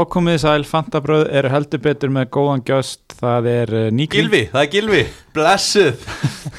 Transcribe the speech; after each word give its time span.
Já, 0.00 0.06
komið 0.08 0.32
þið 0.32 0.40
sæl, 0.40 0.62
Fantabröð 0.64 1.22
eru 1.36 1.48
heldur 1.52 1.80
betur 1.84 2.12
með 2.14 2.28
góðan 2.32 2.62
gjöst, 2.64 3.02
það 3.18 3.48
er 3.50 3.72
uh, 3.76 3.80
nýkring 3.92 4.30
Gilvi, 4.30 4.38
það 4.48 4.62
er 4.62 4.70
Gilvi, 4.72 5.00
blessuð. 5.36 6.06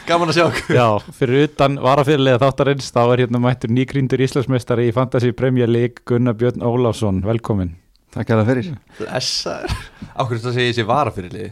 Gaman 0.06 0.30
að 0.30 0.36
sjá 0.38 0.44
okkur 0.44 0.78
Já, 0.78 0.84
fyrir 1.18 1.48
utan 1.48 1.80
varafyrirlega 1.82 2.42
þáttarins 2.44 2.92
þá 2.94 3.00
er 3.08 3.24
hérna 3.24 3.42
mættur 3.42 3.74
nýkríndur 3.74 4.22
Íslandsmeistari 4.28 4.86
í 4.92 4.94
Fantasy 4.94 5.34
Premier 5.34 5.72
League 5.74 6.06
Gunnar 6.06 6.38
Björn 6.38 6.62
Ólafsson, 6.62 7.24
velkomin. 7.26 7.74
Takk 8.14 8.30
að 8.30 8.44
það 8.44 8.52
fyrir. 8.52 8.70
Blessaður. 9.00 9.76
Ákveður 10.12 10.38
þetta 10.38 10.52
að 10.52 10.60
segja 10.60 10.76
þessi 10.76 10.88
varafyrirlið 10.92 11.52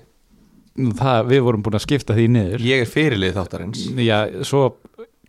Nú, 0.79 0.93
það, 1.01 1.25
Við 1.33 1.45
vorum 1.47 1.65
búin 1.65 1.79
að 1.79 1.87
skipta 1.87 2.19
því 2.19 2.27
niður. 2.35 2.67
Ég 2.69 2.85
er 2.85 2.93
fyrirlið 2.93 3.33
þáttarins. 3.41 3.87
Já, 3.97 4.19
svo 4.45 4.67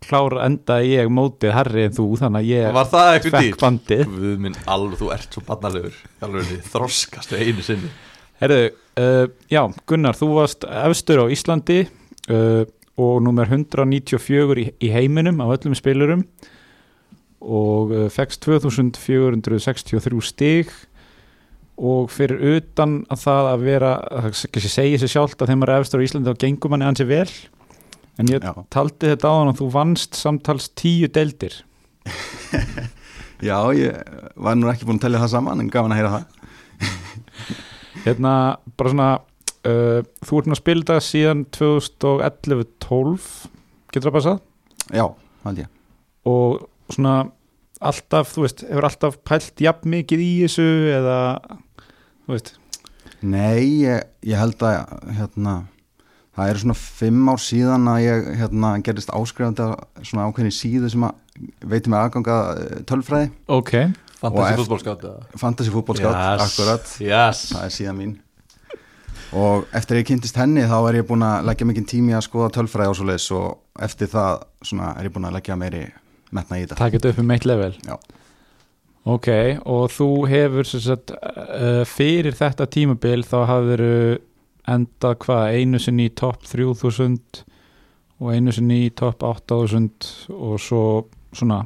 klára 0.01 0.45
enda 0.47 0.79
ég 0.83 1.09
mótið 1.13 1.53
herri 1.55 1.85
en 1.87 1.95
þú, 1.95 2.05
þannig 2.19 2.41
að 2.41 2.49
ég 2.49 2.75
Var 2.75 2.89
það 2.89 3.09
eitthvað 3.15 3.45
fekk 3.45 3.59
bandið. 3.61 4.03
Þú 4.99 5.09
ert 5.13 5.37
svo 5.37 5.43
þroskast 6.73 7.33
við 7.33 7.43
einu 7.45 7.65
sinni. 7.65 7.91
Herðu, 8.41 8.61
uh, 8.97 9.25
já, 9.51 9.61
Gunnar, 9.89 10.17
þú 10.17 10.31
varst 10.39 10.65
efstur 10.65 11.21
á 11.21 11.25
Íslandi 11.29 11.83
uh, 12.33 12.63
og 13.01 13.21
nummer 13.21 13.49
194 13.49 14.57
í, 14.57 14.65
í 14.81 14.89
heiminum 14.93 15.43
á 15.45 15.45
öllum 15.53 15.77
spilurum 15.77 16.25
og 17.41 17.93
uh, 17.93 18.07
fegst 18.13 18.41
2463 18.47 20.25
stig. 20.25 20.73
Og 21.81 22.11
fyrir 22.13 22.41
utan 22.57 22.99
að 23.09 23.23
það 23.23 23.47
að 23.51 23.63
vera, 23.65 23.91
það 24.27 24.65
segja 24.69 24.99
sér 25.01 25.09
sjálft 25.15 25.41
að 25.41 25.53
þeim 25.53 25.63
er 25.65 25.77
efstur 25.79 26.01
á 26.01 26.05
Íslandi 26.05 26.33
þá 26.33 26.43
gengum 26.43 26.73
manni 26.73 26.89
ansi 26.89 27.07
vel 27.09 27.29
en 28.19 28.31
ég 28.31 28.43
Já. 28.43 28.53
taldi 28.73 29.11
þetta 29.13 29.31
á 29.31 29.33
hann 29.39 29.51
og 29.53 29.59
þú 29.59 29.69
vannst 29.75 30.19
samtals 30.19 30.69
tíu 30.77 31.09
deldir 31.11 31.61
Já, 33.47 33.57
ég 33.73 33.97
var 34.37 34.57
nú 34.57 34.69
ekki 34.69 34.85
búin 34.85 34.99
að 34.99 35.07
tellja 35.07 35.23
það 35.23 35.33
saman 35.35 35.63
en 35.63 35.71
gaman 35.73 35.95
að 35.95 36.01
heyra 36.01 36.13
það 36.15 36.25
hérna 38.05 38.33
bara 38.77 38.93
svona 38.93 39.09
uh, 39.17 39.99
þú 40.25 40.39
ert 40.41 40.49
nú 40.49 40.57
að 40.57 40.61
spila 40.61 40.83
þetta 40.83 41.05
síðan 41.07 41.43
2011-12 41.57 43.29
getur 43.91 44.07
það 44.09 44.17
passað? 44.17 44.41
Já, 44.91 45.05
held 45.45 45.63
ég 45.63 45.69
og 46.29 46.67
svona 46.91 47.15
alltaf, 47.81 48.35
þú 48.35 48.45
veist, 48.45 48.63
hefur 48.67 48.87
alltaf 48.87 49.15
pælt 49.25 49.61
jafn 49.63 49.89
mikið 49.89 50.21
í 50.21 50.31
þessu 50.43 50.67
eða 50.99 51.19
þú 52.27 52.35
veist, 52.35 52.51
Nei, 53.21 53.85
ég, 53.85 54.07
ég 54.25 54.39
held 54.41 54.63
að 54.65 54.95
hérna, 55.13 55.55
það 56.37 56.51
eru 56.51 56.63
svona 56.63 56.77
fimm 56.79 57.31
ár 57.31 57.41
síðan 57.43 57.89
að 57.91 58.03
ég 58.05 58.29
hérna, 58.39 58.71
gerist 58.85 59.11
áskrifandi 59.11 59.67
svona 60.07 60.29
ákveðni 60.29 60.55
síðu 60.55 60.91
sem 60.93 61.05
að 61.07 61.45
veitum 61.73 61.95
með 61.95 62.05
aðganga 62.05 62.39
tölfræði. 62.89 63.31
Ok. 63.51 63.73
Fantasy 64.21 64.57
fútbolskátt 64.59 65.07
Fantasy 65.41 65.71
fútbolskátt, 65.73 66.43
akkurat. 66.45 66.91
Yes. 67.01 67.47
Það 67.55 67.65
er 67.65 67.73
síðan 67.73 67.97
mín. 67.97 68.13
Og 69.31 69.67
eftir 69.75 69.95
að 69.95 70.01
ég 70.01 70.07
kynntist 70.09 70.37
henni 70.37 70.63
þá 70.67 70.77
er 70.89 70.99
ég 70.99 71.07
búin 71.07 71.23
að 71.23 71.45
leggja 71.47 71.67
mikið 71.69 71.85
tími 71.87 72.15
að 72.17 72.25
skoða 72.27 72.51
tölfræði 72.57 72.91
og 72.91 72.97
svo 72.99 73.05
leis 73.07 73.27
og 73.35 73.83
eftir 73.87 74.09
það 74.11 74.41
svona, 74.67 74.91
er 74.99 75.07
ég 75.07 75.13
búin 75.15 75.27
að 75.29 75.37
leggja 75.37 75.57
meiri 75.59 75.85
metna 76.35 76.59
í 76.59 76.65
þetta. 76.65 76.79
Takk 76.81 76.97
þetta 76.97 77.13
upp 77.13 77.21
um 77.23 77.31
eitt 77.35 77.47
level? 77.47 77.71
Já. 77.87 77.95
ok, 79.11 79.29
og 79.71 79.85
þú 79.95 80.09
hefur 80.29 80.67
sem 80.67 80.83
sagt, 80.83 81.15
uh, 81.15 81.81
fyrir 81.87 82.35
þetta 82.37 82.67
tímabil 82.75 83.23
þá 83.25 83.37
hafður 83.49 83.85
endað 84.71 85.17
hvað, 85.25 85.57
einu 85.57 85.81
sinni 85.81 86.07
í 86.09 86.13
topp 86.21 86.47
3000 86.49 87.43
og 88.21 88.33
einu 88.35 88.53
sinni 88.53 88.83
í 88.85 88.89
topp 88.93 89.23
8000 89.25 90.11
og 90.37 90.57
svo 90.61 90.83
svona 91.33 91.63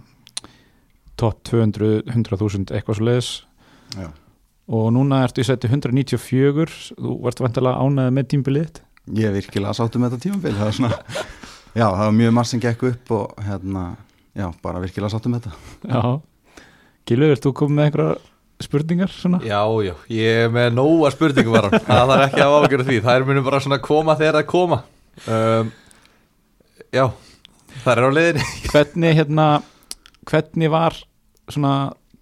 topp 1.20 1.42
200, 1.48 2.04
100.000 2.12 2.76
eitthvað 2.76 3.00
svo 3.00 3.08
leiðis 3.08 3.32
og 4.66 4.90
núna 4.96 5.22
ertu 5.26 5.44
í 5.44 5.48
seti 5.48 5.70
194 5.70 6.68
þú 6.98 7.16
varst 7.24 7.42
vantilega 7.44 7.82
ánæðið 7.86 8.16
með 8.18 8.30
tímabilið 8.32 8.68
þitt? 8.68 8.82
Ég 9.14 9.30
er 9.30 9.36
virkilega 9.36 9.74
sáttu 9.78 10.02
með 10.02 10.16
þetta 10.16 10.26
tímabil. 10.26 10.54
Það 10.58 10.68
er 10.68 10.78
svona, 10.80 10.96
já, 11.80 11.86
það 11.86 12.00
var 12.02 12.16
mjög 12.20 12.32
margt 12.38 12.52
sem 12.52 12.62
gekk 12.64 12.86
upp 12.90 13.12
og 13.14 13.44
hérna, 13.46 13.84
já, 14.34 14.48
bara 14.64 14.82
virkilega 14.82 15.14
sáttu 15.14 15.32
með 15.32 15.46
þetta. 15.46 15.92
Já, 15.92 16.02
Gilvi, 17.06 17.30
vilt 17.30 17.46
þú 17.46 17.54
koma 17.60 17.78
með 17.78 17.90
einhverja 17.90 18.16
spurningar 18.64 19.12
svona? 19.12 19.40
Já, 19.44 19.60
já, 19.84 19.94
ég 20.16 20.44
er 20.46 20.52
með 20.54 20.70
nóga 20.78 21.12
spurningum 21.14 21.56
var 21.58 21.68
Það 21.90 22.12
þarf 22.12 22.26
ekki 22.30 22.44
að 22.46 22.56
ágjöra 22.62 22.86
því. 22.88 23.00
Það 23.06 23.18
er 23.20 23.26
munum 23.30 23.48
bara 23.48 23.60
svona 23.66 23.82
koma 23.84 24.16
þegar 24.20 24.38
það 24.40 24.48
koma. 24.54 24.82
Um, 25.28 25.72
Já, 26.96 27.06
það 27.84 27.92
er 27.98 28.06
á 28.08 28.12
leiðinni. 28.16 28.46
Hvernig 28.72 29.18
hérna 29.20 29.48
hvernig 30.26 30.72
var 30.74 30.96
svona 31.52 31.74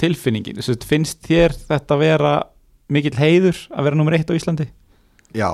tilfinningin, 0.01 0.57
Þessi, 0.59 0.75
finnst 0.89 1.21
þér 1.23 1.53
þetta 1.69 1.95
vera 2.01 2.31
mikill 2.91 3.13
heiður 3.15 3.59
að 3.71 3.85
vera 3.87 3.99
nummer 3.99 4.17
eitt 4.17 4.27
á 4.27 4.35
Íslandi? 4.35 4.65
já, 5.33 5.47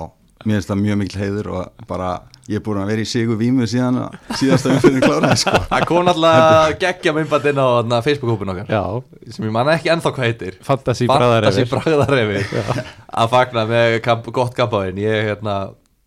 mér 0.47 0.57
finnst 0.57 0.71
það 0.71 0.79
mjög 0.81 0.97
mikil 1.03 1.19
heiður 1.21 1.49
og 1.53 1.83
bara, 1.87 2.07
ég 2.49 2.57
er 2.57 2.63
búin 2.65 2.79
að 2.81 2.89
vera 2.89 3.03
í 3.03 3.07
sigur 3.07 3.37
vímu 3.37 3.67
síðan 3.69 3.99
síðasta 4.39 4.71
umfyrir 4.73 5.03
kláraði 5.03 5.37
sko. 5.43 5.53
Það 5.69 5.83
kom 5.91 6.05
náttúrulega 6.07 6.77
geggja 6.81 7.13
myndband 7.13 7.49
inn 7.51 7.61
á 7.61 7.99
Facebook-hópin 8.05 8.53
okkar. 8.55 8.71
Já, 8.73 9.33
sem 9.35 9.45
ég 9.45 9.53
manna 9.53 9.75
ekki 9.77 9.91
ennþá 9.93 10.13
hvað 10.15 10.29
heitir. 10.31 10.57
Fantasí 10.65 11.09
bragðarefi. 11.09 12.45
Að 13.21 13.33
fagna 13.35 13.67
með 13.69 13.99
kamp, 14.05 14.31
gott 14.33 14.57
kampáin 14.57 14.97
ég, 14.97 15.29
hérna, 15.29 15.59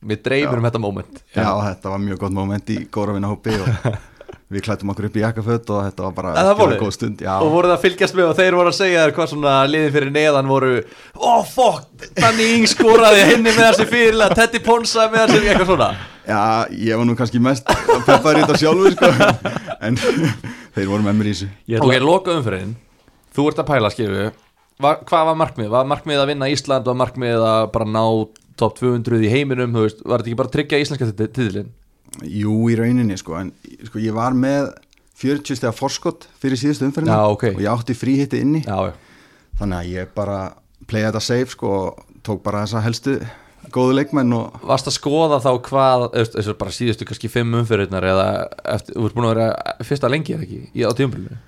mér 0.03 0.23
dreymir 0.25 0.59
um 0.59 0.67
þetta 0.67 0.83
moment. 0.83 1.27
Já, 1.31 1.47
þetta 1.69 1.95
var 1.95 2.03
mjög 2.09 2.25
gott 2.25 2.41
moment 2.43 2.75
í 2.75 2.81
góra 2.91 3.15
hópi 3.23 3.55
og 3.63 3.93
við 4.53 4.67
klættum 4.67 4.91
okkur 4.93 5.09
upp 5.09 5.17
í 5.17 5.23
jakkaföt 5.23 5.71
og 5.73 5.85
þetta 5.87 6.09
var 6.09 6.17
bara 6.17 6.55
voruð? 6.59 6.79
góð 6.83 6.95
stund 6.99 7.23
já, 7.25 7.33
og 7.39 7.55
voru 7.55 7.71
það 7.71 7.79
að 7.79 7.85
fylgjast 7.87 8.17
með 8.19 8.27
og 8.29 8.35
þeir 8.37 8.57
voru 8.59 8.73
að 8.73 8.77
segja 8.77 9.05
þér 9.07 9.15
hvað 9.17 9.31
svona 9.31 9.55
liðin 9.71 9.95
fyrir 9.95 10.13
neðan 10.13 10.51
voru 10.51 10.73
oh, 11.17 11.41
fokk, 11.49 12.09
Danny 12.19 12.51
Ings 12.59 12.75
skoraði 12.77 13.25
henni 13.31 13.49
með 13.49 13.63
þessi 13.71 13.89
fyrir 13.89 14.21
að 14.27 14.35
Teddy 14.43 14.61
Ponsa 14.67 15.09
með 15.09 15.33
þessi 15.33 15.49
eitthvað 15.55 15.71
svona 15.71 15.89
já, 16.29 16.41
ég 16.71 16.99
var 17.01 17.09
nú 17.09 17.17
kannski 17.19 17.41
mest 17.43 17.69
peppar 18.07 18.39
í 18.39 18.45
þetta 18.45 18.61
sjálfur 18.61 18.97
sko. 18.97 19.11
en 19.83 19.99
þeir 20.77 20.89
voru 20.91 21.03
með 21.07 21.19
mér 21.19 21.31
í 21.31 21.35
þessu. 21.35 21.51
Ok, 21.81 21.99
loka 22.05 22.39
umfyrin 22.39 22.77
þú 23.37 23.49
ert 23.51 23.63
að 23.63 23.71
pæla 23.73 23.91
skilju 23.93 24.31
var, 24.83 25.03
hvað 25.07 25.29
var 25.31 25.39
markmið? 25.39 25.69
Var 25.73 25.91
markmið 25.91 26.23
að 26.23 26.31
vinna 26.33 26.49
Ísland? 26.51 26.89
Var 26.89 26.99
markmið 26.99 27.45
að 27.47 27.67
bara 27.75 27.87
ná 27.89 28.03
top 28.59 28.79
200 28.81 29.23
í 29.25 29.31
heiminum, 29.33 29.73
þú 29.75 29.85
veist, 29.87 30.03
var 30.05 30.21
þetta 30.23 30.31
ekki 30.33 30.41
bara 30.41 30.51
að 30.51 30.57
tryggja 30.57 30.81
íslenska 30.83 31.13
titilin? 31.17 31.71
jú, 32.29 32.57
í 32.69 32.77
rauninni 32.77 33.17
sko, 33.17 33.39
en 33.41 33.53
sko, 33.87 34.01
ég 34.03 34.13
var 34.17 34.35
með 34.37 34.73
40 35.23 35.57
stegar 35.57 35.77
forskott 35.77 36.27
fyrir 36.43 36.61
síðustu 36.61 36.85
umferðinu 36.89 37.15
Já, 37.15 37.23
ok. 37.33 37.45
og 37.55 37.63
ég 37.63 37.71
átti 37.73 37.97
fríhitti 37.97 38.43
inni. 38.45 38.63
Já, 38.67 38.91
já, 38.91 39.31
þannig 39.61 39.79
að 39.79 39.93
ég 39.95 40.11
bara 40.17 40.41
playa 40.91 41.09
þetta 41.13 41.23
safe 41.25 41.55
sko, 41.55 41.73
og 41.79 42.21
tók 42.27 42.43
bara 42.45 42.67
þessa 42.67 42.83
helstu 42.85 43.17
góðu 43.73 43.95
leikmenn 44.01 44.35
og 44.37 44.65
varst 44.67 44.91
að 44.91 44.97
skoða 44.99 45.39
þá 45.45 45.53
hvað 45.69 46.09
þessu 46.35 46.57
bara 46.59 46.75
síðustu 46.75 47.07
kannski 47.09 47.31
fimm 47.33 47.55
umfyrirnar 47.61 48.09
eða 48.11 48.27
eftir, 48.75 48.97
þú 48.97 49.07
ert 49.09 49.17
búin 49.19 49.29
að 49.31 49.35
vera 49.37 49.79
fyrsta 49.87 50.11
lengi 50.13 50.37
eða 50.37 50.47
ekki, 50.49 50.61
í, 50.73 50.83
á 50.83 50.91
tíumbrunni 50.97 51.39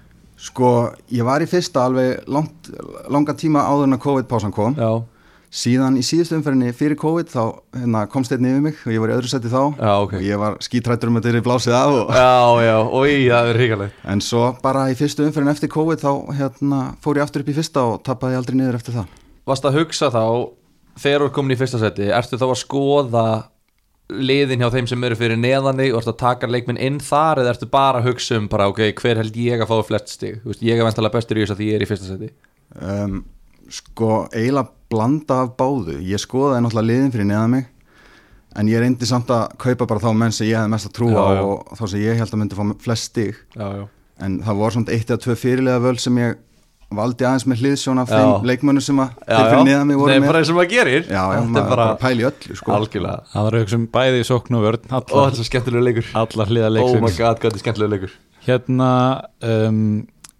sko, 0.44 0.70
ég 1.14 1.26
var 1.26 1.42
í 1.42 1.48
fyrsta 1.48 1.88
alveg 1.88 2.28
langt, 2.30 2.70
langa 3.12 3.34
tíma 3.38 3.64
áður 3.64 3.88
en 3.88 3.96
að 3.96 4.04
COVID-pásan 4.04 4.54
kom. 4.54 4.74
Já, 4.76 4.90
síðan 5.54 5.98
í 6.00 6.02
síðustu 6.02 6.34
umferðinni 6.38 6.74
fyrir 6.74 6.98
COVID 6.98 7.30
þá 7.30 7.42
hérna, 7.78 8.00
komst 8.10 8.32
einn 8.34 8.48
yfir 8.48 8.64
mig 8.64 8.80
og 8.82 8.90
ég 8.90 9.02
var 9.02 9.12
í 9.12 9.14
öðru 9.14 9.30
seti 9.30 9.52
þá. 9.52 9.60
Já, 9.78 9.92
ok. 10.02 10.16
Og 10.18 10.24
ég 10.26 10.40
var 10.42 10.56
skítrættur 10.66 11.12
um 11.12 11.20
að 11.20 11.28
er 11.30 11.44
blásið 11.46 11.76
af 11.78 11.94
og, 11.94 12.10
Já, 12.10 12.64
já, 12.66 12.76
og 12.82 13.06
í, 13.06 13.20
það 13.30 13.50
er 13.52 13.60
ríkalegt 13.60 14.08
en 14.14 14.24
svo 14.24 14.48
bara 14.64 14.88
í 14.90 14.98
fyrstu 14.98 15.28
umferðin 15.28 15.54
eftir 15.54 15.70
COVID 15.74 16.02
þá 16.02 16.10
hérna, 16.40 16.80
fór 17.04 17.20
ég 17.20 17.28
aftur 17.28 17.44
upp 17.44 17.52
í 17.52 17.56
fyrsta 17.60 17.86
og 17.92 18.02
tappaði 18.06 18.40
aldrei 18.40 18.58
niður 18.58 18.80
eftir 18.80 18.98
það. 18.98 19.14
Varst 19.46 19.68
að 19.68 19.78
hugsa 19.78 20.10
þá, 20.10 20.24
þegar 21.00 21.24
þú 21.24 21.28
er 21.28 21.34
komin 21.38 21.54
í 21.56 21.58
fyrsta 21.60 21.80
seti 21.82 22.08
ertu 22.14 22.38
þá 22.40 22.46
að 22.50 22.60
skoða 22.62 23.24
liðin 24.14 24.60
hjá 24.60 24.68
þeim 24.74 24.88
sem 24.90 25.04
eru 25.08 25.16
fyrir 25.16 25.38
neðanni 25.40 25.86
og 25.92 26.02
ertu 26.02 26.12
að 26.12 26.20
taka 26.20 26.48
leikminn 26.50 26.80
inn 26.82 26.98
þar 27.02 27.40
eða 27.42 27.54
ertu 27.54 27.68
bara 27.72 28.02
að 28.02 28.10
hugsa 28.10 28.36
um 28.36 28.48
bara, 28.52 28.68
ok, 28.68 28.82
hver 29.00 29.20
held 29.22 29.38
ég 29.40 29.62
að 29.64 29.70
fá 29.70 29.78
flest 29.88 30.12
stig? 30.12 30.42
Veist, 30.44 30.62
ég 30.64 30.76
er 30.76 30.84
venstalega 30.84 31.16
bestur 31.16 31.40
í 31.40 31.44
þess 31.44 31.54
að 31.56 31.62
því 31.62 31.68
ég 31.70 31.78
er 31.78 31.84
í 31.86 31.88
fyrsta 31.88 32.10
seti. 32.10 32.28
Um, 32.84 33.22
sko 33.72 34.10
eiginlega 34.34 34.68
blanda 34.92 35.40
af 35.46 35.54
báðu. 35.58 35.96
Ég 36.04 36.20
skoðaði 36.20 36.66
náttúrulega 36.66 36.90
liðin 36.90 37.14
fyrir 37.14 37.30
neðan 37.30 37.54
mig 37.56 37.70
en 38.54 38.70
ég 38.70 38.84
reyndi 38.84 39.08
samt 39.08 39.32
að 39.34 39.56
kaupa 39.58 39.88
bara 39.90 40.02
þá 40.04 40.10
menn 40.14 40.34
sem 40.34 40.46
ég 40.46 40.60
hefði 40.60 40.74
mest 40.76 40.86
að 40.90 40.96
trúa 41.00 41.14
Já, 41.24 41.38
já. 41.40 41.44
og 41.48 41.78
þá 41.80 41.84
sem 41.90 42.04
ég 42.04 42.20
held 42.20 42.34
að 42.36 42.40
myndi 42.42 42.58
fá 42.60 42.64
flest 42.84 43.08
stig. 43.10 43.40
Já, 43.56 43.66
já. 43.80 43.86
En 44.22 44.36
það 44.44 44.60
voru 44.60 44.76
svona 44.76 44.94
eitt 44.94 45.08
eða 45.10 45.22
tvö 45.24 45.34
fyrirlega 45.40 45.82
völ 45.82 45.96
sem 45.98 46.20
ég 46.22 46.36
valdi 46.98 47.26
aðeins 47.26 47.44
með 47.50 47.62
hliðsjón 47.62 48.00
af 48.02 48.10
Já. 48.12 48.16
þeim 48.16 48.48
leikmönnum 48.50 48.84
sem 48.84 49.02
að 49.04 49.12
já, 49.28 49.38
neðan 49.68 49.88
mig 49.90 49.98
voru 50.00 50.14
með 50.16 50.28
bara 50.30 50.40
eins 50.42 50.52
og 50.52 50.58
maður 50.58 50.70
gerir. 50.72 51.04
Já, 51.08 51.20
já, 51.20 51.38
Þetta 51.38 51.50
maður 51.50 51.62
er 51.64 51.70
bara 51.74 51.86
bara 51.88 51.98
pæli 52.04 52.24
í 52.24 52.28
öllu 52.30 52.58
sko. 52.60 52.74
algjörlega. 52.78 53.20
Það 53.32 53.46
var 53.48 53.56
auðvitað 53.58 53.86
bæði 53.98 54.20
í 54.22 54.26
sókn 54.30 54.58
og 54.58 54.66
vörn 54.68 54.88
allar, 54.90 55.30
þetta 55.30 55.44
er 55.44 55.48
skemmtilega 55.50 55.86
leikur. 55.88 56.10
allar 56.22 56.52
hliða 56.52 56.72
Oh 56.84 56.94
my 56.94 57.12
god, 57.12 57.16
hvað 57.16 57.48
þetta 57.48 57.54
er 57.54 57.64
skemmtilega 57.64 57.94
leikur. 57.94 58.14
Hérna, 58.44 58.90
um, 59.40 59.80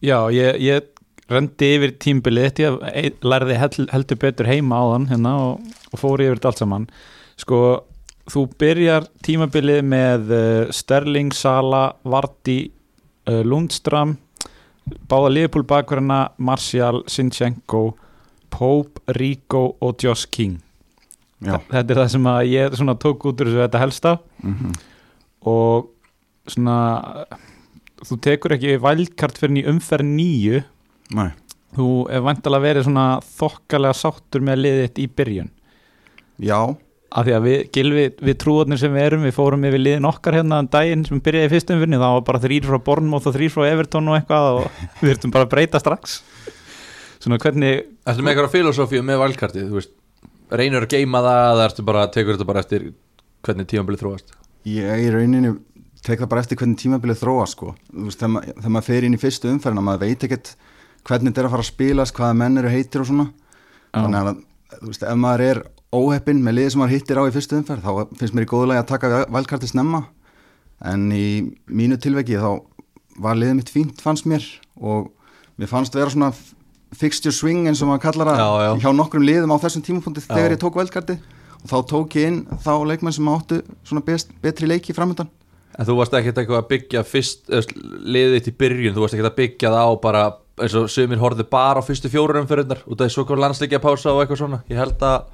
já, 0.05 0.19
ég, 0.35 0.61
ég 0.61 0.91
rendi 1.33 1.71
yfir 1.79 1.95
tímbilið 2.05 2.51
þetta, 2.51 2.93
ég 3.01 3.25
lærði 3.25 3.59
hel, 3.61 3.73
heldur 3.95 4.21
betur 4.21 4.51
heima 4.51 4.77
á 4.77 4.85
þann 4.93 5.09
hérna 5.13 5.35
og, 5.41 5.75
og 5.93 6.01
fór 6.03 6.25
yfir 6.25 6.39
þetta 6.39 6.51
allt 6.53 6.63
saman. 6.65 6.87
Sko, 7.41 7.61
þú 8.31 8.45
byrjar 8.61 9.09
tímabilið 9.25 9.81
með 9.89 10.35
uh, 10.35 10.73
Sterling, 10.75 11.33
Sala, 11.37 11.87
Vardy 12.05 12.59
uh, 13.29 13.41
Lundstram 13.45 14.19
báða 15.11 15.33
Liverpool 15.33 15.67
bakverðina 15.69 16.21
Martial, 16.39 17.03
Sinchenko 17.11 17.95
Pope, 18.55 19.03
Rico 19.19 19.77
og 19.83 20.03
Josh 20.03 20.29
King. 20.31 20.61
Já, 21.45 21.59
þetta 21.69 21.93
er 21.93 21.99
það 22.01 22.11
sem 22.15 22.27
að 22.31 22.43
ég 22.53 22.77
svona 22.79 22.95
tók 22.97 23.25
út 23.29 23.41
úr 23.43 23.51
þessu 23.51 23.65
þetta 23.65 23.83
helsta. 23.83 24.19
Mm 24.45 24.75
og 25.45 25.91
svona 26.49 26.77
þú 28.05 28.19
tekur 28.25 28.57
ekki 28.57 28.79
vælkart 28.83 29.39
fyrir 29.41 29.63
í 29.63 29.67
umferð 29.71 30.09
nýju 30.09 30.63
nei. 31.17 31.31
Þú 31.75 31.89
er 32.15 32.23
vantalega 32.23 32.63
verið 32.69 32.87
svona 32.87 33.05
þokkalega 33.27 33.99
sáttur 33.99 34.45
með 34.47 34.61
liðið 34.61 34.85
þitt 34.85 34.99
í 35.03 35.07
byrjun. 35.19 35.49
Já, 36.47 36.61
af 37.15 37.27
því 37.27 37.35
að 37.37 37.45
við, 37.47 37.59
Gilvi, 37.75 38.05
við 38.27 38.39
trúarnir 38.43 38.81
sem 38.81 38.95
við 38.95 39.07
erum 39.09 39.27
við 39.27 39.37
fórum 39.37 39.67
yfir 39.69 39.83
liðin 39.83 40.09
okkar 40.09 40.39
hérna 40.41 40.61
um 40.65 40.69
daginn 40.71 41.05
sem 41.07 41.21
byrjaði 41.23 41.47
í 41.47 41.53
fyrstum 41.53 41.83
vinni, 41.83 42.01
það 42.01 42.17
var 42.17 42.25
bara 42.27 42.41
þrýr 42.43 42.67
frá 42.67 42.79
Bournemouth 42.89 43.29
og 43.31 43.37
þrýr 43.37 43.53
frá 43.55 43.67
Everton 43.69 44.11
og 44.11 44.17
eitthvað 44.19 44.49
og 44.51 44.81
við 45.01 45.13
þurftum 45.13 45.35
bara 45.37 45.47
að 45.47 45.53
breyta 45.55 45.83
strax. 45.83 46.17
Svona 47.23 47.39
hvernig 47.41 47.85
Ertu 48.05 48.25
með 48.25 48.35
eitthvað 48.35 48.55
filosófíu 48.57 49.05
með 49.07 49.23
valkartið, 49.23 49.69
þú 49.71 49.79
veist 49.79 49.95
reynir 50.59 50.85
að 50.85 50.97
geima 50.97 51.23
það 51.25 51.45
eða 51.53 51.69
ertu 51.69 51.87
bara, 51.87 52.09
tekur 52.13 52.37
þetta 52.37 52.49
bara 52.51 52.65
eftir 52.65 52.91
hvernig 53.45 53.71
tímabilið 53.71 54.03
þróast? 54.03 54.35
Ég 54.69 55.05
í 55.05 55.13
rauninni 55.13 55.55
tek 56.05 56.21
það 56.21 56.31
bara 56.33 56.45
eftir 56.45 56.61
hvernig 56.61 56.81
tímabilið 56.81 57.21
þróa 57.23 57.47
sko. 57.49 57.73
Þú 57.89 58.09
veist, 58.09 58.21
þegar, 58.21 58.33
ma 58.35 58.43
þegar 58.49 58.75
maður 58.75 58.89
fer 58.91 59.07
inn 59.07 59.17
í 59.17 59.21
fyrstu 59.21 59.51
umferðina 59.53 59.85
maður 59.85 60.05
veit 60.05 60.27
ekkert 60.27 60.51
hvernig 61.05 61.33
þetta 61.33 61.43
er 61.43 61.49
að 61.49 61.55
fara 61.55 61.65
að 61.65 61.71
spilast 61.71 62.17
hvaða 62.19 62.39
menn 62.41 62.61
eru 62.61 62.73
heitir 62.73 63.05
og 63.05 63.09
svona. 63.09 63.27
Þannig 63.95 64.21
að 64.21 64.43
þú 64.75 64.91
veist, 64.91 65.07
ef 65.09 65.21
maður 65.21 65.45
er 65.47 65.63
óheppinn 65.95 66.43
með 66.45 66.59
liðið 66.59 66.75
sem 66.75 66.83
maður 66.83 66.95
hittir 66.97 67.21
á 67.21 67.25
í 67.25 67.35
fyrstu 67.35 67.59
umferð. 67.61 67.87
Þá 67.87 68.19
finnst 68.21 68.37
mér 68.37 68.47
í 68.47 68.51
góðulegi 68.51 68.83
að 68.83 68.91
taka 68.91 69.23
valkarti 69.35 69.71
snemma. 69.71 70.05
En 70.85 71.07
í 71.15 71.27
mínu 71.71 71.99
tilveki 72.03 72.41
þá 72.43 72.51
var 73.25 73.39
liðið 73.39 73.59
mitt 73.61 73.73
fínt 73.73 74.03
fannst 74.05 74.29
mér. 74.29 74.47
Og 74.81 75.11
mér 75.61 75.71
fannst 75.71 75.95
vera 75.97 76.13
svona 76.13 76.33
fixture 76.95 77.35
swing 77.35 77.69
eins 77.69 77.83
og 77.83 77.91
maður 77.91 78.05
kallar 78.09 78.35
já. 78.39 78.75
hjá 78.83 78.91
nokkrum 78.95 79.25
liðum 79.27 79.55
á 79.55 79.63
þessum 79.63 79.85
tímapunkti 79.85 80.25
þegar 80.27 80.55
ég 80.55 80.61
tók 80.63 80.77
valkarti 80.79 81.17
og 81.65 81.71
þá 81.71 81.77
tók 81.91 82.17
ég 82.19 82.29
inn 82.31 82.41
þá 82.63 82.73
leikmenn 82.87 83.17
sem 83.17 83.31
áttu 83.33 83.61
svona 83.87 84.05
best, 84.07 84.31
betri 84.45 84.69
leiki 84.71 84.95
framöndan 84.97 85.31
En 85.75 85.87
þú 85.89 85.97
varst 85.99 86.15
ekkert 86.15 86.37
eitthvað 86.39 86.61
að 86.61 86.69
byggja 86.71 87.01
fyrst, 87.03 87.49
liðið 88.07 88.37
þitt 88.37 88.51
í 88.53 88.59
byrjun, 88.61 88.93
þú 88.95 89.03
varst 89.03 89.17
ekkert 89.17 89.31
að 89.33 89.39
byggja 89.41 89.73
það 89.75 89.89
á 89.91 89.93
bara 90.05 90.21
eins 90.63 90.77
og 90.79 90.85
sumir 90.93 91.19
horfðu 91.19 91.47
bara 91.51 91.83
á 91.83 91.87
fyrstu 91.87 92.11
fjórurum 92.13 92.47
fyrir 92.47 92.69
þar, 92.71 92.85
út 92.87 93.01
af 93.01 93.09
því 93.09 93.15
svo 93.17 93.25
kom 93.27 93.43
landsleikja 93.43 93.81
pása 93.83 94.13
og 94.13 94.23
eitthvað 94.23 94.39
svona, 94.45 94.61
ég 94.71 94.79
held 94.79 95.03
að 95.03 95.25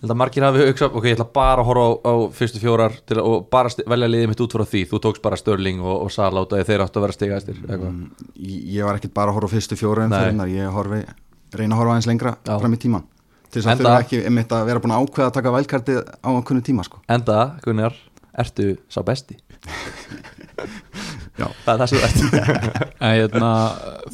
ég 0.00 0.06
held 0.06 0.14
að 0.14 0.16
margir 0.22 0.44
hafi 0.46 0.62
hugsað, 0.64 0.94
ok, 0.96 1.04
ég 1.10 1.16
ætla 1.18 1.26
bara 1.36 1.60
að 1.60 1.66
horfa 1.68 1.84
á, 1.84 1.90
á 2.08 2.14
fyrstu 2.32 2.60
fjórar 2.62 2.94
til, 3.04 3.18
að- 3.20 3.26
og 3.28 3.42
bara 3.52 3.68
velja 3.92 4.08
liðið 4.08 4.28
mitt 4.32 4.40
út 4.40 4.54
frá 4.56 4.64
því, 4.64 4.80
þú 4.88 5.00
tókst 5.04 5.22
bara 5.22 5.36
Störling 5.36 5.80
og, 5.84 5.96
og 6.06 6.10
Sala 6.14 6.40
út 6.46 6.52
af 6.56 6.62
því 6.62 6.68
þeir 6.70 6.84
áttu 6.86 6.96
að 7.00 7.04
vera 7.04 7.16
stigaðistir 7.18 7.58
eitthvað. 7.60 7.90
Mm, 7.90 8.28
ég 8.40 8.70
ég 8.80 8.88
var 8.88 8.96
ekkert 8.96 9.12
bara 9.20 9.30
að 9.34 9.36
horfa 9.40 9.52
á 9.52 9.54
fyrstu 9.54 9.76
fjóra 9.76 10.06
Nei. 10.08 10.16
umferðinar, 10.16 10.52
ég 10.56 10.72
horfi, 10.72 11.00
reyna 11.60 11.74
að 11.76 11.82
horfa 11.82 11.92
aðeins 11.98 12.08
lengra 12.08 12.32
Já. 12.48 12.54
fram 12.64 12.72
í 12.78 12.80
tíman 12.80 13.04
til 13.50 13.60
þess 13.60 13.72
að 13.74 13.80
þurfa 13.82 14.00
ekki 14.06 14.22
einmitt 14.24 14.52
að 14.56 14.66
vera 14.70 14.80
búin 14.80 14.92
að 14.96 15.04
ákveða 15.04 15.26
að 15.28 15.36
taka 15.36 15.52
vælkarti 15.58 15.94
á 16.00 16.28
einhvern 16.32 16.62
tíma 16.64 16.84
sko. 16.86 17.00
Enda, 17.10 17.38
Gunnar, 17.64 17.96
ertu 18.38 18.76
sá 18.88 19.02
besti? 19.04 19.36
Já. 21.40 21.48
Það 21.64 21.72
er 21.72 21.80
það 21.80 21.88
sem 21.90 21.98
þú 21.98 22.04
ert 22.04 22.20
En, 23.00 23.12
hérna, 23.16 23.50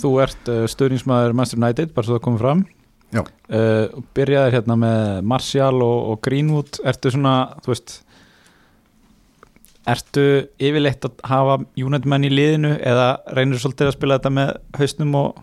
þú 0.00 0.10
ert 0.22 0.48
uh, 0.52 0.62
stöðningsmaður 0.70 1.34
Manchester 1.36 1.60
United, 1.62 1.92
bara 1.94 2.06
svo 2.08 2.16
það 2.18 2.24
komið 2.26 2.42
fram. 2.44 2.64
Uh, 3.14 4.02
byrjaðir 4.16 4.58
hérna 4.58 4.76
með 4.80 5.22
Martial 5.22 5.74
og, 5.84 5.98
og 6.12 6.20
Greenwood. 6.26 6.80
Ertu 6.84 7.12
svona, 7.14 7.36
þú 7.64 7.72
veist 7.74 8.00
ertu 9.86 10.26
yfirleitt 10.58 11.06
að 11.06 11.20
hafa 11.30 11.58
United 11.78 12.08
menn 12.10 12.26
í 12.26 12.30
liðinu 12.32 12.72
eða 12.80 13.10
reynir 13.36 13.60
svolítið 13.62 13.92
að 13.92 13.96
spila 13.96 14.18
þetta 14.18 14.32
með 14.34 14.54
hausnum 14.80 15.18
og 15.20 15.42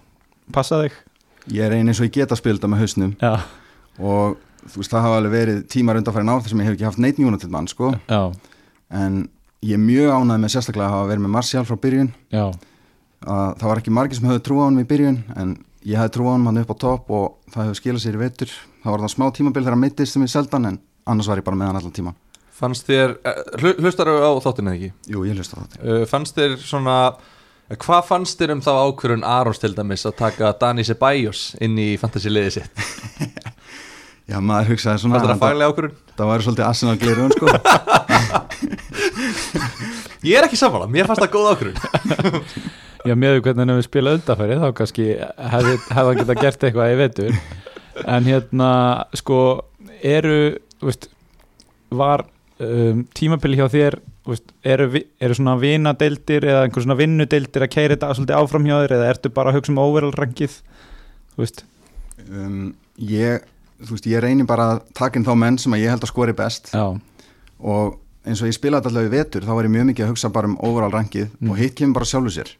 passa 0.56 0.81
þig? 0.83 0.98
Ég 1.54 1.75
eins 1.75 2.00
og 2.00 2.07
ég 2.07 2.18
geta 2.19 2.38
spilda 2.39 2.69
með 2.71 2.83
hausnum. 2.83 3.13
Já, 3.24 3.39
og 4.00 4.39
þú 4.68 4.81
veist 4.81 4.94
það 4.94 5.06
hafa 5.07 5.21
alveg 5.21 5.33
verið 5.33 5.63
tímar 5.71 6.00
undanfæri 6.00 6.27
ná 6.27 6.33
þar 6.36 6.51
sem 6.51 6.62
ég 6.62 6.69
hef 6.69 6.77
ekki 6.77 6.88
haft 6.88 7.01
neitt 7.04 7.19
United 7.19 7.51
mann 7.51 7.68
sko. 7.71 7.94
já, 8.07 8.31
en 8.92 9.24
ég 9.63 9.75
er 9.77 9.83
mjög 9.83 10.12
ánægð 10.12 10.44
með 10.44 10.54
sérstaklega 10.54 10.88
að 10.88 10.95
hafa 10.98 11.10
verið 11.12 11.25
með 11.25 11.36
Martial 11.38 11.65
frá 11.68 11.80
byrjun. 11.86 12.10
Já. 12.33 12.45
Að 13.24 13.50
það 13.60 13.69
var 13.69 13.81
ekki 13.81 13.95
margir 13.95 14.19
sem 14.19 14.27
höfðu 14.27 14.44
trú 14.44 14.60
á 14.60 14.63
hann 14.68 14.81
í 14.81 14.88
byrjun 14.88 15.19
en 15.39 15.54
ég 15.84 16.00
hefði 16.00 16.16
trú 16.18 16.30
á 16.30 16.34
hann 16.34 16.48
hann 16.50 16.62
upp 16.64 16.74
á 16.74 16.78
topp 16.84 17.14
og 17.14 17.28
það 17.54 17.70
hefur 17.70 17.80
skilað 17.82 18.04
sér 18.06 18.18
í 18.18 18.24
vetur. 18.24 18.56
Það 18.84 18.92
var 18.96 19.06
það 19.06 19.14
smá 19.14 19.26
tímabil 19.36 19.64
þegar 19.64 19.76
hann 19.78 19.84
meittist 19.84 20.16
sem 20.16 20.26
ég 20.26 20.32
seldan 20.34 20.70
en 20.72 20.82
annars 21.10 21.30
var 21.30 21.40
ég 21.40 21.46
bara 21.48 21.60
með 21.60 21.72
hann 21.72 21.80
allan 21.82 21.96
tíman 21.96 22.18
Fannst 22.54 22.88
þér, 22.88 23.16
eh, 23.26 23.70
hlustar 23.82 24.08
á 24.14 24.32
þáttinu 24.44 24.72
eða 24.72 24.78
ekki? 24.78 24.92
Jú, 25.12 25.24
ég 25.28 25.38
hlusta 25.38 25.58
á 25.58 25.62
þetta 25.64 25.78
Uh, 25.84 26.04
fannst 26.08 26.38
þér 26.38 26.54
svona 26.62 26.98
eh, 27.70 27.78
hvað 27.82 28.06
fannst 28.08 28.40
þér 28.40 28.54
um 28.56 28.62
þá 28.64 28.72
ákvörun 28.78 29.26
Arons 29.28 29.60
til 29.60 29.74
dæmis 29.76 30.06
að 30.08 30.18
taka 30.22 30.54
Dani 30.62 30.86
Ceballos 30.88 31.56
inn 31.64 31.76
í 31.82 31.98
fantasy 32.00 32.30
liðið 32.32 32.60
sitt? 32.60 32.72
Já, 34.30 34.38
maður 34.40 34.74
hugsaði 34.74 35.02
svona 35.02 35.20
fannst 35.20 35.26
þér 35.26 35.34
að 35.34 35.36
að 35.36 35.44
faglega 35.48 35.72
ákvörun? 35.74 35.98
það 36.14 36.30
væri 36.30 36.46
svolítið 36.46 36.68
Arsenal 36.70 36.98
glirun 37.02 37.34
sko. 37.34 37.46
Ég 40.24 40.38
er 40.40 40.48
ekki 40.48 40.60
sammála, 40.62 40.88
mér 40.88 41.10
fannst 41.10 41.26
það 41.26 41.34
góð 41.34 41.52
ákvörun 41.52 41.78
Já, 43.04 43.14
með 43.20 43.34
því 43.38 43.42
hvernig 43.48 43.72
hefur 43.74 43.86
spilað 43.88 44.18
undanfæri 44.20 44.58
þá 44.62 44.68
kannski 44.80 45.06
hefði, 45.54 45.74
hann 45.98 46.18
geta 46.22 46.36
gert 46.40 46.64
eitthvað 46.70 46.94
í 46.94 46.98
vetur. 47.02 47.38
En 48.10 48.26
hérna 48.30 48.70
sko 49.20 49.40
eru 50.04 50.38
veist, 50.84 51.10
var 51.94 52.24
um, 52.64 53.04
tímabili 53.16 53.60
hjá 53.60 53.68
þér 53.74 53.98
veist, 54.28 54.54
eru, 54.64 54.88
eru 55.20 55.36
svona 55.38 55.58
vinadeildir 55.62 56.48
eða 56.48 56.63
einhver 56.66 56.86
svona 56.86 56.98
vinnudeildir 57.00 57.66
að 57.68 57.74
keira 57.75 57.98
þetta 57.98 58.13
svolítið 58.18 58.39
áfram 58.39 58.66
hjá 58.70 58.77
þér 58.86 58.96
eða 58.98 59.10
ertu 59.13 59.34
bara 59.36 59.51
að 59.54 59.60
hugsa 59.60 59.74
um 59.75 59.82
overall 59.84 60.16
rankið 60.16 60.56
þú 61.36 61.44
veist, 61.44 61.63
um, 62.30 62.74
ég, 63.04 63.44
þú 63.84 63.98
veist, 63.98 64.08
ég 64.16 64.24
reynir 64.24 64.48
bara 64.50 64.70
að 64.77 64.84
taka 64.96 65.20
inn 65.20 65.27
þá 65.27 65.34
menn 65.44 65.60
sem 65.62 65.75
að 65.75 65.84
ég 65.84 65.94
held 65.94 66.08
að 66.08 66.13
skori 66.16 66.36
best. 66.39 66.72
Já, 66.74 66.88
og 67.63 68.00
eins 68.24 68.39
og 68.44 68.48
ég 68.50 68.56
spilaði 68.56 68.89
alltaf 68.89 69.08
í 69.10 69.12
vetur 69.13 69.44
þá 69.46 69.54
var 69.58 69.68
ég 69.68 69.74
mjög 69.75 69.89
mikið 69.92 70.06
að 70.08 70.13
hugsa 70.16 70.30
bara 70.34 70.48
um 70.50 70.58
overall 70.63 70.92
rankið 70.96 71.27
Mm. 71.44 71.50
og 71.51 71.58
hitt 71.60 71.75
kemur 71.75 72.00
bara 72.00 72.08
sjálfu 72.08 72.32
sér 72.39 72.54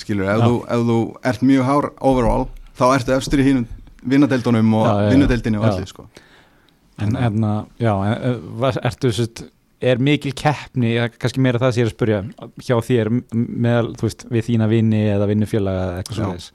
skilur, 0.00 0.28
ef, 0.32 0.42
þú, 0.42 0.58
ef 0.76 0.84
þú 0.90 0.98
ert 1.32 1.46
mjög 1.48 1.70
hár 1.70 1.88
overall 2.00 2.44
þá 2.78 2.84
ertu 2.90 3.16
efstur 3.16 3.42
í 3.42 3.48
hínum 3.48 3.66
vinnadeildunum 4.02 4.76
og 4.80 4.92
vinnudeildinu 5.12 5.60
og 5.62 5.68
allir 5.70 5.90
sko. 5.90 6.06
en 7.02 7.16
hérna 7.16 7.52
já, 7.80 7.92
en, 8.06 8.38
eh, 8.62 8.78
ertu 8.82 9.12
svolítið 9.12 9.50
er 9.82 9.98
mikil 9.98 10.30
keppni, 10.38 10.94
kannski 11.18 11.42
meira 11.42 11.58
það 11.58 11.72
sem 11.72 11.82
ég 11.82 11.88
er 11.88 11.90
að 11.90 11.96
spurja 11.96 12.18
hjá 12.62 12.76
þér 12.86 13.10
meðal, 13.34 13.88
þú 13.98 14.06
veist, 14.06 14.24
við 14.30 14.46
þína 14.46 14.68
vinni 14.70 15.00
eða 15.10 15.26
vinnufélaga 15.30 15.88
eða 15.88 15.96
eitthvað 16.02 16.18
Já. 16.18 16.22
svo 16.22 16.36
þess 16.36 16.52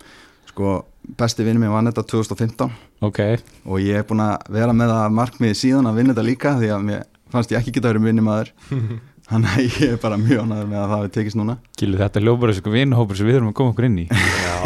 sko, 0.47 0.71
besti 1.19 1.45
vinnu 1.45 1.61
mér 1.61 1.73
vann 1.75 1.91
þetta 1.91 2.05
2015 2.13 2.71
ok, 3.05 3.19
og 3.67 3.83
ég 3.83 3.99
er 3.99 4.07
búin 4.07 4.23
að 4.23 4.47
vera 4.55 4.73
með 4.75 4.93
það 4.95 5.17
markmiði 5.19 5.59
síðan 5.59 5.89
að 5.91 5.99
vinna 5.99 6.15
þetta 6.15 6.27
líka 6.29 6.55
því 6.57 6.71
að 6.73 6.87
mér 6.87 7.03
fannst 7.33 7.51
ég 7.51 7.59
ekki 7.59 7.75
geta 7.75 7.91
verið 7.91 8.07
vinni 8.07 8.23
maður 8.25 8.53
þannig 9.27 9.53
að 9.53 9.63
ég 9.65 9.93
er 9.93 10.01
bara 10.01 10.19
mjög 10.21 10.43
ánæður 10.43 10.67
með 10.71 10.79
að 10.79 10.87
það 10.87 10.93
hafi 10.95 11.13
tekist 11.17 11.39
núna 11.39 11.57
Gilur 11.79 12.03
þetta 12.03 12.23
ljópar 12.23 12.53
þessu 12.53 12.73
vinnhópur 12.75 13.19
sem 13.19 13.29
við 13.29 13.39
erum 13.39 13.51
að 13.51 13.57
koma 13.59 13.73
okkur 13.73 13.87
inn 13.89 14.01
í 14.03 14.05
Já, 14.47 14.57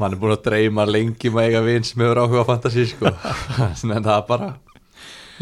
mann 0.00 0.16
er 0.16 0.22
búin 0.22 0.36
að 0.36 0.46
dreyma 0.48 0.86
lengi 0.88 1.34
með 1.34 1.50
eiga 1.50 1.66
vinn 1.66 1.86
sem 1.86 2.02
hefur 2.02 2.22
áhuga 2.24 2.46
á 2.46 2.50
fantasy 2.50 2.86
sko. 2.90 3.12
en 3.96 4.08
það 4.08 4.16
er 4.16 4.24
bara 4.30 4.54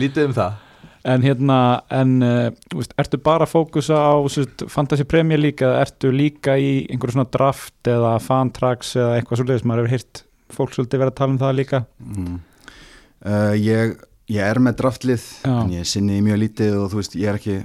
lítið 0.00 0.28
um 0.30 0.36
það 0.40 0.66
En 1.00 1.22
hérna, 1.24 1.80
en 1.88 2.18
uh, 2.20 2.50
þú 2.68 2.82
veist, 2.82 2.90
ertu 3.00 3.16
bara 3.24 3.46
að 3.46 3.54
fókusa 3.54 3.96
á 3.96 4.20
Fantasy 4.68 5.06
Premier 5.08 5.40
League 5.40 5.64
eða 5.64 5.78
ertu 5.86 6.10
líka 6.12 6.58
í 6.60 6.84
einhverju 6.92 7.16
svona 7.16 7.30
draft 7.32 7.88
eða 7.88 8.18
fantrax 8.20 8.92
eða 8.98 9.14
eitthvað 9.16 9.40
svolítið 9.40 9.62
sem 9.62 9.70
maður 9.70 9.88
hefur 9.88 9.94
hýrt 9.96 10.22
fólk 10.52 10.76
svolítið 10.76 11.02
verið 11.02 11.12
að 11.14 11.18
tala 11.22 11.32
um 11.32 11.40
það 11.40 11.56
líka 11.56 11.80
mm. 12.04 12.34
uh, 13.30 13.54
ég, 13.56 13.94
ég 14.28 14.50
er 14.52 14.60
með 14.60 14.76
draftlið 14.82 15.24
Já. 15.40 15.54
en 15.54 15.72
ég 15.78 15.88
sinni 15.88 16.20
mjög 16.26 16.42
lítið 16.44 16.76
og 16.82 16.92
þú 16.92 17.00
veist, 17.00 17.16
ég 17.16 17.32
er 17.32 17.40
ekki 17.40 17.56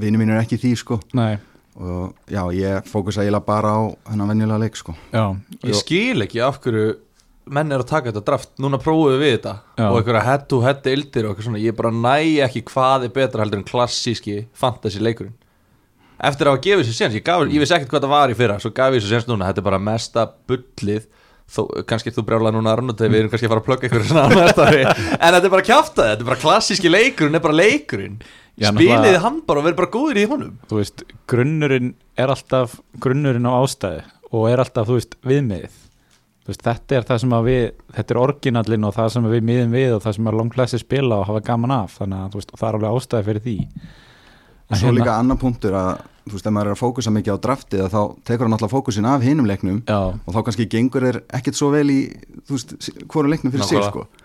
vinnu 0.00 0.20
mín 0.20 0.32
er 0.34 0.42
ekki 0.42 0.58
því 0.60 0.72
sko. 0.80 1.00
Nei, 1.16 1.36
og 1.76 2.14
já, 2.30 2.42
ég 2.54 2.86
fókusa 2.90 3.24
eiginlega 3.24 3.46
bara 3.46 3.72
á 3.74 3.80
hennar 4.12 4.30
venjulega 4.30 4.62
leik 4.62 4.78
sko. 4.78 4.94
Já, 5.12 5.24
Ég 5.66 5.78
skil 5.80 6.22
ekki 6.26 6.42
af 6.44 6.60
hverju 6.62 6.94
menn 7.54 7.72
er 7.74 7.82
að 7.82 7.90
taka 7.90 8.08
þetta 8.08 8.24
draft, 8.24 8.52
núna 8.62 8.78
prófuðu 8.80 9.18
við 9.20 9.34
þetta. 9.36 9.54
Já. 9.76 9.88
og 9.90 9.98
einhverja 9.98 10.22
head 10.24 10.44
to 10.48 10.60
head 10.64 10.86
ildir 10.88 11.26
og 11.26 11.34
eitthvað 11.34 11.48
svona, 11.50 11.60
ég 11.60 11.76
bara 11.76 11.90
næ 11.92 12.44
ekki 12.46 12.62
hvað 12.70 13.08
er 13.08 13.12
betra 13.18 13.44
heldur 13.44 13.60
en 13.60 13.66
klassíski 13.68 14.46
fantasy 14.56 15.02
leikurinn. 15.02 15.34
Eftir 16.24 16.48
að 16.48 16.54
hafa 16.54 16.62
gefið 16.64 16.86
sér 16.88 16.96
séns, 16.96 17.18
ég, 17.18 17.24
gaf, 17.26 17.42
ég 17.50 17.60
vissi 17.60 17.74
ekkert 17.76 17.90
hvað 17.92 18.06
það 18.06 18.14
var 18.14 18.32
í 18.32 18.38
fyrra 18.38 18.56
svo 18.62 18.70
gaf 18.72 18.94
ég 18.96 19.02
sér 19.04 19.18
séns 19.18 19.28
núna, 19.28 19.50
þetta 19.50 19.60
er 19.60 19.66
bara 19.66 19.82
mesta 19.82 20.24
bullið. 20.48 21.10
Þó, 21.44 21.60
kannski 21.84 22.08
þú 22.14 22.22
brjála 22.24 22.54
núna 22.54 22.72
Arnótt 22.72 23.02
við 23.04 23.18
erum 23.18 23.28
kannski 23.28 23.44
að 23.44 23.52
fara 23.52 23.60
að 23.60 23.66
plugga 23.66 23.88
ykkur 23.90 24.04
en 24.08 25.34
þetta 25.34 25.44
er 25.44 25.52
bara 25.52 25.66
kjáftað, 25.66 26.06
þetta 26.14 26.24
er 26.24 26.28
bara 26.30 26.40
klassíski 26.40 26.88
leikurinn 26.88 27.36
er 27.36 27.42
bara 27.44 27.58
leikurinn 27.58 28.14
spiliði 28.60 29.22
hann 29.24 29.40
bara 29.46 29.60
og 29.60 29.66
verið 29.68 29.78
bara 29.80 29.92
góður 29.94 30.20
í 30.20 30.26
honum. 30.30 30.52
Þú 30.70 30.78
veist, 30.80 31.04
grunnurinn 31.30 31.94
er 32.20 32.34
alltaf 32.34 32.76
grunnurinn 33.02 33.48
á 33.50 33.52
ástæði 33.58 34.04
og 34.34 34.46
er 34.50 34.62
alltaf, 34.62 34.88
þú 34.88 34.98
veist, 35.00 35.18
viðmiðið. 35.26 35.80
Þú 36.44 36.52
veist, 36.52 36.64
þetta 36.66 36.96
er 36.98 37.06
það 37.08 37.20
sem 37.22 37.34
að 37.34 37.44
við 37.48 37.60
þetta 37.96 38.14
er 38.14 38.20
orginallinn 38.20 38.88
og 38.88 38.96
það 38.96 39.12
sem 39.14 39.28
við 39.32 39.46
miðum 39.50 39.76
við 39.78 39.94
og 39.96 40.02
það 40.04 40.16
sem 40.18 40.30
að 40.30 40.40
langklæsi 40.40 40.80
spila 40.82 41.20
og 41.22 41.28
hafa 41.30 41.44
gaman 41.46 41.76
af. 41.78 41.94
Þannig 42.00 42.24
að 42.24 42.40
veist, 42.40 42.56
það 42.58 42.66
er 42.68 42.78
alveg 42.80 42.98
ástæði 42.98 43.28
fyrir 43.30 43.46
því. 43.46 43.56
Og 44.64 44.80
svo 44.80 44.92
líka 44.96 45.14
annar 45.20 45.40
punktur 45.40 45.76
að 45.76 45.94
þú 46.24 46.36
veist, 46.38 46.46
ef 46.48 46.54
maður 46.56 46.70
er 46.70 46.74
að 46.74 46.80
fókusa 46.80 47.12
mikið 47.12 47.36
á 47.36 47.44
draftið 47.44 47.82
þá 47.92 48.00
tekur 48.24 48.46
hann 48.46 48.56
alltaf 48.56 48.72
fókusin 48.72 49.08
af 49.08 49.24
hinum 49.24 49.48
leiknum 49.48 49.82
Já, 49.84 49.98
og 50.16 50.30
þá 50.32 50.38
kannski 50.46 50.66
gengur 50.72 51.04
er 51.10 51.18
ekkert 51.36 51.58
svo 51.58 51.68
vel 51.74 51.84
í 51.92 51.98
þú 52.48 52.56
veist, 52.56 52.72
hvorum 53.12 53.34
leiknum 53.34 53.52
fyrir 53.52 53.68
sig 53.68 53.76
Nákvæmlega. 53.76 53.92
sko 53.92 54.23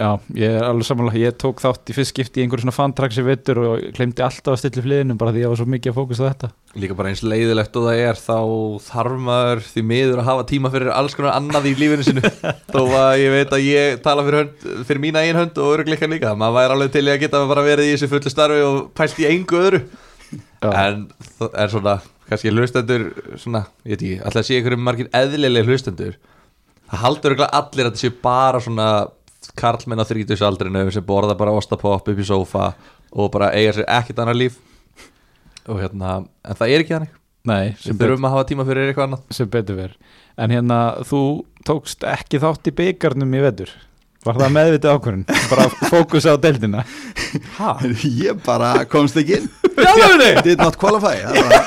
já, 0.00 0.08
ég 0.38 0.54
er 0.56 0.64
alveg 0.64 0.86
samanlega 0.88 1.20
ég 1.20 1.36
tók 1.40 1.60
þátt 1.60 1.92
í 1.92 1.96
fyrst 1.96 2.14
skipti 2.14 2.40
í 2.40 2.44
einhverju 2.44 2.64
svona 2.64 2.74
fantrax 2.74 3.18
í 3.20 3.24
vittur 3.26 3.60
og 3.62 3.84
glemdi 3.96 4.24
alltaf 4.24 4.54
að 4.54 4.60
stilla 4.62 4.84
fliðinu 4.86 5.16
bara 5.20 5.34
því 5.34 5.42
ég 5.44 5.52
var 5.52 5.60
svo 5.60 5.66
mikið 5.74 5.92
að 5.92 5.98
fókusa 5.98 6.22
á 6.24 6.28
þetta. 6.30 6.50
Líka 6.80 6.96
bara 6.98 7.12
eins 7.12 7.22
leiðilegt 7.26 7.76
og 7.76 7.86
það 7.88 8.02
er 8.06 8.20
þá 8.20 8.38
þarf 8.86 9.16
maður 9.26 9.64
því 9.68 9.84
miður 9.90 10.22
að 10.22 10.30
hafa 10.30 10.46
tíma 10.50 10.72
fyrir 10.72 10.92
alls 10.94 11.16
konar 11.18 11.36
annað 11.36 11.68
í 11.70 11.74
lífinu 11.78 12.06
sinu 12.06 12.22
þó 12.74 12.80
að 12.86 13.12
ég 13.20 13.34
veit 13.36 13.56
að 13.56 13.66
ég 13.66 13.98
tala 14.04 14.26
fyrir, 14.26 14.44
hönd, 14.44 14.86
fyrir 14.88 15.04
mína 15.04 15.24
einn 15.26 15.40
hönd 15.40 15.60
og 15.60 15.74
örugleika 15.74 16.08
líka. 16.10 16.32
Maður 16.38 16.56
væri 16.60 16.76
alveg 16.78 16.94
til 16.96 17.04
að 17.06 17.20
geta 17.26 17.44
bara 17.50 17.66
verið 17.66 17.90
í 17.90 17.92
þessu 17.96 18.10
fullu 18.14 18.32
starfi 18.32 18.64
og 18.64 18.80
pælt 18.96 19.20
í 19.20 19.28
engu 19.28 19.60
öðru. 19.60 19.84
Já. 20.60 20.70
en 20.70 21.06
það 21.40 21.54
er 21.58 21.70
svona 21.72 21.94
kannski 22.30 22.52
hlustendur 22.54 23.04
svona, 23.40 23.64
ég 23.82 23.96
veit 23.96 24.02
ekki, 24.04 24.18
alltaf 24.22 24.46
sé 24.46 24.60
svona 29.50 29.56
karlmenn 29.56 30.00
á 30.00 30.04
30 30.04 30.42
aldrinu 30.46 30.90
sem 30.92 31.04
borða 31.04 31.36
bara 31.36 31.52
ostapopp 31.52 32.08
upp 32.08 32.18
í 32.18 32.24
sófa 32.24 32.74
og 33.12 33.30
bara 33.32 33.52
eiga 33.52 33.72
sér 33.72 33.86
ekkert 33.88 34.18
annað 34.18 34.38
líf. 34.38 34.58
Og 35.68 35.80
hérna, 35.80 36.24
en 36.44 36.56
það 36.56 36.68
er 36.70 36.80
ekki 36.80 36.94
þannig. 36.94 37.14
Nei, 37.44 37.70
bet, 37.72 37.96
þurfum 37.96 38.26
að 38.26 38.34
hafa 38.34 38.48
tíma 38.48 38.64
fyrir 38.68 38.88
eitthvað 38.88 39.06
annað. 39.06 39.22
sem 39.32 39.48
betur 39.48 39.76
verð 39.78 39.96
En 40.36 40.50
hérna, 40.50 41.02
þú 41.04 41.44
tókst 41.64 42.04
ekki 42.04 42.40
þátt 42.40 42.68
í 42.68 42.74
byggarnum 42.76 43.34
í 43.34 43.40
vetur. 43.40 43.70
Var 44.24 44.36
það 44.36 44.52
meðvitið 44.52 44.90
ákvörðin? 44.92 45.24
Bara 45.48 45.64
fókusa 45.88 46.34
á 46.36 46.36
deildina? 46.36 46.84
Hæ? 47.56 47.70
ég 48.24 48.40
bara 48.44 48.84
komst 48.84 49.16
ekki 49.16 49.38
inn. 49.38 49.48
Já, 49.80 49.92
það 49.96 50.26
er 50.26 50.42
did 50.44 50.60
not 50.60 50.76
qualify 50.80 51.16
bara, 51.24 51.62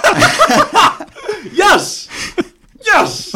Yes! 1.62 2.08
Yes! 2.86 3.34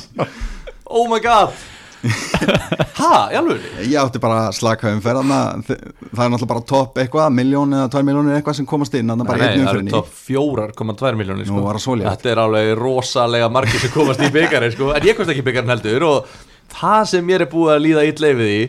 Oh 0.85 1.09
my 1.09 1.19
god 1.19 1.53
Hæ, 1.97 3.11
í 3.33 3.37
alveg? 3.39 3.63
ég 3.87 3.95
átti 3.97 4.19
bara 4.21 4.43
að 4.47 4.55
slaka 4.59 4.91
um 4.93 4.99
ferðana 5.01 5.37
það 5.65 5.77
er 5.77 6.31
náttúrulega 6.31 6.49
bara 6.51 6.63
topp 6.69 6.99
eitthvað 7.01 7.31
miljón 7.33 7.73
eða 7.73 7.89
tvær 7.93 8.05
miljónir 8.07 8.35
eitthvað 8.37 8.57
sem 8.59 8.67
komast 8.69 8.97
inn 8.99 9.09
þannig 9.09 9.29
bara 9.29 9.39
Nei, 9.41 9.47
einn 9.49 9.63
umferðin 9.63 9.89
í 9.89 9.93
topp 9.95 10.11
4,2 10.27 11.13
miljónir 11.21 11.49
Nú 11.49 11.63
var 11.65 11.79
það 11.79 11.85
svoleiðis. 11.87 12.09
Þetta 12.11 12.31
er 12.33 12.41
alveg 12.43 12.69
rosalega 12.79 13.49
margir 13.57 13.81
sem 13.81 13.93
komast 13.95 14.21
í 14.21 14.29
byggarinn 14.33 14.75
sko. 14.75 14.91
En 14.97 15.07
ég 15.09 15.17
komst 15.17 15.33
ekki 15.33 15.41
í 15.43 15.47
byggarinn 15.47 15.73
heldur 15.73 16.05
Og 16.07 16.35
það 16.75 17.07
sem 17.13 17.25
mér 17.31 17.45
er 17.47 17.51
búið 17.53 17.73
að 17.75 17.83
líða 17.87 18.05
illa 18.11 18.33
yfir 18.35 18.51
því 18.51 18.59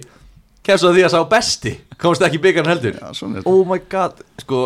Kemst 0.68 0.84
að 0.88 0.96
því 0.98 1.04
að 1.08 1.12
sá 1.16 1.20
besti 1.34 1.74
Komst 2.00 2.24
ekki 2.24 2.40
í 2.40 2.44
byggarinn 2.48 2.72
heldur 2.74 2.96
Já, 2.96 3.10
þetta. 3.12 3.44
Oh 3.48 3.60
my 3.68 3.80
god 3.92 4.24
Sko, 4.44 4.62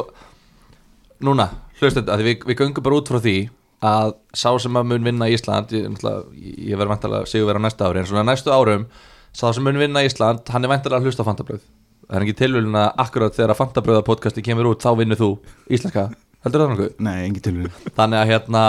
núna, 1.26 1.50
hlustandi 1.80 2.14
að 2.14 2.24
Við, 2.30 2.46
við 2.52 2.62
göngum 2.62 2.86
bara 2.86 2.98
út 3.02 3.10
frá 3.10 3.20
því 3.22 3.36
Að 3.82 4.12
sá 4.38 4.50
sem 4.62 4.76
að 4.78 4.86
mun 4.92 5.04
vinna 5.06 5.26
Ísland 5.32 5.72
Ég, 5.74 5.88
náttúrulega- 5.90 6.30
ég 6.70 6.78
verð 6.78 6.92
vantalega 6.94 7.26
sigur 7.26 7.48
vera 7.50 7.58
næsta 7.64 7.88
ári 7.88 7.98
En 8.02 8.06
svona 8.06 8.24
næstu 8.28 8.52
árum 8.54 8.86
Sá 9.34 9.52
sem 9.52 9.64
mun 9.64 9.78
vinna 9.80 10.04
Ísland, 10.06 10.46
hann 10.52 10.64
er 10.64 10.68
vantalega 10.70 11.00
að 11.00 11.08
hlusta 11.08 11.24
á 11.24 11.28
fantabröð 11.30 11.60
Það 12.08 12.16
er 12.18 12.22
ekki 12.26 12.36
tilvílun 12.42 12.76
að 12.78 12.94
akkurat 13.06 13.34
þegar 13.34 13.56
fantabröða 13.58 14.04
podcasti 14.06 14.42
kemur 14.44 14.68
út 14.70 14.82
Þá 14.84 14.90
vinnur 14.98 15.16
þú 15.18 15.30
íslenska. 15.70 16.06
Heldur 16.44 16.60
það 16.64 16.72
nokkuð? 16.74 16.90
nei, 17.00 17.26
engin 17.26 17.42
tilvíð 17.42 17.70
Þannig 17.96 18.18
að 18.22 18.30
hérna 18.32 18.64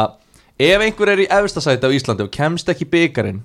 Ef 0.64 0.82
einhver 0.86 1.10
er 1.14 1.22
í 1.24 1.28
efstasæti 1.30 1.86
á 1.86 1.96
Íslandi 1.98 2.24
og 2.28 2.32
kemst 2.32 2.70
ekki 2.70 2.86
í 2.86 2.92
byggarinn 2.94 3.42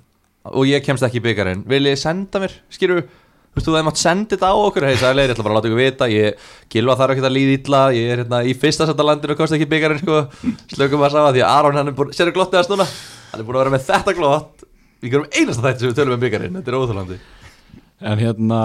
og 0.49 0.65
ég 0.69 0.81
kemst 0.85 1.03
ekki 1.05 1.19
í 1.21 1.25
byggarinn 1.25 1.65
vil 1.69 1.83
ég 1.89 1.99
senda 2.01 2.39
mér, 2.41 2.53
skýru 2.73 3.03
Þú 3.49 3.59
veist 3.59 3.69
þú, 3.69 3.75
það 3.75 3.87
mátt 3.89 4.01
senda 4.01 4.37
þetta 4.37 4.51
á 4.53 4.57
okkur. 4.61 4.85
Hei, 4.87 4.95
er 4.95 5.17
leir, 5.19 5.31
ég 5.31 5.35
ætla 5.35 5.45
bara 5.47 5.55
að 5.55 5.59
láta 5.59 5.71
ykkur 5.71 5.81
vita. 5.83 6.09
Ég, 6.13 6.45
Gilva 6.71 6.97
þarf 7.01 7.15
ekki 7.15 7.25
að 7.27 7.35
líða 7.35 7.55
illa. 7.59 7.81
Ég 7.97 8.13
er 8.13 8.23
hérna 8.23 8.43
í 8.47 8.53
fyrsta 8.55 8.87
setta 8.87 9.07
landinu 9.07 9.35
og 9.35 9.41
kosti 9.41 9.57
ekki 9.59 9.67
í 9.67 9.73
byggarinn 9.73 10.03
sko. 10.03 10.21
slökum 10.75 11.03
að 11.03 11.17
saman 11.17 11.35
því 11.35 11.43
að 11.43 11.55
Aron 11.57 11.81
hann 11.81 11.91
er 11.91 11.97
búin 11.99 12.13
sér 12.15 12.31
glottið 12.37 12.61
að 12.61 12.69
snúna, 12.69 12.87
hann 13.33 13.43
er 13.43 13.49
búin 13.49 13.59
að 13.59 13.65
vera 13.65 13.75
með 13.75 13.89
þetta 13.89 14.15
glott. 14.21 14.65
Við 15.03 15.15
gerum 15.15 15.29
einasta 15.33 15.65
þætti 15.65 15.83
sem 15.85 15.91
við 15.93 15.99
tölum 15.99 16.15
um 16.19 16.23
byggarinn. 16.23 16.61
Þetta 16.61 16.73
er 16.75 16.79
óþólandi 16.79 17.19
En 17.99 18.19
hérna, 18.23 18.61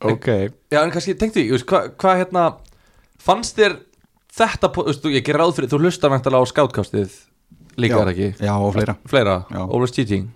ok. 0.00 0.28
Já, 0.72 0.80
en 0.80 0.92
kannski 0.94 1.14
tengdi, 1.20 1.44
þú 1.50 1.58
veist, 1.58 1.66
hvað 1.68 1.90
hva, 2.00 2.14
hérna 2.22 2.44
fannst 3.20 3.58
þér 3.58 3.74
þetta, 4.36 4.70
þú 4.72 4.84
veist, 4.88 5.08
ég 5.12 5.26
ger 5.26 5.38
ráð 5.40 5.52
fyrir, 5.58 5.68
þú 5.72 5.80
hlustar 5.84 6.12
væntalega 6.12 6.40
á 6.40 6.48
skátkastið 6.52 7.18
líka 7.76 7.98
Já. 7.98 8.02
er 8.06 8.12
ekki? 8.14 8.28
Já, 8.40 8.52
og 8.56 8.72
fleira. 8.72 8.96
Fleira, 9.08 9.36
Já. 9.52 9.60
always 9.66 9.92
cheating. 9.92 10.30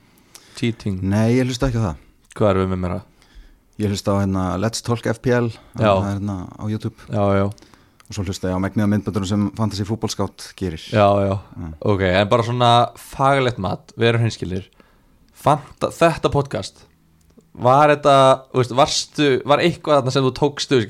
Cheating, 0.58 1.00
nei, 1.00 1.38
ég 1.38 1.48
hlusta 1.48 1.70
ekki 1.70 1.80
á 1.80 1.84
það. 1.88 2.02
Hvað 2.36 2.50
erum 2.52 2.66
við 2.66 2.72
með 2.74 2.82
mér 2.84 2.94
að 2.98 3.06
ég 3.80 3.90
hlusta 3.92 4.12
á 4.12 4.20
hérna 4.20 4.44
Let's 4.60 4.84
Talk 4.84 5.06
FPL 5.08 5.50
hérna 5.80 6.44
á 6.52 6.64
YouTube. 6.68 6.96
Já, 7.08 7.24
já, 7.38 7.46
og 7.48 8.12
svo 8.16 8.24
hlusta 8.26 8.50
ég 8.50 8.58
á 8.58 8.60
megniða 8.60 8.90
myndböndurum 8.92 9.28
sem 9.30 9.48
Fantasy 9.56 9.86
Football 9.88 10.12
Scout 10.12 10.50
gerir. 10.58 10.82
Já, 10.92 11.06
já. 11.24 11.34
Ok, 11.80 12.04
en 12.04 12.28
bara 12.28 12.46
svona 12.46 12.70
faglegt 12.98 13.60
mat 13.62 13.94
Við 13.96 14.12
erum 14.12 14.24
hinskilir 14.26 14.68
Fanta, 15.32 15.88
Þetta 15.94 16.32
podcast 16.32 16.84
Var 17.60 17.94
þetta, 17.96 18.16
veist, 18.54 18.74
varstu 18.76 19.30
Var 19.48 19.62
eitthvað 19.64 20.00
þarna 20.00 20.14
sem 20.14 20.26
þú 20.26 20.34
tókstu, 20.38 20.82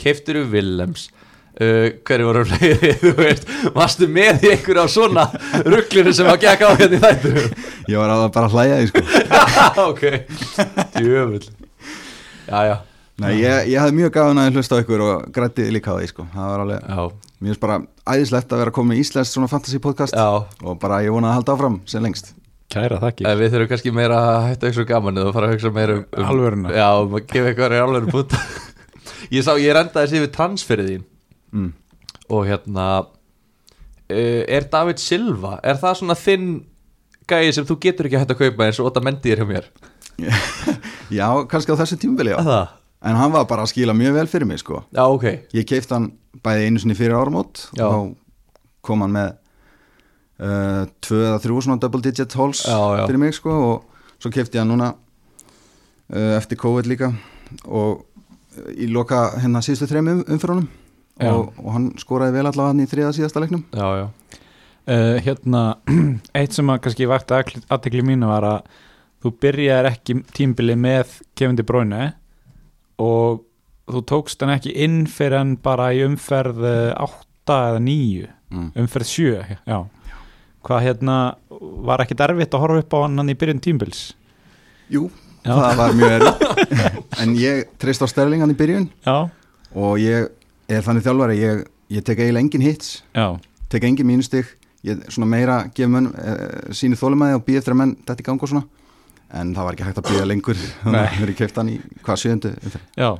Keiftur 0.00 0.42
þú 0.42 0.48
Willems? 0.52 1.08
Uh, 1.54 2.00
hverju 2.02 2.26
voru 2.26 2.40
fleiri, 2.50 2.88
þú 3.02 3.12
veist 3.14 3.44
varstu 3.76 4.08
með 4.10 4.42
í 4.42 4.48
einhverju 4.56 4.82
á 4.82 4.88
svona 4.90 5.26
rugglinu 5.62 6.10
sem 6.10 6.26
að 6.26 6.40
gekka 6.42 6.66
á 6.66 6.74
hérna 6.80 6.98
í 6.98 7.02
þættu 7.04 7.44
ég 7.92 8.00
var 8.00 8.10
að 8.10 8.24
bara 8.34 8.48
hlæja 8.50 8.80
því 8.80 8.88
sko. 8.90 9.02
Ok, 9.84 10.02
djöfull 10.98 11.46
já, 12.48 12.60
já, 12.70 12.76
Nei, 13.22 13.30
ég, 13.38 13.68
ég 13.70 13.78
hafði 13.78 13.94
mjög 14.00 14.10
gafan 14.16 14.40
að 14.42 14.56
hlusta 14.58 14.74
á 14.74 14.82
ykkur 14.82 15.02
og 15.04 15.26
grætti 15.36 15.68
líka 15.70 15.92
á 15.94 15.98
því 16.00 16.08
sko. 16.10 16.24
Það 16.32 16.48
var 16.50 16.62
alveg, 16.64 16.80
já, 16.90 17.04
mér 17.38 17.52
finnst 17.52 17.60
bara 17.62 17.76
æðislegt 18.10 18.54
að 18.56 18.62
vera 18.64 18.72
komið 18.74 18.98
í 18.98 19.04
Íslands 19.04 19.30
svona 19.36 19.50
fantasy 19.52 19.78
podcast 19.84 20.16
já. 20.18 20.24
og 20.66 20.80
bara 20.82 20.98
ég 21.04 21.14
vona 21.14 21.30
að 21.30 21.36
halda 21.38 21.54
áfram 21.54 21.76
sem 21.86 22.02
lengst. 22.02 22.32
Kæra 22.74 22.98
þakki 22.98 23.26
Eh, 23.28 23.36
Við 23.38 23.52
þurfum 23.54 23.70
kannski 23.70 23.92
meira 23.94 24.18
að 24.18 24.48
hætta 24.48 24.66
að 24.66 24.72
hugsa 24.72 24.82
um 24.82 24.88
gamanið 24.90 25.28
og 25.28 25.34
fara 25.36 25.46
að 25.46 25.54
hugsa 25.54 25.70
meira 25.76 25.94
um, 26.00 26.04
um 26.10 26.28
Alvöruna. 26.32 26.72
Já, 26.74 26.88
um 27.04 27.14
að 27.14 27.26
gefa 27.30 27.50
eitthvað 27.52 27.76
alvöru 27.84 28.10
búta 28.16 28.40
Ég 29.30 29.44
sá, 29.46 29.52
ég 29.62 29.76
rendaði 29.76 30.08
þessi 30.08 30.18
yfir 30.24 30.32
transferið 30.34 30.88
þín. 30.90 31.04
Mm. 31.54 31.70
og 32.34 32.46
hérna 32.50 32.86
uh, 34.10 34.42
Er 34.48 34.66
David 34.72 34.98
Silva, 34.98 35.60
er 35.62 35.78
það 35.78 36.00
svona 36.00 36.16
þinn 36.18 36.48
gæði 37.30 37.52
sem 37.56 37.68
þú 37.68 37.76
getur 37.84 38.08
ekki 38.08 38.18
að 38.18 38.24
hætta 38.24 38.34
að 38.36 38.42
kaupa 38.42 38.66
eins 38.66 38.80
og 38.82 38.90
Óta 38.90 39.02
Mendi 39.06 39.30
er 39.32 39.40
hjá 39.44 39.48
mér 39.48 39.68
Já, 41.18 41.28
kannski 41.50 41.74
á 41.74 41.80
þessu 41.80 41.98
Það? 42.38 42.66
En 43.04 43.18
hann 43.20 43.32
var 43.34 43.44
bara 43.44 43.64
að 43.66 43.74
skila 43.74 43.92
mjög 43.96 44.14
vel 44.16 44.28
fyrir 44.32 44.48
mig 44.48 44.62
sko. 44.62 44.80
Já, 44.94 45.04
ok. 45.04 45.24
Ég 45.52 45.66
keipti 45.68 45.92
hann 45.92 46.12
bæði 46.44 46.68
einu 46.68 46.80
sinni 46.80 46.96
fyrir 46.96 47.16
áramót 47.18 47.66
Já. 47.76 47.84
og 47.88 48.14
kom 48.84 49.04
hann 49.04 49.12
með 49.14 49.34
uh, 50.40 50.84
tvö 51.04 51.20
eða 51.28 51.42
þrjú 51.44 51.60
svona 51.66 51.82
double 51.82 52.00
digit 52.04 52.36
holes 52.38 52.64
Já, 52.64 52.78
fyrir 53.04 53.20
mig 53.20 53.36
sko 53.36 53.54
og 53.68 54.16
svo 54.22 54.32
keipti 54.32 54.58
ég 54.58 54.64
hann 54.64 54.72
núna 54.72 54.94
uh, 54.94 56.32
eftir 56.38 56.58
COVID 56.60 56.88
líka 56.90 57.12
og 57.68 58.02
uh, 58.02 58.72
í 58.72 58.88
loka 58.92 59.26
hérna 59.42 59.62
síðustu 59.64 59.90
þreim 59.90 60.10
um, 60.14 60.24
umfyrunum 60.36 60.70
og, 61.28 61.52
og 61.60 61.70
hann 61.76 61.90
skoraði 62.00 62.38
vel 62.38 62.48
allavega 62.48 62.72
hann 62.72 62.82
í 62.82 62.88
þriða 62.90 63.12
síðasta 63.14 63.44
leiknum. 63.44 63.62
Já, 63.76 63.86
já. 64.00 64.40
Uh, 64.84 65.16
Hérna, 65.24 65.60
eitt 66.40 66.56
sem 66.56 66.68
að 66.72 66.82
kannski 66.84 67.06
vakti 67.08 67.36
aðtekli 67.72 68.02
mínu 68.04 68.28
var 68.28 68.48
að 68.48 68.72
þú 69.24 69.34
byrjaðir 69.40 69.90
ekki 69.90 70.18
tímbili 70.36 70.76
með 70.78 71.18
Kevin 71.34 71.58
De 71.58 71.66
Bruyne 71.66 72.02
og 73.00 73.42
þú 73.90 74.04
tókst 74.08 74.44
hann 74.44 74.54
ekki 74.54 74.74
inn 74.84 75.04
fyrir 75.10 75.40
hann 75.40 75.56
bara 75.60 75.90
í 75.96 76.04
umferð 76.06 76.60
8 76.64 77.56
eða 77.74 77.80
9 77.84 78.28
mm. 78.52 78.68
umferð 78.84 79.10
7 79.10 79.56
já. 79.64 79.78
hvað 80.64 80.84
hérna 80.86 81.16
var 81.88 82.04
ekki 82.04 82.16
derfitt 82.16 82.54
að 82.56 82.64
horfa 82.64 82.84
upp 82.84 82.96
á 82.96 82.98
hann 83.04 83.18
hann 83.20 83.32
í 83.32 83.38
byrjun 83.40 83.64
tímbils 83.64 84.12
Jú, 84.92 85.08
Já. 85.44 85.52
það 85.52 85.76
var 85.80 85.94
mjög 85.96 86.14
erfitt. 86.18 86.42
En 87.22 87.34
ég 87.38 87.64
treyst 87.80 88.04
á 88.04 88.06
Sterling 88.10 88.42
hann 88.44 88.52
í 88.52 88.58
byrjun. 88.58 88.88
Já, 89.04 89.30
og 89.72 89.96
ég 90.02 90.28
er 90.68 90.84
þannig 90.84 91.06
þjálfari 91.06 91.38
ég, 91.40 91.64
ég 91.94 92.04
tek 92.04 92.20
eiginlega 92.20 92.44
engin 92.44 92.64
hits. 92.64 92.98
Já, 93.14 93.38
tek 93.72 93.86
engin 93.88 94.08
mínustig. 94.08 94.50
Ég 94.84 95.00
svona 95.08 95.28
meira 95.30 95.62
gef 95.72 95.88
menn 95.88 96.10
uh, 96.12 96.72
sínu 96.76 96.98
þólumæði 97.00 97.38
og 97.38 97.44
býð 97.46 97.62
eftir 97.62 97.72
að 97.72 97.80
menn 97.80 97.94
þetta 98.04 98.20
í 98.20 98.26
gang 98.26 98.42
og 98.44 98.50
svona 98.50 98.66
en 99.34 99.52
það 99.56 99.66
var 99.68 99.76
ekki 99.76 99.86
hægt 99.88 100.00
að 100.02 100.08
býða 100.10 100.26
lengur. 100.30 100.60
Þannig 100.84 101.00
að 101.00 101.14
við 101.16 101.24
erum 101.26 101.38
keift 101.40 101.58
hann 101.60 101.72
í 101.72 101.76
hvað 102.06 102.20
sjöundu 102.22 102.52
umferð. 102.54 102.86
já, 102.98 103.10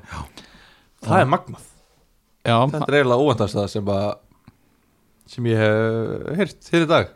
Það 1.05 1.19
er 1.21 1.29
magnað. 1.35 1.65
Já. 2.45 2.57
Þetta 2.73 2.87
er 2.89 2.97
eiginlega 2.99 3.25
óvandast 3.25 3.57
það 3.59 3.69
sem 3.75 3.91
að 3.95 4.07
sem 5.35 5.47
ég 5.49 5.61
hef 5.61 6.39
heyrt 6.39 6.71
hér 6.73 6.85
í 6.85 6.89
dag. 6.91 7.13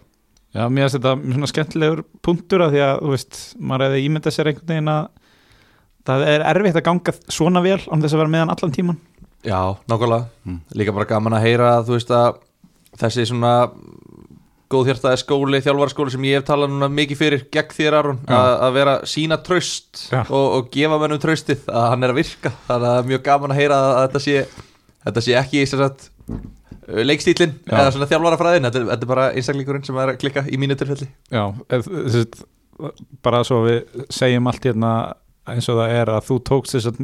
Já, 0.56 0.62
mér 0.72 0.86
finnst 0.86 0.96
þetta 0.96 1.12
svona 1.34 1.48
skemmtilegur 1.50 2.00
punktur 2.24 2.62
að 2.64 2.72
því 2.74 2.80
að, 2.86 3.00
þú 3.04 3.10
veist, 3.12 3.40
maður 3.60 3.84
hefði 3.88 4.04
ímyndað 4.08 4.34
sér 4.36 4.48
einhvern 4.48 4.70
veginn 4.72 4.92
að 4.94 5.08
það 6.08 6.24
er 6.32 6.44
erfitt 6.54 6.78
að 6.80 6.86
ganga 6.88 7.14
svona 7.28 7.60
vel 7.64 7.76
án 7.84 8.00
þess 8.04 8.16
að 8.16 8.22
vera 8.22 8.32
með 8.32 8.42
hann 8.44 8.52
allan 8.54 8.72
tíman 8.78 9.00
Já, 9.44 9.60
nákvæmlega. 9.92 10.24
Mm. 10.48 10.56
Líka 10.80 10.94
bara 10.96 11.06
gaman 11.12 11.36
að 11.36 11.44
heyra 11.44 11.68
að 11.76 11.84
þú 11.90 11.94
veist 11.98 12.14
að 12.16 12.40
þessi 12.98 13.26
svona 13.28 13.52
góðhjartaði 14.72 15.18
skóli, 15.22 15.60
þjálfaraskóli 15.64 16.12
sem 16.12 16.24
ég 16.28 16.38
hef 16.40 16.46
talað 16.48 16.72
núna 16.74 16.88
mikið 16.92 17.20
fyrir 17.22 17.44
gegn 17.54 17.74
þér 17.78 17.96
Aron 18.02 18.18
að, 18.28 18.50
að 18.66 18.74
vera 18.76 18.94
sína 19.08 19.38
tröst 19.46 20.02
og, 20.28 20.46
og 20.58 20.68
gefa 20.74 20.98
mönnum 21.00 21.20
tröstið 21.22 21.64
að 21.72 21.86
hann 21.94 22.04
er 22.04 22.12
að 22.12 22.18
virka. 22.20 22.52
Þannig 22.66 22.76
að 22.76 22.86
það 22.92 23.00
er 23.02 23.08
mjög 23.12 23.22
gaman 23.30 23.54
að 23.54 23.60
heyra 23.62 23.78
að, 23.80 23.90
að 23.96 24.06
þetta 24.08 24.22
sé 24.26 24.36
þetta 25.08 25.24
sé 25.28 25.36
ekki 25.42 25.66
sem 25.72 25.84
sagt 25.86 26.10
Uh, 26.88 27.02
Leikstílinn, 27.04 27.50
Já. 27.68 27.74
eða 27.82 27.90
svona 27.92 28.06
þjálfarafræðin. 28.08 28.64
Þetta, 28.64 28.78
er- 28.80 28.86
þetta 28.88 29.04
er 29.04 29.08
bara 29.10 29.24
einstaklingurinn 29.36 29.82
sem 29.84 29.96
er 30.00 30.08
að 30.14 30.16
klikka 30.22 30.42
í 30.48 30.56
mínu 30.60 30.76
tilfelli. 30.80 31.08
Já, 31.32 31.42
eð, 31.76 31.88
þess, 32.14 32.44
bara 33.24 33.42
svo 33.44 33.58
við 33.66 34.04
segjum 34.12 34.48
allt 34.48 34.64
hérna 34.70 34.92
eins 35.52 35.68
og 35.68 35.76
það 35.82 35.92
er 35.98 36.12
að 36.14 36.26
þú 36.30 36.38
tókst 36.48 36.76
þess 36.78 36.88
að 36.88 37.02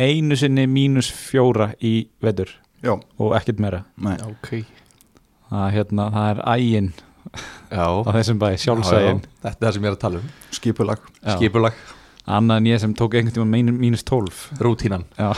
einu 0.00 0.38
sinni 0.40 0.64
mínus 0.72 1.10
fjóra 1.12 1.70
í 1.84 1.92
veður 2.24 2.54
Já, 2.84 2.94
og 3.20 3.36
ekkert 3.36 3.60
meira. 3.60 3.82
Nei, 4.00 4.16
Ok 4.30 4.62
það, 5.50 5.66
hérna, 5.76 6.08
það 6.14 6.30
er 6.32 6.42
ægin 6.54 6.90
Já, 7.68 7.84
á 8.08 8.10
þessum 8.16 8.38
bæ, 8.40 8.48
sjálfsægin. 8.62 9.18
Þetta 9.42 9.54
er 9.54 9.66
það 9.66 9.74
sem 9.76 9.84
ég 9.84 9.90
er 9.90 9.96
að 9.98 10.02
tala 10.04 10.20
um. 10.22 10.28
Skipulag. 10.56 11.02
Já. 11.20 11.34
Skipulag, 11.36 11.82
annað 12.38 12.62
en 12.62 12.68
ég 12.70 12.80
sem 12.80 12.94
tók 12.96 13.16
einhvern 13.18 13.36
tíma 13.36 13.50
mín- 13.52 13.76
mínus 13.82 14.04
12 14.08 14.38
rútínan. 14.64 15.04
Já. 15.18 15.30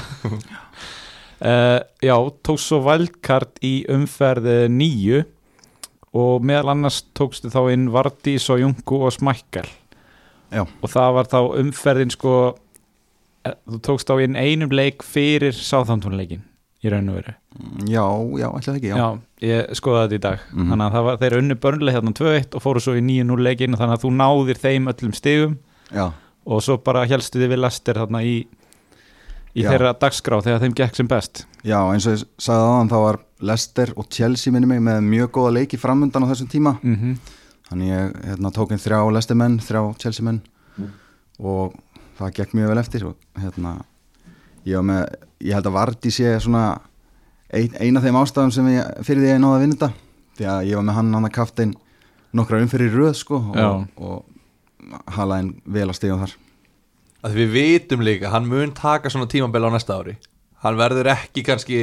Uh, 1.40 1.80
Já, 2.10 2.14
tókst 2.46 2.68
svo 2.70 2.78
valdkart 2.86 3.58
í 3.66 3.74
umferð 3.90 4.46
nýju 4.70 5.24
og 6.16 6.42
meðal 6.46 6.72
annars 6.74 7.02
tókstu 7.14 7.50
þá 7.52 7.60
inn 7.74 7.88
Vardís 7.94 8.48
og 8.50 8.58
Jungu 8.62 8.98
og 9.06 9.12
Smækkal 9.14 9.68
Já. 10.50 10.64
og 10.66 10.88
það 10.90 11.12
var 11.14 11.28
þá 11.30 11.38
umferðin 11.60 12.10
sko 12.10 12.32
eh, 13.46 13.54
þú 13.70 13.78
tókst 13.86 14.10
þá 14.10 14.16
inn 14.24 14.34
einum 14.38 14.72
leik 14.74 15.04
fyrir 15.06 15.54
sáþántónleikin 15.54 16.42
í 16.80 16.90
raun 16.92 17.10
og 17.12 17.18
veru. 17.18 17.34
Já, 17.90 18.04
já, 18.40 18.46
ætla 18.48 18.72
það 18.72 18.78
ekki, 18.78 18.90
já, 18.90 18.96
Já, 18.96 19.08
ég 19.44 19.74
skoðaði 19.76 20.06
þetta 20.06 20.18
í 20.18 20.22
dag. 20.26 20.44
Mhm. 20.52 20.70
þannig 20.70 20.86
að 20.86 21.04
var, 21.04 21.18
þeir 21.20 21.36
unnu 21.40 21.56
börnlega 21.60 21.98
hérna 21.98 22.14
2-1 22.16 22.54
og 22.56 22.62
fóru 22.64 22.80
svo 22.80 22.94
í 22.96 23.02
9-0 23.04 23.44
leikin 23.44 23.76
þannig 23.76 23.98
að 23.98 24.04
þú 24.04 24.12
náðir 24.16 24.62
þeim 24.62 24.88
öllum 24.94 25.14
stigum. 25.14 25.58
Já. 25.90 26.12
og 26.46 26.62
svo 26.62 26.76
bara 26.78 27.04
helstu 27.06 27.38
þið 27.38 27.50
við 27.52 27.60
Lester 27.60 27.94
þarna 27.98 28.22
í, 28.24 28.46
í 29.54 29.62
Já. 29.62 29.70
þeirra 29.70 29.90
dagskrá 30.00 30.40
þegar 30.42 30.62
þeim 30.62 30.74
gekk 30.78 30.96
sem 30.96 31.08
best. 31.10 31.44
Já, 31.66 31.78
eins 31.92 32.06
og 32.06 32.16
ég 32.16 32.24
sagði 32.38 32.64
aðan 32.70 32.90
þá 32.90 32.98
var 33.04 33.18
Leicester 33.40 33.92
og 33.96 34.08
Chelsea 34.08 34.52
minni 34.52 34.66
mig 34.66 34.80
með 34.80 35.04
mjög 35.04 35.30
góða 35.36 35.52
leiki 35.58 35.78
framundan 35.80 36.24
á 36.24 36.30
þessum 36.32 36.50
tíma. 36.50 36.78
Mm 36.82 37.18
Þannig 37.70 37.86
ég 37.86 38.14
hérna, 38.26 38.50
tók 38.50 38.72
inn 38.74 38.80
þrjá 38.82 38.98
Leicester 39.14 39.36
menn, 39.38 39.60
þrjá 39.62 39.94
Chelsea 40.02 40.24
menn. 40.26 40.40
Og 41.38 41.76
það 42.18 42.32
gekk 42.34 42.54
mjög 42.58 42.72
vel 42.72 42.80
eftir 42.82 43.04
og 43.06 43.16
hérna 43.38 43.76
ég, 44.68 44.82
með, 44.84 45.04
ég 45.44 45.56
held 45.56 45.68
að 45.70 45.76
Vardí 45.76 46.12
sé 46.14 46.34
svona 46.42 46.64
ein, 47.52 47.72
eina 47.80 48.00
af 48.00 48.06
þeim 48.06 48.18
ástæðum 48.20 48.52
sem 48.54 48.68
ég, 48.74 48.90
fyrir 49.06 49.22
því 49.24 49.30
að 49.30 49.34
ég 49.34 49.42
náði 49.44 49.56
að 49.56 49.64
vinna 49.64 49.78
þetta. 49.78 49.90
Því 50.40 50.50
að 50.50 50.60
ég 50.70 50.78
var 50.80 50.86
með 50.88 50.98
hann 51.00 51.14
hann 51.16 51.28
að 51.28 51.34
kaftin 51.36 51.72
nokkra 52.36 52.60
umfyrir 52.62 52.94
röð 52.94 53.16
sko 53.18 53.40
og, 53.50 53.88
og 54.00 55.10
halaðin 55.16 55.54
vel 55.66 55.88
að 55.88 55.98
stíða 55.98 56.20
þar. 56.24 56.36
Að 57.20 57.34
Við 57.36 57.50
vitum 57.56 58.04
líka, 58.04 58.30
hann 58.32 58.46
mun 58.48 58.70
taka 58.76 59.10
svona 59.12 59.28
tímabil 59.28 59.66
á 59.66 59.70
næsta 59.74 59.98
ári. 60.00 60.14
Hann 60.64 60.78
verður 60.80 61.12
ekki 61.16 61.44
kannski 61.46 61.82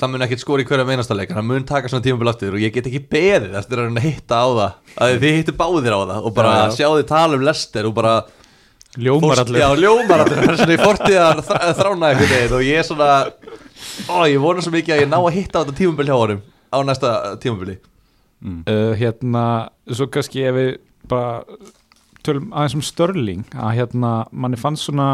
Hann 0.00 0.08
mun 0.08 0.24
ekkert 0.24 0.40
skora 0.40 0.62
í 0.62 0.66
hverja 0.66 0.86
meinasta 0.88 1.12
leik 1.14 1.30
en 1.30 1.36
Hann 1.36 1.46
mun 1.50 1.66
taka 1.68 1.90
svona 1.90 2.02
tímabil 2.02 2.30
aftur 2.30 2.54
og 2.56 2.62
ég 2.62 2.72
get 2.72 2.86
ekki 2.88 3.02
beðið 3.12 3.58
eftir 3.60 3.82
að 3.82 3.98
hitta 4.00 4.38
á 4.40 4.48
það. 4.48 4.78
Að 5.04 5.16
þið 5.20 5.34
hittu 5.36 5.54
báðir 5.58 5.92
á 5.94 6.00
það 6.00 6.28
og 6.28 6.32
bara 6.38 6.52
Já, 6.54 6.62
já. 6.62 6.76
sjá 6.78 6.86
þið 6.94 7.04
tala 7.10 7.36
um 7.36 7.44
Lester 7.44 7.88
og 7.90 7.94
bara 7.98 8.14
Ljómar 9.00 9.32
Fórst- 9.32 9.46
allir 9.48 9.62
Já, 9.62 9.68
ljómar 9.80 10.22
allir, 10.26 10.40
það 10.42 10.50
er 10.52 10.58
svona 10.60 10.74
í 10.76 10.80
fortíðar 10.82 11.42
þrána 11.78 12.10
einhvern 12.10 12.32
veginn 12.34 12.56
og 12.58 12.64
ég 12.66 12.80
er 12.82 12.86
svona 12.88 13.10
Ó, 14.12 14.16
ég 14.28 14.40
vona 14.42 14.64
svo 14.64 14.72
mikið 14.74 14.94
að 14.96 15.00
ég 15.04 15.08
ná 15.10 15.18
að 15.20 15.34
hitta 15.36 15.58
á 15.58 15.62
þetta 15.64 15.76
tímabil 15.78 16.08
hjá 16.10 16.16
honum 16.18 16.42
á 16.72 16.78
næsta 16.88 17.10
tímabili. 17.42 17.74
Uh, 18.42 18.92
hérna, 18.98 19.42
svo 19.92 20.06
kannski 20.10 20.42
ef 20.48 20.54
við 20.56 20.70
bara 21.10 21.42
tölum 22.24 22.48
aðeins 22.54 22.76
um 22.78 22.84
Störling 22.86 23.44
að 23.54 23.74
hérna, 23.78 24.12
manni 24.32 24.58
fannst 24.60 24.86
svona 24.88 25.08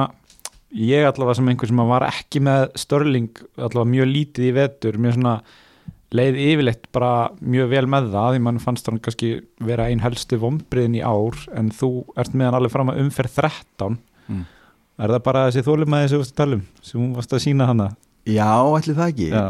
ég 0.74 1.06
allavega 1.08 1.38
sem 1.38 1.48
einhver 1.50 1.70
sem 1.70 1.82
var 1.90 2.06
ekki 2.08 2.42
með 2.44 2.66
Störling 2.78 3.30
allavega 3.56 3.90
mjög 3.94 4.10
lítið 4.12 4.48
í 4.50 4.54
vetur 4.58 4.98
mjög 5.00 5.16
svona 5.18 5.34
leið 6.14 6.38
yfirleitt 6.40 6.87
bara 6.94 7.29
mjög 7.40 7.68
vel 7.75 7.87
með 7.92 8.07
það 8.14 8.31
því 8.35 8.42
mann 8.47 8.59
fannst 8.62 8.87
hann 8.88 9.01
kannski 9.05 9.33
vera 9.61 9.88
ein 9.92 10.01
helstu 10.01 10.38
vombriðin 10.40 10.94
í 10.97 11.03
ár 11.05 11.37
en 11.59 11.68
þú 11.75 11.90
ert 12.16 12.33
með 12.33 12.47
hann 12.49 12.57
alveg 12.61 12.73
fram 12.77 12.92
að 12.94 13.03
umferð 13.07 13.35
13 13.42 13.99
Mm. 14.29 14.42
er 15.01 15.09
það 15.14 15.23
bara 15.25 15.42
þessi 15.49 15.62
þólumæði 15.64 16.09
sem 16.09 16.18
þú 16.18 16.21
varst 16.21 16.33
að 16.35 16.40
tala 16.42 16.57
um 16.59 16.62
sem 16.85 17.01
hún 17.01 17.12
varst 17.16 17.31
að 17.33 17.40
sína 17.47 17.66
hana 17.71 17.87
Já, 18.29 18.49
ætli 18.77 18.92
það 18.99 19.12
ekki 19.14 19.29
Já. 19.33 19.44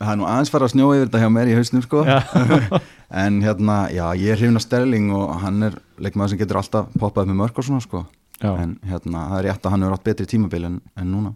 Það 0.00 0.10
er 0.12 0.16
nú 0.18 0.24
aðeins 0.26 0.50
fara 0.50 0.66
að 0.66 0.72
snjóa 0.72 0.96
yfir 0.96 1.06
þetta 1.06 1.20
hjá 1.22 1.28
mér 1.30 1.50
í 1.52 1.54
hausnum 1.56 1.82
sko. 1.84 2.00
En 3.22 3.36
hérna, 3.40 3.76
já, 3.94 4.02
ég 4.18 4.32
er 4.34 4.40
hrifin 4.40 4.58
að 4.58 4.64
Sterling 4.66 5.12
og 5.14 5.30
hann 5.44 5.62
er 5.62 5.76
leikmaður 6.02 6.32
sem 6.34 6.40
getur 6.42 6.58
alltaf 6.58 6.90
poppað 6.98 7.30
með 7.30 7.38
mörg 7.38 7.60
og 7.62 7.68
svona 7.68 7.84
sko. 7.86 8.02
En 8.42 8.74
hérna, 8.82 9.22
það 9.30 9.38
er 9.38 9.46
rétt 9.46 9.62
að 9.70 9.72
hann 9.76 9.86
hefur 9.86 9.94
átt 9.96 10.04
betri 10.10 10.26
tímabil 10.34 10.66
en, 10.72 10.80
en 10.98 11.06
núna 11.14 11.32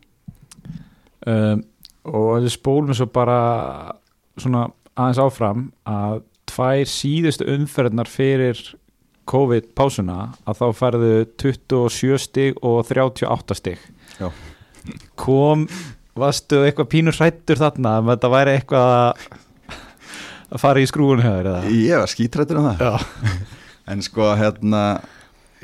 um, 1.31 1.63
og 2.11 2.51
spólum 2.53 2.97
svo 2.97 3.07
bara 3.13 3.39
svona 4.39 4.67
aðeins 4.97 5.21
áfram 5.23 5.65
að 5.89 6.21
tvær 6.51 6.85
síðustu 6.91 7.47
umferðnar 7.55 8.09
fyrir 8.11 8.61
COVID-pásuna 9.31 10.17
að 10.49 10.59
þá 10.59 10.67
færðu 10.81 11.11
27 11.39 12.19
stig 12.19 12.59
og 12.67 12.83
38 12.89 13.55
stig. 13.59 13.79
Já. 14.21 14.31
kom 15.21 15.67
varstu 16.19 16.65
eitthvað 16.67 16.89
pínur 16.93 17.17
hrættur 17.17 17.61
þarna 17.61 17.99
að 18.01 18.09
þetta 18.11 18.31
væri 18.33 18.55
eitthvað 18.59 18.91
að- 18.97 20.61
fara 20.61 20.81
í 20.83 20.89
eða? 21.47 21.63
Ég 21.71 21.99
var 22.03 22.11
skítrættur 22.11 22.59
um 22.61 22.71
það. 22.73 23.07
En 23.91 24.03
sko, 24.03 24.23
hérna, 24.39 25.01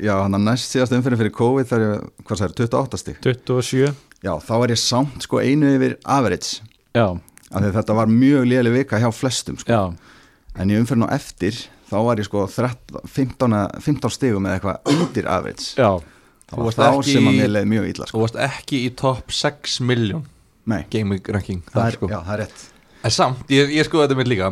já, 0.03 0.11
hann 0.19 0.35
að 0.35 0.41
næst 0.49 0.73
síðast 0.73 0.91
umferðin 0.91 1.19
fyrir 1.21 1.31
COVID 1.37 1.67
þar 1.69 1.83
ég, 1.85 2.07
hvað 2.27 2.39
sagði, 2.41 2.55
28 2.67 2.97
stig? 2.99 3.19
27 3.23 3.93
Já, 4.25 4.33
þá 4.43 4.53
var 4.59 4.73
ég 4.73 4.79
samt 4.81 5.23
sko 5.23 5.39
einu 5.39 5.69
yfir 5.77 5.93
average. 6.03 6.57
Já, 6.97 7.05
af 7.51 7.61
því 7.63 7.69
að 7.71 7.77
þetta 7.79 7.95
var 8.01 8.11
mjög 8.11 8.45
léleg 8.51 8.73
vika 8.81 8.99
hjá 9.01 9.09
flestum 9.15 9.57
sko. 9.61 9.71
já, 9.71 9.93
En 10.57 10.71
í 10.73 10.77
umferðin 10.79 11.05
á 11.05 11.13
eftir, 11.13 11.53
þá 11.91 11.97
var 12.07 12.17
ég 12.17 12.25
sko 12.25 12.47
13, 12.49 13.01
15, 13.13 13.57
15 13.85 14.09
stigum 14.15 14.47
eða 14.49 14.57
eitthvað 14.57 14.93
undir 14.95 15.27
average 15.29 15.75
já 15.77 15.91
Það 16.47 16.57
Þú 16.61 16.63
var 16.63 16.75
þá 16.77 16.83
ekki 16.87 17.11
sem 17.13 17.25
að 17.27 17.33
mér 17.41 17.49
leið 17.51 17.65
mjög 17.67 17.85
illa 17.91 18.05
Þú 18.07 18.09
sko. 18.13 18.19
varst 18.23 18.37
ekki 18.47 18.77
í 18.87 18.91
top 18.95 19.31
6 19.35 19.79
miljón 19.83 20.23
Nei, 20.67 20.81
gaming 20.91 21.21
ranking 21.27 21.61
það 21.67 21.75
þar, 21.81 21.87
er, 21.87 21.97
sko. 21.97 22.07
já, 22.11 22.17
það 22.23 22.33
er 22.33 22.41
rétt 22.45 22.63
En 23.03 23.11
samt, 23.11 23.43
ég, 23.51 23.73
ég 23.75 23.85
skoði 23.87 24.07
þetta 24.07 24.17
mitt 24.21 24.31
líka 24.31 24.47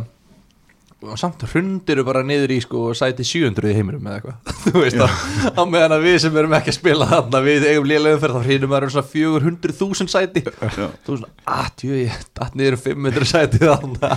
og 1.11 1.19
samt 1.21 1.43
hrundiru 1.51 2.03
bara 2.07 2.21
niður 2.25 2.53
í 2.55 2.57
sko 2.63 2.93
sæti 2.97 3.25
700 3.27 3.71
í 3.71 3.75
heiminum 3.77 4.07
eða 4.07 4.19
eitthvað. 4.19 4.53
Þú 4.65 4.73
veist 4.81 5.01
að 5.05 5.13
á 5.55 5.61
meðan 5.69 5.95
að 5.97 6.05
við 6.07 6.17
sem 6.25 6.39
erum 6.41 6.55
ekki 6.57 6.73
að 6.73 6.77
spila 6.79 7.07
þarna 7.11 7.41
við 7.45 7.67
eigum 7.69 7.87
lélega 7.89 8.17
umferð 8.19 8.37
þá 8.39 8.47
hrýnum 8.49 8.73
maður 8.73 8.87
um 8.89 8.93
svona 8.95 9.11
400.000 9.13 10.11
sæti. 10.15 10.43
Já. 10.45 10.87
þú 11.05 11.17
svona, 11.19 11.31
að 11.57 11.69
tjú, 11.81 11.91
ég 12.01 12.19
datt 12.39 12.57
niður 12.59 12.77
um 12.79 12.83
500 12.87 13.29
sæti 13.31 13.61
þarna. 13.63 14.11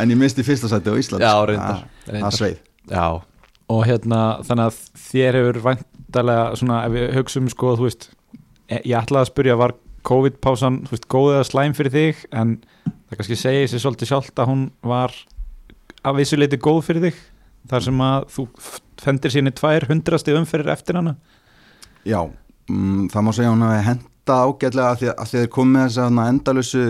En 0.00 0.14
ég 0.14 0.20
misti 0.20 0.44
fyrsta 0.46 0.70
sæti 0.72 0.92
á 0.92 0.94
Ísland. 1.00 1.24
Já, 1.24 1.34
reyndar, 1.50 1.84
Það- 1.84 2.12
reyndar. 2.16 2.36
Sveið 2.38 2.58
Já, 2.92 3.06
og 3.74 3.80
hérna 3.88 4.20
þannig 4.44 4.66
að 4.68 4.78
þér 5.08 5.38
hefur 5.40 5.58
væntalega 5.64 6.44
svona 6.60 6.82
ef 6.84 6.92
við 6.92 7.06
hugsaum 7.16 7.46
sko 7.52 7.70
þú 7.78 7.86
veist 7.88 8.08
e- 8.68 8.82
ég 8.84 8.98
ætlaði 9.00 9.22
að 9.24 9.30
spyrja 9.32 9.56
var 9.60 9.72
COVID-pásan 10.04 10.82
þú 10.84 10.92
veist 10.92 11.06
góð 11.08 11.30
eða 11.38 11.46
slæm 11.48 11.74
fyrir 11.76 11.94
þig? 11.94 12.24
En 12.36 12.58
það 13.08 13.16
kannski 13.22 13.38
segir 13.40 13.70
sér 13.72 13.80
svolítið 13.86 14.10
sjálft 14.12 14.42
að 14.42 14.50
hún 14.52 14.64
var 14.84 15.14
að 16.04 16.20
vissu 16.20 16.38
leiti 16.38 16.60
góð 16.60 16.80
fyrir 16.88 17.06
þig 17.08 17.20
þar 17.70 17.86
sem 17.86 18.02
að 18.04 18.26
þú 18.34 18.46
fendir 19.00 19.32
síni 19.32 19.52
tvær 19.56 19.86
hundrasti 19.88 20.34
umferðir 20.36 20.74
eftir 20.74 20.98
hana? 21.00 21.14
Já, 22.04 22.20
mm, 22.68 23.08
það 23.12 23.24
má 23.24 23.32
segja 23.32 23.50
að 23.50 23.56
hún 23.56 23.66
hafi 23.66 23.86
henda 23.88 24.38
ágætlega 24.44 24.90
að 24.90 25.00
því 25.00 25.08
að, 25.10 25.14
að 25.14 25.24
að 25.24 25.32
þeir 25.34 25.50
komið 25.56 25.84
þess 25.84 26.02
að 26.04 26.20
endalösu 26.24 26.84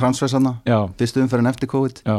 transfersana, 0.00 0.54
já, 0.68 0.78
fyrstu 1.00 1.24
umferðin 1.24 1.52
eftir 1.52 1.72
COVID. 1.72 2.02
Já, 2.08 2.16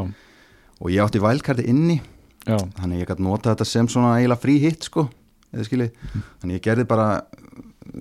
og 0.83 0.93
ég 0.93 1.03
átti 1.03 1.21
vælkarti 1.23 1.67
inni. 1.69 1.99
Já, 2.43 2.57
þannig 2.77 2.97
að 2.97 3.01
ég 3.01 3.09
gæti 3.09 3.23
nota 3.23 3.53
þetta 3.53 3.67
sem 3.69 3.87
svona 3.87 4.17
eiginlega 4.17 4.43
frí 4.43 4.57
hitt 4.59 4.89
sko, 4.89 5.05
eða 5.53 5.65
skiljið 5.69 5.93
þannig 6.41 6.57
ég 6.57 6.65
gerði 6.65 6.85
bara 6.89 7.07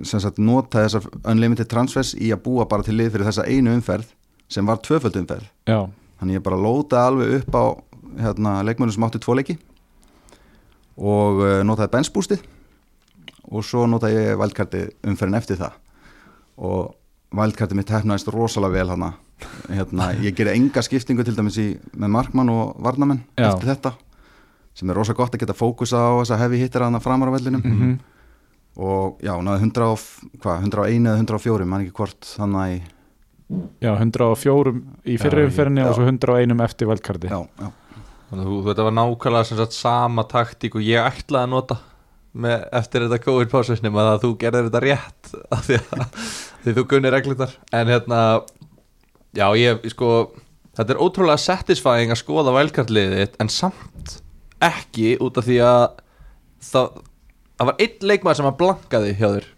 sagt 0.09 0.40
nota 0.42 0.83
þessar 0.83 1.07
unlimited 1.31 1.68
transfers 1.70 2.12
í 2.18 2.33
að 2.35 2.42
búa 2.46 2.66
bara 2.70 2.85
til 2.87 2.96
lið 2.98 3.12
fyrir 3.14 3.29
þessa 3.29 3.46
einu 3.46 3.75
umferð 3.77 4.11
sem 4.53 4.66
var 4.66 4.81
tvöföld 4.83 5.16
umferð. 5.20 5.46
Já, 5.68 5.87
þannig 6.20 6.40
ég 6.40 6.44
bara 6.44 6.59
lótaði 6.59 7.12
alveg 7.12 7.37
upp 7.38 7.57
á 7.57 7.64
hérna, 8.20 8.59
leikmönnum 8.66 8.92
sem 8.94 9.05
áttu 9.07 9.18
tvo 9.22 9.35
leiki 9.38 9.59
og 10.98 11.40
uh, 11.40 11.61
notaði 11.66 11.92
bensbústið 11.94 12.42
og 13.53 13.64
svo 13.66 13.87
notaði 13.90 14.18
ég 14.31 14.38
valdkarti 14.40 14.85
umferðin 15.09 15.38
eftir 15.40 15.59
það 15.61 15.79
og 16.62 16.94
valdkarti 17.33 17.77
mitt 17.79 17.90
hefnaðist 17.92 18.29
rosalega 18.33 18.77
vel 18.77 18.90
hana. 18.92 19.12
hérna, 19.72 20.11
ég 20.22 20.35
gerði 20.37 20.53
enga 20.61 20.83
skiptingu 20.85 21.25
til 21.27 21.35
dæmis 21.35 21.57
í, 21.59 21.68
með 21.98 22.12
markmann 22.14 22.51
og 22.53 22.77
varnamenn 22.85 23.22
Já. 23.40 23.48
eftir 23.55 23.72
þetta 23.72 23.94
sem 24.75 24.88
er 24.92 24.96
rosa 24.96 25.12
gott 25.16 25.35
að 25.35 25.42
geta 25.42 25.57
fókusa 25.57 25.98
á 25.98 26.12
þess 26.20 26.33
að 26.37 26.42
hefi 26.44 26.61
hittir 26.62 26.85
hana 26.85 27.01
framar 27.03 27.29
á 27.33 27.35
vellinum 27.35 27.62
Mhm. 27.64 27.98
og 28.77 29.18
já, 29.20 29.35
náði 29.42 29.61
100 29.66 29.83
og, 29.85 29.98
hvað, 30.40 30.62
101 30.64 31.07
eða 31.11 31.18
104, 31.20 31.66
mann 31.66 31.83
ekki 31.85 31.92
hvort 31.98 32.20
þannig 32.38 32.61
að 32.62 32.81
já 33.85 33.92
104 33.98 34.72
í 35.05 35.18
já. 35.83 35.88
og 35.90 35.94
svo 35.98 36.07
101 36.09 36.61
eftir 36.64 36.87
valdkarti 36.88 37.29
já, 37.29 37.40
já, 37.61 37.68
þú, 38.40 38.59
þetta 38.68 38.87
var 38.87 38.95
nákvæmlega 38.97 39.49
sem 39.49 39.61
sagt 39.61 39.77
sama 39.77 40.25
taktík 40.29 40.79
og 40.79 40.87
ég 40.87 41.05
ætlaði 41.05 41.49
að 41.49 41.53
nota 41.53 41.79
með, 42.33 42.64
eftir 42.81 43.07
þetta 43.07 43.21
COVID-pásu 43.27 43.77
nema 43.85 44.07
að 44.14 44.25
þú 44.25 44.33
gerðir 44.40 44.68
þetta 44.71 44.83
rétt 44.87 45.33
af 45.55 45.66
því 45.68 45.81
að 45.83 46.18
því 46.64 46.77
þú 46.79 46.87
gunni 46.92 47.12
reglundar 47.12 47.57
en 47.77 47.92
hérna 47.92 48.21
já 49.37 49.47
ég 49.59 49.87
sko 49.92 50.11
þetta 50.77 50.95
er 50.95 51.03
ótrúlega 51.03 51.40
satisfying 51.40 52.12
að 52.12 52.23
skoða 52.23 52.55
vælkartliðið 52.57 53.37
en 53.42 53.53
samt 53.53 54.18
ekki 54.62 55.16
út 55.21 55.40
af 55.40 55.49
því 55.49 55.59
að 55.66 55.83
það, 56.62 57.01
það 57.59 57.71
var 57.71 57.85
einn 57.85 58.09
leikmaður 58.12 58.40
sem 58.40 58.51
að 58.53 58.59
blankaði 58.62 59.14
hjá 59.18 59.27
þér 59.29 59.49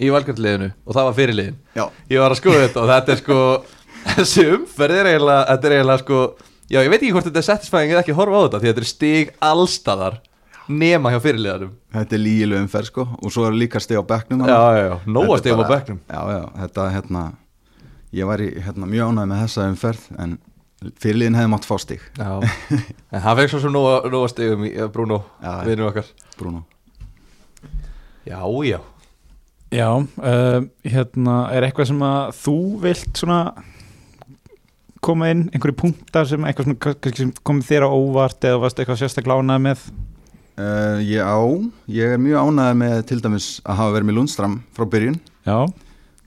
í 0.00 0.12
vælkartliðinu 0.14 0.70
og 0.84 0.96
það 0.96 1.08
var 1.08 1.18
fyrirliðin 1.18 1.58
Já, 1.76 1.84
ég 2.10 2.22
var 2.22 2.34
að 2.34 2.40
skoða 2.40 2.62
þetta 2.66 2.82
og 2.82 2.92
þetta 2.92 3.14
er 3.14 3.22
sko 3.22 3.40
þessi 4.16 4.46
umferð 4.56 5.00
er 5.00 5.10
eiginlega 5.14 5.42
þetta 5.50 5.68
er 5.68 5.76
eiginlega 5.78 6.04
sko 6.04 6.20
já 6.70 6.80
ég 6.80 6.90
veit 6.90 7.00
ekki 7.00 7.12
hvort 7.16 7.28
þetta 7.28 7.42
er 7.42 7.48
satisfying 7.48 7.92
eða 7.92 8.02
ekki 8.04 8.14
að 8.14 8.20
horfa 8.22 8.40
á 8.40 8.44
þetta 8.46 8.60
því 8.60 8.70
þetta 8.70 8.84
er 8.84 8.90
stig 8.90 9.32
allstaðar 9.50 10.20
nema 10.70 11.10
hjá 11.10 11.18
fyrirliðanum. 11.24 11.72
Þetta 11.94 12.16
er 12.16 12.22
lígileg 12.22 12.64
umferð 12.64 12.90
sko 12.90 13.06
og 13.18 13.34
svo 13.34 13.46
er 13.48 13.56
líka 13.58 13.82
steg 13.82 13.98
á 13.98 14.04
bekknum 14.06 14.44
já 14.46 14.58
já 14.76 14.84
já, 14.86 14.94
nóa 15.10 15.38
stigum 15.40 15.64
á 15.66 15.72
bekknum. 15.72 15.98
Já, 16.06 16.20
já, 16.36 16.42
þetta 16.62 16.86
hérna 16.94 17.24
ég 18.14 18.30
var 18.30 18.42
í, 18.42 18.50
hérna, 18.62 18.88
mjög 18.90 19.10
ánægð 19.10 19.32
með 19.32 19.42
þessa 19.44 19.66
umferð 19.70 20.06
en 20.22 20.36
fyrirliðin 21.00 21.36
hefði 21.36 21.52
mátt 21.52 21.66
fá 21.68 21.74
stig. 21.82 22.04
Já, 22.18 22.30
en 23.12 23.24
hann 23.26 23.40
fekk 23.40 23.52
svo 23.52 23.62
sem 23.64 23.74
nóa, 23.74 23.98
nóa 24.10 24.30
stigum 24.30 24.64
í 24.68 24.72
eh, 24.76 24.88
Bruno, 24.92 25.20
vinnur 25.66 25.90
okkar. 25.90 26.08
Bruno. 26.38 26.64
Já 28.28 28.40
já. 28.66 28.80
Já, 29.70 29.86
uh, 29.94 30.64
hérna 30.82 31.34
er 31.54 31.68
eitthvað 31.68 31.92
sem 31.92 32.00
að 32.02 32.32
þú 32.40 32.56
vilt 32.82 33.20
svona 33.20 33.42
koma 35.04 35.30
inn, 35.32 35.46
einhverju 35.54 35.76
punktar 35.80 36.28
sem 36.28 36.44
sem 37.16 37.32
komið 37.46 37.68
þér 37.70 37.86
á 37.88 37.90
óvart 37.90 38.46
eða 38.46 38.60
varst 38.64 38.80
eitthvað 38.80 39.00
sérstaklega 39.00 39.40
ánægð 39.40 39.62
með 39.64 39.84
uh, 40.60 40.98
Ég 41.04 41.24
á, 41.24 41.40
ég 41.88 42.14
er 42.16 42.20
mjög 42.20 42.50
ánægð 42.50 42.78
með 42.82 42.96
til 43.08 43.20
dæmis 43.24 43.48
að 43.64 43.80
hafa 43.80 43.94
verið 43.96 44.10
með 44.10 44.18
Lundstram 44.18 44.58
frá 44.76 44.86
byrjun 44.92 45.18
Já, 45.46 45.58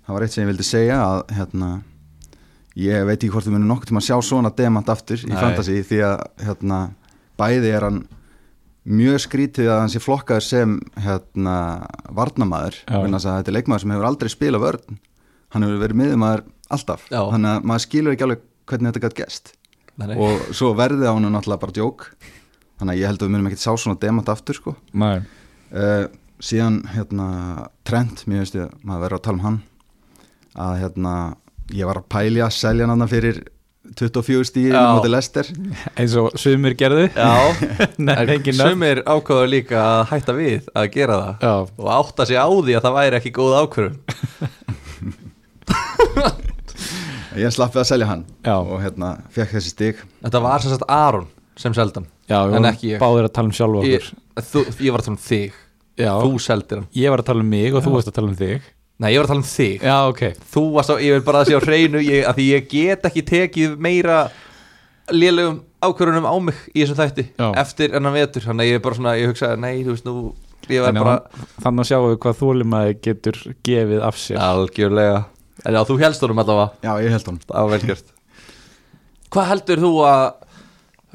það 0.08 0.16
var 0.16 0.26
eitt 0.26 0.36
sem 0.36 0.44
ég 0.44 0.52
vildi 0.52 0.68
segja 0.68 0.98
að 1.04 1.22
hérna, 1.38 1.70
ég 2.82 3.08
veit 3.08 3.20
ekki 3.20 3.32
hvort 3.36 3.48
við 3.48 3.58
munum 3.58 3.72
nokkuð 3.76 3.92
tíma 3.92 4.02
að 4.04 4.10
sjá 4.10 4.18
svona 4.26 4.54
demant 4.58 4.92
aftur 4.94 5.22
í 5.22 5.30
Nei. 5.32 5.40
fantasy 5.40 5.80
því 5.86 6.02
að 6.10 6.26
hérna, 6.48 6.82
bæði 7.40 7.74
er 7.78 7.88
hann 7.88 8.02
mjög 8.84 9.22
skrítið 9.24 9.70
að 9.72 9.84
hann 9.84 9.94
sé 9.94 10.02
flokkaður 10.04 10.44
sem 10.44 10.80
hérna, 11.00 11.58
Já. 12.90 12.98
að 13.00 13.38
þetta 13.38 13.54
er 13.54 13.58
leikmaður 13.60 13.86
sem 13.86 13.94
hefur 13.96 14.10
aldrei 14.10 14.34
spilað 14.34 14.66
vörn 14.66 14.98
hann 15.54 15.64
hefur 15.64 15.84
verið 15.86 16.00
miðumæður 16.02 16.44
alltaf 16.74 17.06
Já. 17.08 17.22
þannig 17.30 17.54
að 17.54 17.70
maður 17.70 17.86
skilur 17.86 18.16
ekki 18.16 18.26
alveg 18.28 18.44
hvernig 18.70 18.92
þetta 18.94 19.04
gætt 19.08 19.18
gest 19.22 19.54
Nei, 19.98 20.08
nei. 20.10 20.16
og 20.18 20.48
svo 20.58 20.72
verði 20.78 21.06
á 21.06 21.14
hann 21.14 21.28
náttúrulega 21.30 21.62
bara 21.62 21.76
djók. 21.78 22.08
Þannig 22.82 22.94
að 22.96 23.00
ég 23.04 23.08
held 23.12 23.22
að 23.22 23.28
við 23.28 23.34
munum 23.36 23.50
ekki 23.52 23.62
sjá 23.62 23.74
svona 23.78 24.00
demant 24.02 24.30
aftur 24.34 24.58
sko. 24.58 24.72
Uh, 24.98 26.06
síðan 26.44 26.80
hérna 26.96 27.28
Trent, 27.88 28.24
mér 28.28 28.42
veist 28.44 28.58
ég, 28.58 28.72
maður 28.82 29.04
verður 29.06 29.20
að 29.20 29.26
tala 29.28 29.38
um 29.38 29.44
hann 29.48 29.60
að 30.64 30.74
hérna 30.84 31.14
ég 31.74 31.88
var 31.90 31.98
að 32.02 32.10
pælja 32.14 32.46
að 32.50 32.56
selja 32.58 32.86
hann 32.86 32.94
þarna 32.96 33.08
fyrir 33.14 33.38
24 34.00 34.46
stíði 34.48 34.72
Já. 34.74 34.82
mútið 34.96 35.12
Lester 35.14 35.48
eins 36.00 36.14
og 36.18 36.34
sumir 36.40 36.74
gerðu. 36.80 37.06
Já, 37.14 37.34
Nei, 38.06 38.14
en 38.16 38.30
engin 38.38 38.56
nöfn. 38.58 38.74
sumir 38.74 39.02
ákváðu 39.06 39.48
líka 39.54 39.78
að 39.84 40.04
hætta 40.14 40.34
við 40.38 40.70
að 40.74 40.90
gera 40.96 41.18
það. 41.22 41.34
Já, 41.44 41.54
og 41.84 41.90
átta 42.00 42.26
sig 42.30 42.38
á 42.42 42.48
því 42.50 42.78
að 42.80 42.86
það 42.88 42.98
væri 43.00 43.20
ekki 43.22 43.34
góð 43.38 43.54
ákvörðun 43.62 43.98
ég 47.40 47.54
slapp 47.56 47.74
við 47.76 47.82
að 47.84 47.90
selja 47.92 48.08
hann 48.10 48.26
Já. 48.46 48.56
og 48.60 48.80
hérna 48.84 49.10
fekk 49.34 49.56
þessi 49.58 49.74
stig. 49.74 49.96
Þetta 50.24 50.42
var 50.44 50.60
sem 50.64 50.72
sagt 50.72 50.86
Aron 50.90 51.28
sem 51.56 51.74
seldan 51.78 52.06
já, 52.30 52.38
við 52.40 52.46
En 52.46 52.52
vorum 52.58 52.70
ekki 52.72 52.88
ég. 52.94 53.00
báðir 53.02 53.28
að 53.30 53.34
tala 53.34 53.46
um 53.52 53.52
sjálfa 53.58 53.84
ég, 53.86 54.08
okkur. 54.08 54.46
þú, 54.52 54.64
ég 54.88 54.92
var 54.96 55.00
að 55.04 55.06
tala 55.10 55.16
um 55.18 55.24
þig. 55.28 55.60
Já, 55.98 56.12
þú 56.24 56.32
seldir 56.42 56.78
hann. 56.80 56.88
Ég 56.98 57.10
var 57.14 57.22
að 57.22 57.28
tala 57.30 57.44
um 57.46 57.50
mig 57.54 57.74
og 57.78 57.84
þú 57.86 57.92
varst 57.94 58.08
að 58.10 58.16
tala 58.18 58.32
um 58.32 58.36
þig. 58.40 58.62
Nei, 59.04 59.10
ég 59.14 59.20
var 59.20 59.26
að 59.26 59.34
tala 59.34 59.44
um 59.44 59.50
þig. 59.52 59.84
Já, 59.84 59.98
ok. 60.10 60.24
Þú 60.54 60.64
varst 60.74 60.90
á, 60.90 60.96
ég 61.02 61.14
vil 61.18 61.26
bara 61.28 61.42
að 61.44 61.52
sé 61.52 61.58
á 61.58 61.62
hreinu 61.62 62.02
ég, 62.02 62.24
að 62.30 62.40
því 62.40 62.48
ég 62.54 62.68
get 62.72 63.06
ekki 63.10 63.24
tekið 63.30 63.76
meira 63.78 64.18
lélegum 65.12 65.60
ákvörðunum 65.84 66.26
á 66.30 66.36
mig 66.40 66.56
í 66.74 66.80
þessum 66.86 67.00
þætti 67.02 67.26
Já. 67.36 67.48
eftir 67.60 67.94
enn 67.98 68.08
að 68.08 68.14
vetur, 68.18 68.46
þannig 68.48 68.64
að 68.64 68.70
ég 68.72 68.78
er 68.80 68.84
bara 68.86 68.96
svona 68.98 69.16
ég 69.20 69.28
hugsa, 69.34 69.50
nei, 69.60 69.84
þú 69.84 69.92
veist 69.98 70.06
nú 70.08 70.14
ég 70.72 70.80
var 70.80 70.94
Þannig 70.94 71.04
bara, 71.04 71.16
að- 71.18 71.48
Þannig 71.66 71.84
að 71.84 71.90
sjáum 71.90 72.06
við 72.08 72.18
hvað 72.24 72.38
þólimaði 72.40 72.94
getur 73.04 73.40
gefið 73.68 74.02
af 74.08 74.16
sér. 74.24 74.38
Algjörlega 74.40 75.26
en 75.64 75.78
já, 75.78 75.82
þú 75.90 76.00
helst 76.02 76.26
honum 76.26 76.44
allavega? 76.44 76.72
Já, 76.84 76.94
ég 77.06 77.16
held 77.16 77.30
hann 77.32 77.40
það 77.46 77.60
var 77.60 77.74
velgjört 77.78 78.12
hvað 79.34 79.50
heldur 79.52 79.84
þú 79.86 79.94
að 80.10 80.26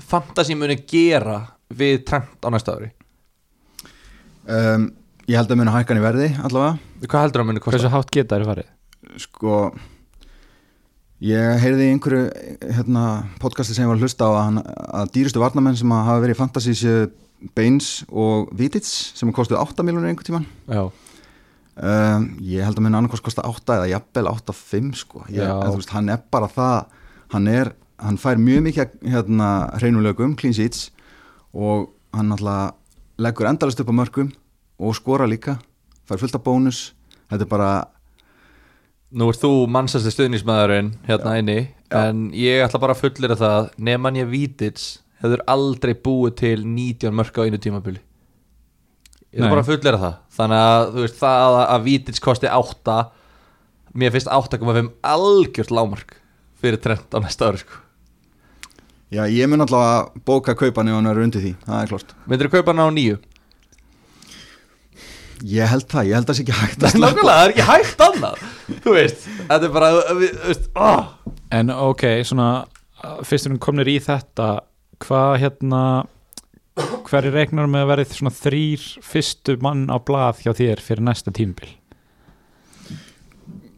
fantasy 0.08 0.56
muni 0.58 0.78
gera 0.88 1.42
við 1.74 2.00
Trent 2.08 2.42
á 2.42 2.48
næsta 2.54 2.78
ári? 2.78 2.90
Um, 4.48 4.88
ég 5.28 5.37
held 5.37 5.52
að 5.52 5.61
muni 5.61 5.74
hækkan 5.74 6.00
í 6.00 6.02
verði 6.02 6.28
allavega. 6.40 6.78
Hvað 7.04 7.24
heldur 7.26 7.42
það 7.42 7.48
muni 7.50 7.62
kosta? 7.62 7.76
Hversu 7.76 7.92
hátt 7.92 8.12
geta 8.14 8.38
þær 8.38 8.48
farið? 8.48 8.74
sko 9.18 9.54
ég 11.24 11.62
heyrði 11.62 11.88
í 11.88 11.94
einhverju 11.94 12.26
hérna, 12.76 13.04
podcasti 13.42 13.74
sem 13.74 13.84
ég 13.84 13.90
var 13.90 13.98
að 13.98 14.06
hlusta 14.06 14.28
á 14.28 14.30
að, 14.30 14.42
hann, 14.42 14.61
að 15.00 15.12
dýrustu 15.16 15.42
varnamenn 15.42 15.78
sem 15.78 15.94
að 15.94 16.06
hafa 16.06 16.22
verið 16.24 16.37
í 16.37 16.38
fantasy 16.38 16.74
séu 16.78 17.08
Baines 17.54 17.90
og 18.11 18.50
Vitits 18.58 18.92
sem 19.18 19.30
kostuð 19.34 19.61
8 19.62 19.87
miljonir 19.87 20.12
einhver 20.12 20.26
tíman 20.26 20.46
já, 20.66 20.82
um, 21.83 22.27
ég 22.45 22.64
held 22.67 22.79
að 22.79 22.85
muni 22.85 22.99
annarkvæmst 22.99 23.27
kosta 23.27 23.45
8 23.49 23.77
eða 23.79 23.91
jafnvel 23.93 24.31
8-5 24.33 24.91
sko. 25.03 25.25
Ég, 25.29 25.43
Já. 25.43 25.53
en, 25.55 25.71
þú 25.71 25.81
veist, 25.81 25.95
hann 25.95 26.12
er 26.12 26.23
bara 26.33 26.51
það 26.53 26.77
hann, 27.35 27.49
er, 27.53 27.73
hann 28.03 28.21
fær 28.21 28.41
mjög 28.43 28.67
mikið 28.69 28.99
hérna, 29.14 29.49
hreinulegum, 29.79 30.37
clean 30.38 30.57
sheets 30.57 30.88
og 31.53 31.91
hann 32.17 32.35
alltaf 32.35 32.77
leggur 33.19 33.49
endalist 33.51 33.81
upp 33.83 33.91
á 33.91 33.99
mörgum 33.99 34.33
og 34.79 34.95
skora 34.95 35.27
líka 35.29 35.59
fær 36.09 36.21
fullt 36.23 36.38
af 36.38 36.45
bónus. 36.47 36.83
Þetta 37.29 37.45
er 37.45 37.51
bara 37.51 37.73
nú 39.09 39.29
er 39.31 39.38
þú 39.41 39.53
mannsasti 39.73 40.12
stuðnismæðurinn 40.12 40.93
hérna 41.09 41.38
inni 41.41 41.61
en 41.97 42.29
ég 42.37 42.61
ætla 42.64 42.81
bara 42.83 42.97
að 42.97 43.07
fullera 43.07 43.37
það 43.41 43.71
nefn 43.81 44.19
ég 44.21 44.29
Vítits 44.29 44.88
hefur 45.23 45.43
aldrei 45.49 45.95
búið 45.97 46.35
til 46.43 46.67
19 46.67 47.17
mörg 47.17 47.41
á 47.41 47.45
einu 47.47 47.61
tímabili 47.61 48.03
ég 49.35 49.41
Nei. 49.43 49.49
bara 49.51 49.61
að 49.62 49.69
fullera 49.73 49.99
það 50.03 50.14
þannig 50.38 50.62
að 50.69 50.87
þú 50.95 51.03
veist 51.05 51.19
það 51.21 51.43
að- 51.59 51.69
að 51.75 51.85
Vítits 51.88 52.21
kosti 52.25 52.49
8 52.49 52.99
mér 53.99 54.14
finnst 54.14 54.31
8,5 54.33 54.91
algjört 55.03 55.71
lámark 55.75 56.17
fyrir 56.61 56.81
trend 56.83 57.12
á 57.12 57.19
næsta 57.21 57.49
ári 57.51 57.61
sko 57.62 57.83
já, 59.12 59.23
ég 59.29 59.49
mun 59.49 59.61
alltaf 59.64 59.85
að 59.85 60.23
bóka 60.25 60.55
kaupan 60.55 60.88
ef 60.88 60.95
hann 60.99 61.07
er 61.07 61.21
undir 61.25 61.41
því, 61.45 61.55
það 61.67 61.83
er 61.83 61.93
klart 61.93 62.14
myndir 62.27 62.49
þú 62.49 62.57
kaupa 62.59 62.73
hann 62.75 62.85
á 62.85 62.88
nýju? 62.97 63.19
ég 65.47 65.71
held 65.71 65.87
það, 65.87 66.09
ég 66.09 66.17
held 66.19 66.27
það 66.29 66.38
sé 66.38 66.43
ekki 66.45 66.57
hægt 66.59 66.83
að 66.88 66.97
Nákvæmlega, 66.99 67.37
það 67.37 67.45
er 67.45 67.53
ekki 67.55 67.67
hægt 67.69 68.03
annað 68.09 68.41
Þú 68.85 68.95
veist, 68.97 69.27
þetta 69.49 69.69
er 69.69 69.75
bara 69.77 69.91
við, 70.19 70.33
þú 70.35 70.49
veist, 70.51 70.67
oh. 70.75 71.05
En 71.55 71.71
ok, 71.73 72.05
svona 72.29 72.49
fyrst 73.25 73.49
við 73.49 73.61
komnir 73.62 73.88
í 73.93 73.99
þetta 74.03 74.49
hvað 75.05 75.37
hérna 75.45 75.83
hverju 77.09 77.33
regnar 77.35 77.69
með 77.71 77.85
að 77.85 77.91
verið 77.95 78.14
svona 78.19 78.35
þrýr 78.38 78.87
fyrstu 79.05 79.59
mann 79.64 79.87
á 79.91 79.97
blað 79.99 80.43
hjá 80.45 80.53
þér 80.59 80.83
fyrir 80.85 81.05
næsta 81.09 81.35
tímbil 81.35 81.71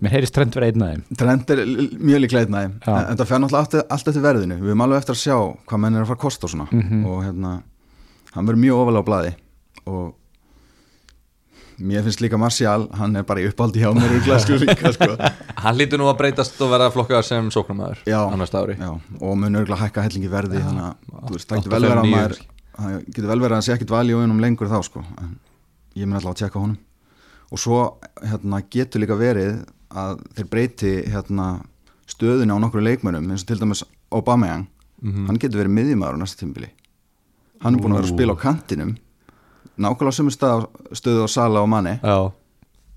Mér 0.01 0.15
heyrist 0.17 0.33
trend 0.33 0.55
verið 0.57 0.71
einn 0.79 0.83
af 0.85 0.93
þeim. 0.95 1.01
Trend 1.21 1.51
er 1.53 1.59
mjög 2.01 2.23
líklega 2.25 2.47
einn 2.47 2.55
aðeim 2.57 2.77
Já. 2.81 2.93
en 3.11 3.19
það 3.21 3.27
fer 3.29 3.41
náttúrulega 3.43 3.61
allt, 3.67 3.75
allt 3.97 4.07
eftir 4.09 4.23
verðinu. 4.25 4.57
Við 4.63 4.71
erum 4.73 4.85
alveg 4.87 5.03
eftir 5.03 5.13
að 5.13 5.19
sjá 5.21 5.35
hvað 5.69 5.83
menn 5.83 5.99
er 5.99 6.01
að 6.01 6.09
fara 6.09 6.17
að 6.17 6.23
kosta 6.23 6.47
og 6.49 6.53
svona. 6.55 6.67
Mhm. 6.73 7.03
og 7.05 7.19
hérna 7.27 7.51
hann 8.33 8.49
verður 8.49 8.63
mjög 8.63 8.81
ofalega 8.81 9.05
á 9.05 9.09
blaði. 9.11 9.33
Og 9.93 10.15
mér 11.91 12.07
finnst 12.07 12.23
líka 12.25 12.41
Martial 12.41 12.87
hann 12.97 13.17
er 13.21 13.27
bara 13.29 13.43
í 13.45 13.51
uppáldi 13.51 13.83
hjá 13.85 13.93
mér 13.97 14.15
í 14.17 14.23
glasku 14.25 14.57
líka 14.65 14.93
sko. 14.97 15.11
Hann 15.61 15.77
lítur 15.77 16.01
nú 16.01 16.09
að 16.09 16.17
breytast 16.23 16.57
og 16.65 16.73
verða 16.73 16.89
flokkaðar 16.97 17.29
sem 17.29 17.53
sóknarmæður 17.53 18.01
Já. 18.09 18.25
á 18.25 18.33
næsta 18.41 18.65
ári. 18.65 18.79
Já, 18.81 18.97
og 19.21 19.37
mun 19.37 19.61
örgulega 19.61 19.85
hækka 19.85 20.07
hellingi 20.09 20.33
verði 20.33 20.65
þannig 20.65 20.89
að 20.89 21.29
þú 21.29 21.37
veist, 21.37 21.49
það 21.53 21.61
getur 21.61 21.77
vel 21.77 21.83
verið 21.85 22.01
að 22.01 22.11
maður 22.17 22.41
það 22.81 22.97
getur 23.11 23.29
vel 23.31 23.40
verið 23.40 23.51
að 23.53 23.59
hann 23.59 23.66
sé 23.69 23.75
ekkit 23.77 23.95
vali 23.95 24.14
og 24.16 24.25
einum 24.25 24.40
lengur 24.43 24.71
þá 24.71 24.81
sko 24.87 25.05
en 25.21 25.37
ég 25.97 26.07
mun 26.07 26.19
alltaf 26.19 26.33
að 26.35 26.40
tjekka 26.43 26.61
honum. 26.62 26.79
Og 27.51 27.59
svo 27.59 27.79
hérna, 28.23 28.61
getur 28.71 29.03
líka 29.03 29.16
verið 29.19 29.64
að 29.90 30.21
þeir 30.38 30.51
breyti 30.53 30.93
hérna, 31.11 31.47
stöðuna 32.11 32.55
á 32.55 32.62
nokkru 32.62 32.83
leikmönum 32.85 33.31
eins 33.31 33.43
og 33.45 33.49
til 33.51 33.59
dæmis 33.62 33.85
Aubameyang. 34.11 34.66
Mhm. 35.01 35.27
hann 35.27 35.38
getur 35.40 35.62
verið 35.62 35.73
miðjumæður 35.79 36.16
á 36.16 36.21
næsta 36.21 36.43
tímbili 36.43 36.69
hann 37.62 37.75
er 37.75 37.81
búin 37.81 37.95
að 37.95 38.01
vera 38.03 38.09
að 38.11 38.14
spila 38.14 38.35
á 38.37 38.43
kantinum 38.43 38.90
nákvæmlega 39.81 40.16
sömu 40.19 40.33
stað, 40.35 40.66
stöðu 40.93 41.25
á 41.25 41.29
Sala 41.33 41.62
og 41.64 41.71
Manni 41.73 41.95
Já, 42.05 42.33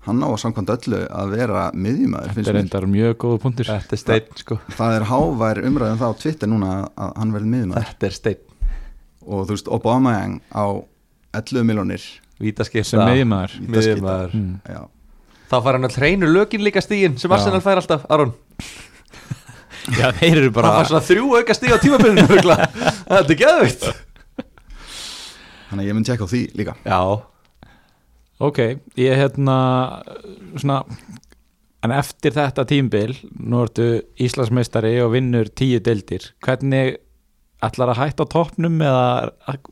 hann 0.04 0.20
á 0.20 0.28
að 0.28 0.36
samkvæmt 0.42 0.72
öllu 0.74 1.00
að 1.08 1.32
vera 1.32 1.62
miðjumæður 1.72 2.34
Þetta 2.36 2.52
er 2.52 2.58
endar 2.60 2.86
mjög 2.92 3.14
góða 3.24 3.40
punktur. 3.40 3.70
Þetta 3.70 3.96
er 3.96 4.02
steinn 4.02 4.36
sko. 4.36 4.58
Það 4.76 4.96
er 4.98 5.06
hávær 5.08 5.62
umræðum 5.64 6.02
það 6.02 6.12
á 6.12 6.20
Twitter 6.20 6.52
núna 6.52 6.72
að 6.92 7.14
hann 7.22 7.32
verði 7.38 7.52
miðjumæður 7.54 7.88
Þetta 7.88 8.10
er 8.10 8.16
steinn 8.18 8.43
og 9.24 9.48
þú 9.48 9.56
veist 9.56 9.70
Aubameyang 9.72 10.38
á 10.54 10.64
11 11.34 11.66
miljónir 11.66 12.04
Vítaskipta. 12.42 12.88
Sem 12.94 13.02
meðjumæður 13.02 13.58
Miðjumæður 13.62 14.38
mm. 14.38 14.88
Þá 15.50 15.56
fær 15.60 15.76
hann 15.76 15.88
að 15.88 15.98
hreinu 16.00 16.30
lökin 16.30 16.64
líka 16.64 16.82
stígin 16.82 17.18
sem. 17.20 17.32
Arsenal 17.32 17.60
fær 17.62 17.78
alltaf, 17.78 18.06
Aron. 18.10 18.32
Já, 19.98 20.08
þeir 20.16 20.40
eru 20.40 20.54
Bara 20.56 20.72
hann 20.72 20.82
fær 20.82 20.94
svona 20.94 21.06
þrjú 21.06 21.28
auka 21.38 21.54
stíg 21.56 21.76
á 21.76 21.78
tímabilinu 21.78 22.24
örugglega. 22.24 22.70
Þetta 23.12 23.36
er 23.36 23.40
geðvikt 23.44 23.86
þannig 25.74 25.84
að 25.84 25.90
ég 25.90 25.96
mun 25.96 26.06
tjekka 26.06 26.26
á 26.26 26.30
því 26.30 26.42
líka. 26.54 26.74
Já, 26.86 27.00
Ok, 28.42 28.58
ég 28.98 29.14
hérna 29.14 30.02
svona 30.58 30.80
en 31.84 31.92
eftir 31.94 32.34
þetta 32.34 32.64
tímbil 32.66 33.12
nú 33.38 33.60
ertu 33.62 33.86
Íslandsmeistari 34.20 34.96
og 35.04 35.12
vinnur 35.14 35.46
tíu 35.54 35.78
deildir. 35.84 36.32
Hvernig 36.42 36.98
ætlar 37.68 37.92
að 37.94 38.00
hætta 38.02 38.26
á 38.26 38.32
toppnum 38.34 38.76
eða 38.84 39.04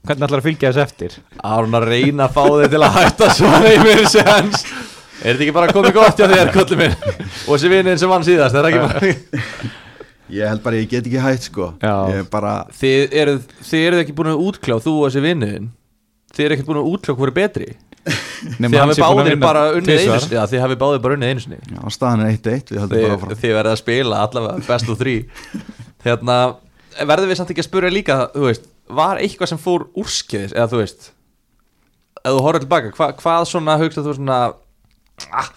hvernig 0.02 0.26
ætlar 0.26 0.40
að 0.42 0.46
fylgja 0.48 0.70
þess 0.72 0.82
eftir? 0.86 1.16
Aron 1.44 1.76
að 1.78 1.86
reyna 1.90 2.26
að 2.28 2.34
fá 2.38 2.42
þig 2.62 2.72
til 2.74 2.82
að 2.86 2.96
hætta 2.98 3.28
svona 3.36 3.76
mér 3.84 4.02
sens 4.10 4.64
Er 5.22 5.36
þetta 5.36 5.44
ekki 5.46 5.54
bara 5.54 5.70
komið 5.70 5.92
gott 5.94 6.18
hjá 6.18 6.26
þér, 6.32 6.48
kollu 6.54 6.76
minn? 6.80 6.94
Og 7.46 7.52
þessi 7.54 7.68
vinnin 7.70 7.98
sem 8.00 8.10
vann 8.10 8.24
síðast, 8.26 8.56
er 8.58 8.66
það 8.66 8.72
ekki 8.72 8.80
bara 8.88 9.70
Ég 10.32 10.48
held 10.48 10.62
bara 10.64 10.78
ég 10.80 10.88
get 10.88 11.04
ekki 11.06 11.20
hætt 11.20 11.44
sko. 11.44 11.66
Er 11.84 12.22
bara, 12.32 12.52
Þið 12.78 13.14
eruð, 13.20 13.42
þið 13.68 13.82
eruð 13.86 14.00
ekki 14.02 14.14
búin 14.16 14.30
að 14.32 14.42
útkljá, 14.48 14.78
þú 14.80 14.94
og 14.96 15.06
þessi 15.10 15.22
vinnin 15.26 15.66
Þið 16.32 16.44
eruð 16.46 16.56
ekki 16.56 16.66
búin 16.70 16.80
að 16.80 16.88
útkljá 16.94 17.14
hverju 17.18 17.34
betri. 17.36 17.66
Þið 18.56 18.76
hafið 18.80 19.00
báðir 19.04 19.36
bara 19.42 19.64
unnið 19.76 20.00
einu 20.00 20.16
sinni 20.24 20.34
Já, 20.38 20.42
þið 20.50 20.62
hafið 20.64 20.78
báðir 20.80 21.02
bara 21.04 21.16
unnið 21.18 21.32
einu 21.34 21.42
sinni. 21.44 21.58
Já, 21.70 21.80
staðan 21.94 22.24
er 22.24 22.32
1-1 22.32 22.72
Við 22.72 22.80
höldum 22.82 22.96
bara 22.96 23.02
Þið, 23.04 23.12
áfram. 23.18 23.34
þið 23.44 23.52
verðið 23.58 23.74
að 23.76 23.80
spila 23.82 24.22
allavega 24.26 24.66
best 24.72 24.90
of 24.90 24.98
three 24.98 25.20
Hérna, 26.02 26.38
verðum 27.00 27.32
við 27.32 27.40
samt 27.40 27.52
ekki 27.54 27.64
að 27.64 27.68
spura 27.68 27.92
líka 27.92 28.18
Þú 28.34 28.46
veist, 28.48 28.68
var 28.92 29.20
eitthvað 29.22 29.52
sem 29.52 29.60
fór 29.62 29.86
úrskeiðis 29.98 30.56
Eða 30.56 30.70
þú 30.72 30.82
veist 30.82 31.10
Ef 32.22 32.28
þú 32.30 32.42
horfður 32.44 32.64
tilbaka, 32.66 32.92
hva, 32.98 33.08
hvað 33.18 33.46
svona 33.50 33.78
hugsað 33.80 34.08
þú 34.08 34.16
svona 34.18 34.40
ah, 35.34 35.48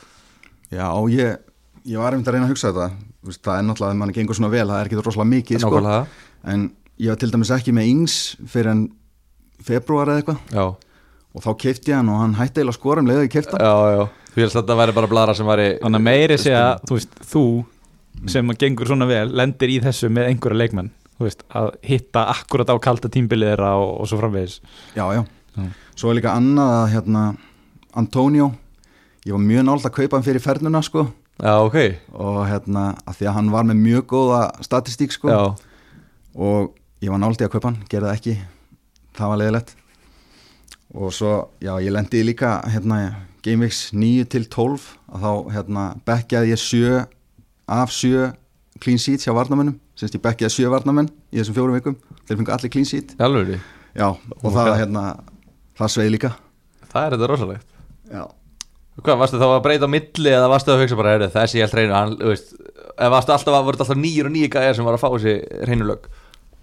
Já, 0.74 0.88
ég, 1.14 1.44
ég 1.86 2.02
var 2.02 2.16
einmitt 2.16 2.30
að 2.32 2.38
reyna 2.38 2.48
að 2.50 2.56
hugsa 2.56 2.72
þetta 2.72 2.88
veist, 3.30 3.44
Það 3.46 3.60
er 3.60 3.68
náttúrulega, 3.70 3.96
ef 3.98 4.02
mann 4.02 4.16
gengur 4.16 4.40
svona 4.40 4.54
vel 4.54 4.68
Það 4.72 4.80
er 4.80 4.90
ekki 4.90 5.02
rosalega 5.02 5.32
mikið 5.36 5.66
sko. 5.66 5.84
En 6.46 6.70
ég 7.02 7.12
var 7.12 7.22
til 7.22 7.32
dæmis 7.34 7.54
ekki 7.54 7.76
með 7.76 7.92
yngs 7.92 8.20
Fyrir 8.50 8.72
en 8.74 8.86
februar 9.66 10.12
eða 10.12 10.22
eitthvað. 10.24 10.76
Og 11.36 11.44
þá 11.44 11.50
keipti 11.60 11.92
ég 11.92 12.00
hann 12.00 12.12
og 12.12 12.22
hann 12.22 12.36
hætti 12.38 12.62
eiginlega 12.62 12.76
að 12.76 12.80
skora 12.80 13.04
um 13.04 13.10
leiðu 13.10 13.26
ég 13.26 13.34
keipta 13.34 13.60
já, 13.60 13.74
já. 13.92 14.04
Þú 14.36 14.44
helst 14.44 14.56
að 14.56 14.62
þetta 14.62 14.78
væri 14.80 14.96
bara 14.96 15.10
blara 15.12 15.36
sem 15.36 15.48
væri 15.48 15.66
þannig 15.82 16.00
að 16.00 16.06
meiri 16.06 16.38
segja 16.40 16.66
þú 16.84 16.98
veist, 16.98 17.18
þú 17.32 17.44
sem 18.32 18.54
að 18.54 18.62
gengur 18.64 18.92
svona 18.92 19.08
vel 19.10 19.26
lendir 19.36 19.74
í 19.74 19.82
þessu 19.84 20.10
með 20.12 20.30
einhverja 20.32 20.62
leikmenn. 20.62 20.92
þú 20.92 21.05
veist, 21.24 21.46
að 21.56 21.72
hitta 21.88 22.26
akkurat 22.34 22.70
á 22.70 22.76
kalda 22.84 23.10
tímbilið 23.12 23.54
þeirra 23.54 23.72
og, 23.80 23.92
og 24.02 24.10
svo 24.12 24.20
framvegis. 24.20 24.60
Já, 24.98 25.06
já, 25.16 25.24
Já. 25.56 25.68
Svo 25.96 26.12
er 26.12 26.18
líka 26.18 26.34
annað 26.36 26.72
að 26.76 26.90
hérna 26.92 27.20
Antonio 27.96 28.50
Ég 29.26 29.32
var 29.34 29.42
mjög 29.42 29.64
nált 29.66 29.86
að 29.88 29.94
kaupa 29.96 30.18
hann 30.20 30.26
fyrir 30.26 30.44
fernuna 30.44 30.82
sko. 30.86 31.08
Já, 31.42 31.56
ok. 31.66 31.78
Og 32.14 32.36
hérna, 32.46 32.84
að 33.10 33.16
því 33.18 33.30
að 33.32 33.34
hann 33.40 33.48
var 33.56 33.64
með 33.66 33.80
mjög 33.82 34.04
góða 34.12 34.42
statistík 34.62 35.16
sko. 35.16 35.32
Já, 35.32 35.40
Og 36.36 36.76
ég 37.02 37.10
var 37.10 37.22
nált 37.24 37.42
í 37.42 37.48
að 37.48 37.56
kaupa 37.56 37.72
hann, 37.72 37.80
gerði 37.90 38.12
það 38.12 38.20
ekki. 38.20 38.36
Það 39.18 39.32
var 39.32 39.40
leiðilegt. 39.42 39.74
Og 40.94 41.16
svo, 41.16 41.32
já, 41.64 41.72
ég 41.82 41.96
lendi 41.96 42.22
líka 42.28 42.60
hérna, 42.70 43.00
Gameweeks 43.42 43.88
9 43.96 44.28
til 44.30 44.46
12 44.46 44.86
að 45.16 45.26
þá, 45.26 45.32
hérna, 45.56 45.88
bekkjaði 46.06 46.54
ég 46.54 46.62
sjö 46.62 47.02
af 47.66 47.92
sjö 47.96 48.30
clean 48.84 49.02
sheets 49.02 49.26
hjá 49.26 49.34
varnamennum, 49.34 49.80
semst 49.96 50.18
ég 50.18 50.24
bekkjaði 50.24 50.56
sjö 50.58 50.72
varnamenn 50.74 51.12
í 51.32 51.40
þessum 51.40 51.58
fjórum 51.58 51.78
vikum, 51.78 52.00
þeir 52.26 52.40
fengu 52.40 52.56
allir 52.56 52.74
clean 52.74 52.90
sheet. 52.90 53.16
Alveg 53.20 53.58
Já, 53.96 54.10
og 54.12 54.50
það, 54.52 54.74
hérna, 54.82 55.04
það 55.80 55.94
sveið 55.94 56.10
líka. 56.18 56.34
Það 56.92 57.06
er 57.06 57.16
þetta 57.16 57.30
rosalegt. 57.32 57.70
Já, 58.12 58.26
Hvað, 58.96 59.18
varstu 59.20 59.40
þá 59.42 59.50
að 59.50 59.64
breyta 59.66 59.88
á 59.88 59.92
milli 59.92 60.32
eða 60.32 60.48
varstu 60.48 60.72
að 60.72 60.86
hugsa 60.86 60.96
bara, 60.96 61.16
heyrðu, 61.16 61.28
þessi 61.34 61.58
ég 61.60 61.66
held 61.66 61.74
reynu 61.76 61.96
hann, 61.96 62.14
þú 62.16 62.30
veist, 62.32 62.54
eða 62.96 63.10
varstu 63.12 63.34
alltaf, 63.36 63.58
voru 63.58 63.76
þetta 63.76 63.84
alltaf 63.90 64.00
nýjur 64.00 64.30
og 64.30 64.32
nýjur 64.36 64.52
gæðir 64.54 64.78
sem 64.78 64.88
var 64.88 64.96
að 64.96 65.02
fá 65.02 65.10
þessi 65.10 65.34
reynulög 65.68 66.08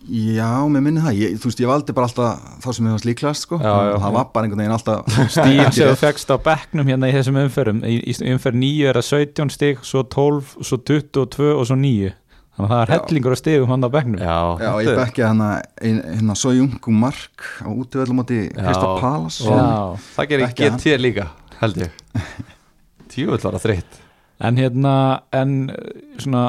já 0.03 0.49
mér 0.67 0.83
minni 0.83 1.03
það, 1.05 1.19
ég, 1.21 1.35
þú 1.39 1.51
veist, 1.51 1.61
ég 1.63 1.71
valdi 1.71 1.95
bara 1.95 2.09
alltaf 2.09 2.47
þá 2.65 2.69
sem 2.73 2.89
ég 2.89 2.97
var 2.97 3.05
líklast, 3.07 3.45
sko. 3.47 3.59
Já, 3.61 3.75
já. 3.87 3.93
það 4.03 4.17
var 4.17 4.31
bara 4.33 4.49
einhvern 4.49 4.63
veginn 4.65 4.75
alltaf 4.79 5.13
stíl 5.37 5.69
sem 5.77 5.93
þú 5.93 5.99
fegst 6.01 6.33
á 6.33 6.37
bekknum 6.49 6.89
hérna 6.91 7.13
í 7.13 7.15
þessum 7.19 7.39
umferðum 7.45 7.85
í, 7.87 7.99
í 8.01 8.17
umferð 8.33 8.59
9 8.65 8.89
er 8.89 8.99
það 8.99 9.09
17 9.13 9.55
stig 9.59 9.85
svo 9.87 10.03
12, 10.17 10.57
svo 10.65 10.81
22 10.89 11.53
og 11.53 11.69
svo 11.69 11.79
9 11.79 12.11
þannig 12.53 12.69
að 12.69 12.73
það 12.73 12.83
er 12.83 12.93
hellingur 12.93 13.35
að 13.35 13.41
stigum 13.41 13.71
hann 13.73 13.87
á 13.87 13.91
bekknum. 13.95 14.21
Já, 14.21 14.37
Já, 14.61 14.71
ég 14.85 15.19
hérna, 15.19 15.51
ein- 15.81 16.03
hérna 16.05 16.37
svo 16.37 16.53
jungu 16.53 16.93
mark 16.93 17.47
á 17.65 17.69
útvöldum 17.73 18.21
móti 18.21 18.41
Já. 18.51 18.63
Krista 18.67 18.89
Palas 19.01 19.39
Já. 19.41 19.97
það 20.17 20.29
gerir 20.29 20.47
Bekkja 20.47 20.71
GT 20.77 20.97
líka, 21.01 21.29
held 21.61 21.77
ég. 21.87 21.91
Tjúvill 23.13 23.41
var 23.45 23.57
það 23.59 23.65
þreytt. 23.67 24.01
En 24.43 24.59
hérna 24.59 24.95
en 25.33 25.55
uh, 25.71 25.93
svona 26.19 26.45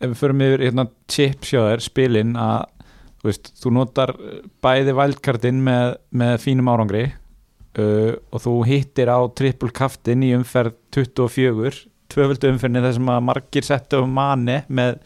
ef 0.00 0.12
við 0.12 0.18
förum 0.22 0.44
yfir 0.44 0.66
hérna 0.68 0.86
chips 1.10 1.52
hjá 1.52 1.60
þér 1.66 1.82
spilin 1.84 2.36
að 2.40 2.66
þú 3.20 3.28
veist, 3.28 3.50
þú 3.60 3.72
notar 3.76 4.12
uh, 4.16 4.36
bæði 4.64 4.94
vældkartinn 4.96 5.62
með, 5.66 5.96
með 6.16 6.36
fínum 6.44 6.70
árangri 6.72 7.04
uh, 7.10 8.12
og 8.32 8.44
þú 8.44 8.54
hittir 8.68 9.10
á 9.12 9.18
triple 9.36 9.72
kaftin 9.76 10.24
í 10.26 10.32
umferð 10.36 10.76
24 10.94 11.84
tvöföldu 12.10 12.50
umferðinni 12.50 12.82
þar 12.86 12.96
sem 12.96 13.10
að 13.14 13.26
margir 13.28 13.66
settu 13.66 14.00
á 14.02 14.04
manni 14.08 14.60
með 14.72 14.98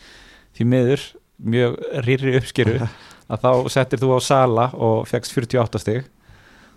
því 0.55 0.67
miður 0.71 1.05
mjög 1.55 1.77
rýri 2.07 2.37
uppskeru 2.39 2.79
að 3.33 3.45
þá 3.45 3.51
settir 3.73 4.03
þú 4.03 4.15
á 4.17 4.21
sala 4.25 4.69
og 4.75 5.09
fegst 5.11 5.35
48 5.35 5.83
stig. 5.83 6.09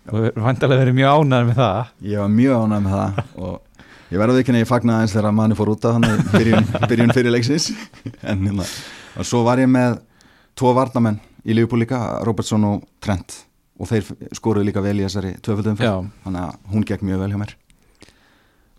Og 0.08 0.24
við 0.24 0.38
vantarlega 0.40 0.86
verið 0.86 0.96
mjög 1.02 1.22
ánæður 1.22 1.48
með 1.50 1.58
það. 1.60 1.90
Ég 2.08 2.22
var 2.24 2.30
mjög 2.32 2.62
ánægð 2.64 2.86
með 2.86 2.94
það 2.98 3.18
og 3.48 3.88
ég 4.08 4.22
verði 4.22 4.44
ekki 4.44 4.54
að 4.54 4.62
ég 4.62 4.70
fagnaði 4.70 5.06
eins 5.06 5.16
þegar 5.18 5.36
manni 5.36 5.58
fór 5.60 5.74
út 5.74 5.88
af 5.90 5.98
hann 5.98 6.30
byrjun, 6.32 6.70
byrjun 6.92 7.16
fyrir 7.18 7.36
leiksins. 7.36 7.68
En 8.24 8.46
hérna, 8.48 8.68
og 9.20 9.28
svo 9.28 9.44
var 9.48 9.60
ég 9.62 9.68
með 9.72 10.00
tvo 10.58 10.72
varnamenn 10.78 11.20
í 11.44 11.56
Liverpool 11.56 11.84
líka 11.84 12.00
Robertson 12.28 12.66
og 12.68 12.88
Trent. 13.04 13.44
Og 13.78 13.92
þeir 13.92 14.08
skoruðu 14.34 14.66
líka 14.72 14.82
vel 14.82 14.96
í 14.98 15.04
þessari 15.06 15.36
tvöföldum 15.46 15.76
Já. 15.78 16.00
þannig 16.24 16.46
að 16.48 16.72
hún 16.72 16.86
gekk 16.88 17.04
mjög 17.06 17.20
vel 17.22 17.34
hjá 17.34 17.42
mér. 17.44 17.52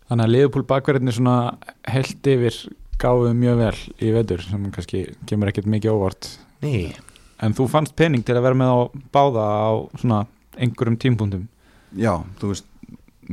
Þannig 0.09 0.25
að 0.25 0.33
Liverpool 0.33 0.65
bakverðinni 0.67 1.13
svona 1.13 1.35
held 1.87 2.27
yfir 2.33 2.57
gáðu 2.99 3.33
mjög 3.37 3.61
vel 3.63 3.77
í 4.03 4.11
vetur 4.15 4.43
sem 4.43 4.71
kannski 4.71 5.05
kemur 5.29 5.51
ekkert 5.51 5.69
mikið 5.71 5.95
óvart. 5.95 6.33
Ný 6.63 6.91
en 7.43 7.55
þú 7.55 7.67
fannst 7.71 7.95
pening 7.99 8.25
til 8.25 8.35
að 8.37 8.45
vera 8.47 8.57
með 8.57 8.73
á 8.73 8.79
báða 9.13 9.45
á 9.47 9.69
svona 9.99 10.23
einhverjum 10.59 10.99
tímpúndum 10.99 11.45
Já, 11.97 12.19
þú 12.37 12.51
veist, 12.51 12.67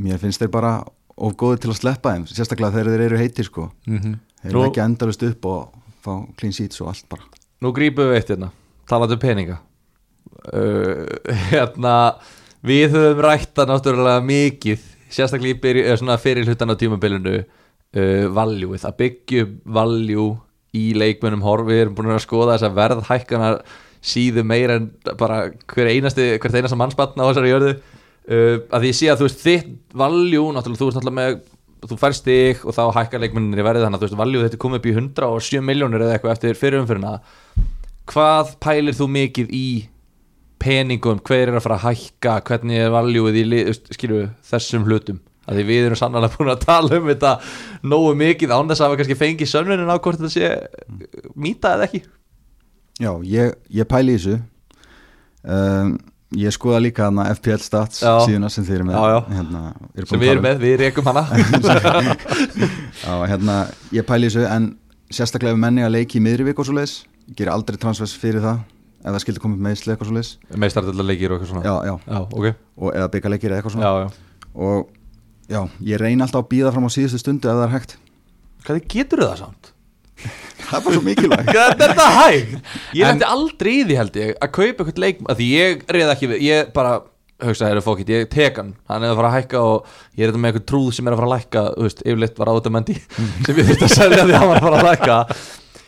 mér 0.01 0.21
finnst 0.23 0.41
þeir 0.41 0.53
bara 0.55 0.71
of 1.17 1.35
góði 1.37 1.65
til 1.65 1.73
að 1.73 1.81
sleppa 1.81 2.15
þeim, 2.15 2.25
sérstaklega 2.31 2.73
þegar 2.73 2.89
þeir 2.93 3.05
eru 3.07 3.19
heitir 3.21 3.49
sko, 3.49 3.67
mm 3.85 3.99
-hmm. 3.99 4.15
þeir 4.43 4.51
eru 4.55 4.65
ekki 4.71 4.85
endalust 4.85 5.23
upp 5.27 5.45
og 5.45 5.75
fá 6.05 6.13
clean 6.39 6.53
sheets 6.53 6.81
og 6.81 6.89
allt 6.89 7.09
bara. 7.09 7.23
Nú 7.61 7.73
grípum 7.73 8.09
við 8.09 8.17
eitt 8.17 8.31
hérna 8.31 8.51
Talandi 8.89 9.15
um 9.15 9.21
peninga. 9.21 9.59
Uh, 10.53 11.07
Hérna 11.51 12.17
Við 12.63 12.91
höfum 12.91 13.21
rætta 13.23 13.67
náttúrulega 13.67 14.21
mikið 14.21 14.81
Sérstaklega 15.11 15.57
í 15.57 15.61
byrju, 15.61 15.83
eða 15.87 15.97
svona 15.97 16.19
fyrir 16.19 16.47
hlutan 16.47 16.71
á 16.71 16.77
tímabilinu 16.77 17.45
uh, 17.95 18.27
Valjúið 18.37 18.87
Að 18.89 18.97
byggja 19.03 19.49
valjú 19.79 20.29
í 20.77 20.87
leikmönnum 20.99 21.45
horf 21.47 21.69
Við 21.69 21.83
erum 21.85 21.99
búin 21.99 22.15
að 22.15 22.25
skoða 22.25 22.57
þess 22.57 22.69
að 22.69 22.79
verðhækkanar 22.81 23.61
síðu 24.07 24.45
meira 24.47 24.79
en 24.79 24.91
bara 25.19 25.49
hver 25.73 25.91
einasti, 25.91 26.37
hvert 26.39 26.55
einasta 26.55 26.79
mannspann 26.79 27.19
á 27.19 27.27
þessari 27.27 27.51
jörðu. 27.51 27.73
Uh, 28.27 28.57
að 28.75 28.87
því 28.87 28.93
sé 28.99 29.11
að 29.11 29.21
þú 29.21 29.29
veist 29.29 29.43
þitt 29.43 29.73
valjú, 29.99 30.45
náttúrulega 30.55 30.81
þú 30.81 30.89
veist 30.89 30.99
náttúrulega 30.99 31.19
með 31.21 31.37
þú 31.87 31.99
færst 32.01 32.27
þig 32.27 32.63
og 32.67 32.75
þá 32.75 32.83
hækkar 32.97 33.23
leikmennir 33.23 33.63
í 33.63 33.67
verði 33.67 33.85
þannig 33.85 33.99
að 33.99 34.03
þú 34.03 34.09
veist 34.09 34.21
valjú 34.21 34.43
þetta 34.43 34.57
er 34.57 34.63
komið 34.63 34.81
upp 34.81 34.87
í 34.87 34.95
107 34.97 35.67
miljónir 35.67 36.03
eða 36.03 36.17
eitthvað 36.17 36.35
eftir 36.35 36.59
fyrirumfyrirna 36.59 37.13
hvað 38.11 38.55
pælir 38.63 38.97
þú 38.97 39.09
mikið 39.13 39.53
í 39.55 39.69
peningum, 40.63 41.21
hver 41.27 41.51
er 41.51 41.59
að 41.59 41.67
fara 41.67 41.79
að 41.79 41.87
hækka? 41.91 42.39
Hvernig 42.49 42.81
er 42.81 42.95
valjúið 42.95 43.39
í 43.43 43.45
lið, 43.47 43.73
skilju, 43.95 44.23
þessum 44.51 44.87
hlutum 44.89 45.21
að 45.47 45.61
því 45.61 45.69
við 45.71 45.87
erum 45.89 46.01
sannlega 46.01 46.33
búin 46.35 46.53
að 46.53 46.67
tala 46.67 46.99
um 46.99 47.09
þetta 47.13 47.33
nógu 47.87 48.17
mikið 48.19 48.53
án 48.57 48.73
þess 48.73 48.85
að 48.85 48.93
við 48.93 49.01
kannski 49.03 49.21
fengi 49.23 49.49
sönnunin 49.51 49.91
á 49.91 49.97
hvort 49.97 50.21
þetta 50.21 50.35
sé 50.35 50.51
mýta 51.39 51.77
eða 51.77 51.89
ekki. 51.89 52.03
Já, 53.01 53.11
ég, 53.29 53.57
ég 53.77 53.89
pæli 53.89 54.19
þessu. 54.19 54.39
Um, 55.47 55.97
Ég 56.35 56.51
skoða 56.51 56.81
líka 56.83 57.05
hana 57.07 57.29
FPL 57.37 57.63
Stats 57.63 58.01
Já. 58.03 58.17
síðuna 58.27 58.49
sem 58.51 58.65
þeir 58.67 58.81
eru 58.81 58.87
með. 58.89 58.97
Já, 58.97 59.13
já. 59.15 59.19
Hérna, 59.37 59.61
búin 59.95 60.09
sem 60.11 60.21
við 60.21 60.31
erum 60.33 60.41
um. 60.41 60.47
með, 60.49 60.57
við 60.65 60.75
rekum 60.81 61.07
hana. 61.07 61.23
Já, 63.07 63.13
hérna, 63.31 63.59
ég 63.95 64.07
pæli 64.09 64.27
þessu 64.27 64.43
en 64.51 64.67
sérstaklega 65.15 65.55
ef 65.55 65.61
menni 65.63 65.85
að 65.87 65.95
leiki 65.95 66.19
í 66.19 66.25
miðri 66.25 66.49
vik 66.49 66.59
og 66.59 66.67
svo 66.67 66.75
leis 66.81 66.97
Ég 67.31 67.39
ger 67.39 67.53
aldrei 67.55 67.79
transfers 67.79 68.17
fyrir 68.19 68.43
það 68.43 68.59
ef 69.07 69.15
það 69.15 69.23
skildi 69.23 69.43
komið 69.45 69.63
með 69.63 69.79
eitthvað 69.79 70.11
svo 70.11 70.17
leis 70.17 70.33
meistaröldarleikir 70.65 71.31
og 71.31 71.39
eitthvað 71.39 71.53
svona. 71.53 71.63
Já, 71.63 71.75
já, 71.87 71.95
já 72.11 72.21
ok, 72.27 72.61
og 72.83 72.93
eða 72.93 73.11
byggarleikir 73.15 73.53
eða 73.53 73.61
eitthvað 73.61 73.77
svona. 73.77 73.87
Já, 73.87 73.93
já. 74.03 74.53
Og 74.67 74.91
já, 75.51 75.61
ég 75.87 76.01
reyni 76.03 76.25
alltaf 76.25 76.45
að 76.45 76.51
býða 76.53 76.75
fram 76.75 76.87
á 76.89 76.91
síðustu 76.93 77.23
stundu 77.23 77.51
ef 77.51 77.59
það 77.59 77.65
er 77.67 77.75
hægt. 77.77 77.97
Hvað 78.67 78.81
getur 78.93 79.25
það 79.25 79.37
samt? 79.45 79.73
Það 80.67 80.79
er 80.79 80.85
bara 80.87 80.95
svo 80.97 81.03
mikilvægt. 81.05 81.51
Hvað 81.53 81.67
er 81.67 81.77
þetta 81.83 82.07
hægt? 82.17 82.71
Ég 82.97 83.11
lendi 83.11 83.27
aldrei 83.29 83.73
í 83.75 83.83
því 83.85 83.99
held 84.01 84.17
ég 84.19 84.33
að 84.41 84.55
kaupa 84.57 84.71
eitthvað 84.87 85.03
leik 85.05 85.21
að 85.27 85.43
því 85.43 85.49
ég 85.53 85.85
reyði 85.93 86.09
ekki 86.15 86.31
við, 86.31 86.41
ég 86.47 86.73
bara 86.75 86.95
hugsa 87.45 87.69
þeirra 87.69 87.83
fókitt, 87.85 88.11
ég 88.15 88.31
tek 88.33 88.59
hann. 88.61 88.73
Hann 88.89 89.05
er 89.05 89.13
að 89.13 89.21
fara 89.21 89.31
að 89.31 89.37
hækka 89.37 89.63
og 89.69 89.91
ég 90.17 90.25
er 90.25 90.33
þetta 90.33 90.41
með 90.41 90.51
eitthvað 90.51 90.67
trúð 90.73 90.89
sem 90.97 91.07
er 91.07 91.15
að 91.15 91.21
fara 91.21 91.29
að 91.29 91.35
lækka, 91.35 91.65
þú 91.75 91.87
veist, 91.87 92.01
yfirleitt 92.07 92.41
var 92.41 92.53
átamandi 92.55 92.97
sem 93.47 93.61
ég 93.61 93.69
þurfti 93.69 93.87
að 93.87 93.93
selja 93.93 94.23
því 94.23 94.33
að 94.33 94.41
hann 94.41 94.51
var 94.51 94.61
að 94.61 94.67
fara 94.67 94.81
að 94.81 94.89
lækka. 94.89 95.19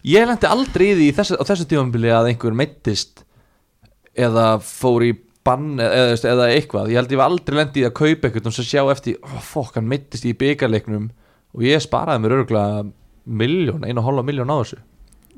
Ég 0.08 0.28
lendi 0.28 0.50
aldrei 0.52 0.84
í 0.90 0.92
því 0.98 1.08
þessu, 1.16 1.40
á 1.40 1.42
þessu 1.48 1.68
tímambili 1.72 2.12
að 2.14 2.30
einhver 2.32 2.58
meittist 2.60 3.24
eða 4.28 4.46
fór 4.62 5.08
í 5.08 5.14
bann 5.48 5.82
eða, 5.82 6.00
eða, 6.04 6.18
eða 6.34 6.48
eitthvað, 6.54 6.92
ég 6.92 7.00
held 7.00 7.14
ég 7.14 7.20
var 7.22 7.32
aldrei 7.32 7.58
lendi 7.58 7.82
í 7.82 7.86
að 7.88 7.96
kaupa 7.98 8.28
eitthvað 8.28 8.50
og 8.50 8.56
svo 8.58 8.66
sjá 8.68 8.82
eftir, 8.92 9.18
oh, 9.24 9.38
fokk, 9.44 9.78
hann 9.78 9.88
meittist 9.90 10.28
í 10.28 10.34
byggarleiknum 10.38 11.08
og 11.56 11.64
ég 11.66 11.82
sparaði 11.82 12.24
mér 12.24 12.36
örgulega 12.42 12.84
miljón, 13.28 13.84
einu 13.84 14.02
og 14.02 14.08
hálfa 14.08 14.26
miljón 14.28 14.52
á 14.52 14.56
þessu. 14.60 14.82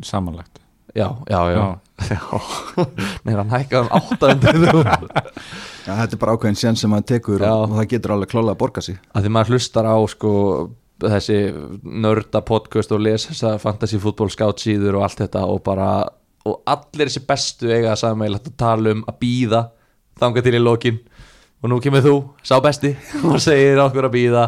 Samanlagt. 0.07 0.61
Já, 0.95 1.17
já, 1.31 1.41
já, 1.55 1.79
já. 2.11 2.41
Nei, 3.25 3.35
hann 3.37 3.51
hækkaði 3.53 3.85
um 3.85 3.91
800 3.95 4.73
Já, 5.87 5.93
þetta 5.95 6.17
er 6.17 6.21
bara 6.23 6.35
ákveðin 6.35 6.59
sen 6.59 6.79
sem 6.79 6.91
maður 6.91 7.07
tekur 7.13 7.45
Já. 7.45 7.53
og 7.55 7.75
það 7.77 7.91
getur 7.93 8.15
alveg 8.17 8.33
klálega 8.33 8.57
að 8.57 8.61
borga 8.63 8.83
sig. 8.83 8.99
Að 9.15 9.27
því 9.27 9.33
maður 9.37 9.55
hlustar 9.55 9.87
á 9.87 9.97
sko 10.11 10.33
þessi 11.01 11.37
nörda 12.05 12.43
podcast 12.47 12.93
og 12.93 13.05
les 13.07 13.29
þessa 13.31 13.55
fantasy 13.63 14.01
fútból 14.03 14.29
scout 14.33 14.61
síður 14.61 14.99
og 14.99 15.07
allt 15.07 15.23
þetta 15.23 15.45
og 15.49 15.63
bara 15.67 15.91
og 16.49 16.59
allir 16.69 17.09
þessi 17.09 17.23
bestu 17.29 17.71
eiga 17.71 17.95
að 17.95 18.03
sammeilagt 18.03 18.51
að 18.51 18.59
tala 18.61 18.95
um 18.97 19.05
að 19.09 19.21
býða 19.23 19.63
þanga 20.21 20.45
til 20.47 20.55
í 20.57 20.63
lokin. 20.63 21.01
Og 21.61 21.69
nú 21.69 21.77
kemur 21.85 22.01
þú, 22.05 22.15
sá 22.47 22.57
besti 22.65 22.95
og 23.29 23.37
segir 23.43 23.81
okkur 23.83 24.07
að 24.09 24.15
býða 24.17 24.45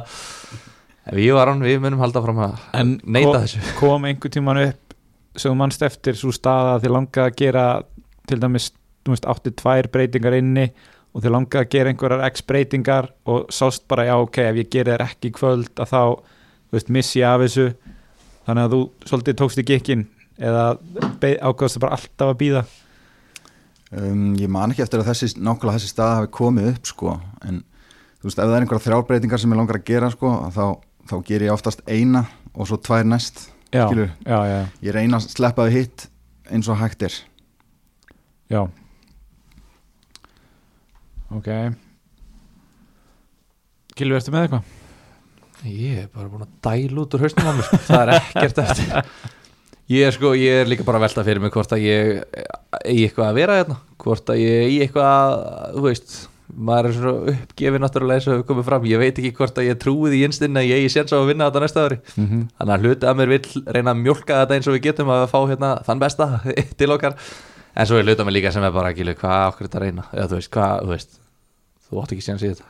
ef 1.11 1.19
ég 1.19 1.35
var 1.37 1.51
hann, 1.51 1.65
við 1.65 1.81
munum 1.83 2.01
halda 2.01 2.23
fram 2.25 2.39
að 2.47 2.55
en 2.79 2.95
neita 3.05 3.33
kom, 3.35 3.43
þessu. 3.43 3.63
kom 3.81 4.07
einhver 4.09 4.33
tíman 4.33 4.61
upp 4.63 4.97
sem 5.43 5.57
mannst 5.57 5.83
eftir 5.85 6.17
svo 6.19 6.33
staða 6.33 6.77
að 6.77 6.85
þið 6.87 6.95
langaði 6.97 7.25
að 7.33 7.37
gera 7.41 7.67
til 8.29 8.39
dæmis, 8.41 8.69
þú 9.03 9.15
veist, 9.15 9.29
átti 9.33 9.53
tvær 9.59 9.89
breytingar 9.93 10.37
inni 10.39 10.67
og 11.13 11.25
þið 11.25 11.35
langaði 11.35 11.65
að 11.67 11.71
gera 11.75 11.93
einhverjar 11.93 12.25
x 12.31 12.45
breytingar 12.49 13.09
og 13.29 13.49
sást 13.53 13.85
bara 13.91 14.07
já 14.09 14.15
ok, 14.21 14.39
ef 14.53 14.61
ég 14.63 14.71
geri 14.73 14.93
þér 14.95 15.05
ekki 15.09 15.33
kvöld 15.37 15.83
að 15.83 15.91
þá, 15.93 16.03
þú 16.71 16.79
veist, 16.79 16.93
missi 16.97 17.21
ég 17.21 17.29
af 17.29 17.43
þessu. 17.45 17.67
Þannig 18.47 18.69
að 18.69 18.77
þú 18.77 18.81
svolítið 19.11 19.39
tókst 19.43 19.61
í 19.61 19.67
gikkin 19.69 20.07
eða 20.43 20.65
beið- 21.21 21.41
ákvaðstu 21.51 21.83
bara 21.83 21.99
alltaf 21.99 22.33
að 22.33 22.39
býða 22.41 22.63
um, 23.99 24.25
Ég 24.41 24.49
man 24.53 24.73
ekki 24.75 24.85
eftir 24.85 25.03
að 25.03 25.11
þessi, 25.13 25.33
nákvæmlega 25.39 25.79
þessi 25.79 25.91
stað 25.93 26.15
hafi 26.21 26.31
komið 26.39 26.71
upp 26.75 26.91
sko 26.93 27.17
en 27.47 27.63
þú 28.23 28.29
veist, 28.29 28.39
ef 28.39 28.45
það 28.47 28.55
er 28.57 28.65
einhverja 28.67 28.87
þrjálbreytingar 28.87 29.43
sem 29.43 29.53
ég 29.55 29.61
langar 29.63 29.79
að 29.81 29.87
gera 29.91 30.11
sko 30.15 30.33
þá, 30.55 30.65
þá 31.11 31.15
ger 31.29 31.45
ég 31.49 31.55
oftast 31.55 31.83
eina 31.91 32.25
og 32.53 32.69
svo 32.71 32.79
tvær 32.79 33.05
næst 33.09 33.47
já, 33.73 33.87
Skilurðu? 33.89 34.11
já, 34.27 34.39
já, 34.53 34.59
Ég 34.87 34.97
reyna 34.97 35.19
að 35.21 35.29
sleppa 35.33 35.67
þau 35.69 35.75
hitt 35.79 36.07
eins 36.53 36.69
og 36.73 36.79
hægt 36.83 37.03
er 37.09 37.17
já 38.53 38.63
ok 41.33 41.49
Gilvi, 43.97 44.17
ertu 44.17 44.33
með 44.33 44.47
eitthvað? 44.47 44.71
Ég 45.69 45.99
er 46.03 46.09
bara 46.11 46.31
búin 46.33 46.43
að 46.47 46.55
dæla 46.65 47.03
út 47.05 47.15
úr 47.15 47.23
hausnum 47.27 47.49
á 47.49 47.53
mér 47.55 47.67
sko. 47.69 47.79
það 47.87 48.03
er 48.03 48.13
ekkert 48.17 48.61
eftir 48.65 48.89
Ég 49.93 50.07
er 50.09 50.15
sko, 50.15 50.33
ég 50.39 50.63
er 50.63 50.69
líka 50.71 50.85
bara 50.87 51.01
að 51.01 51.09
velta 51.09 51.25
fyrir 51.27 51.43
mig 51.43 51.53
hvort 51.53 51.73
að 51.75 51.83
ég 51.85 52.21
eigi 52.81 53.09
eitthvað 53.09 53.27
að 53.27 53.39
vera 53.41 53.57
hérna. 53.59 53.75
Hvort 54.01 54.31
að 54.33 54.39
ég 54.41 54.61
eigi 54.67 54.79
eitthvað 54.87 55.09
að, 55.13 55.35
þú 55.75 55.83
veist 55.89 56.15
maður 56.53 56.89
er 56.89 56.95
svona 56.97 57.33
uppgefið 57.33 57.83
náttúrulega 57.83 58.21
eins 58.21 58.27
og 58.29 58.35
hefur 58.35 58.49
komið 58.51 58.67
fram, 58.69 58.87
ég 58.89 59.01
veit 59.01 59.21
ekki 59.21 59.33
hvort 59.39 59.59
að 59.59 59.69
ég 59.69 59.79
trúið 59.81 60.17
í 60.17 60.23
innstinn 60.27 60.61
að 60.61 60.69
ég 60.69 60.81
eigi 60.81 60.93
séns 60.93 61.13
á 61.13 61.17
að 61.17 61.31
vinna 61.31 61.49
þetta 61.49 61.63
næsta 61.65 61.85
ári. 61.87 61.99
Mm 62.17 62.27
-hmm. 62.27 62.43
þannig 62.59 62.75
að 62.75 62.83
hluti 62.87 63.09
að 63.09 63.17
mér 63.21 63.33
vill 63.33 63.49
reyna 63.77 63.95
að 63.95 64.03
mjólka 64.03 64.41
þetta 64.43 64.55
eins 64.57 64.69
og 64.69 64.77
við 64.77 64.85
getum 64.89 65.13
að 65.13 65.27
fá 65.33 65.39
hérna 65.49 65.71
þann 65.87 66.03
besta 66.03 66.27
til 66.79 66.91
okkar. 66.93 67.17
En 67.77 67.87
svo 67.87 67.97
er 67.97 68.05
hluti 68.05 68.21
að 68.21 68.27
mér 68.29 68.37
líka 68.37 68.53
sem 68.53 68.65
er 68.65 68.73
bara 68.73 68.91
ekki 68.93 69.15
hvað 69.15 69.49
okkur 69.49 69.67
þetta 69.67 69.79
að 69.79 69.85
reyna, 69.85 70.05
eða 70.13 70.29
þú 70.29 70.37
veist, 70.41 70.53
hvað, 70.53 70.75
þú 70.83 70.89
veist 70.93 71.11
þú 71.89 72.03
átt 72.03 72.13
ekki 72.13 72.27
séns 72.27 72.43
í 72.43 72.53
þetta. 72.53 72.65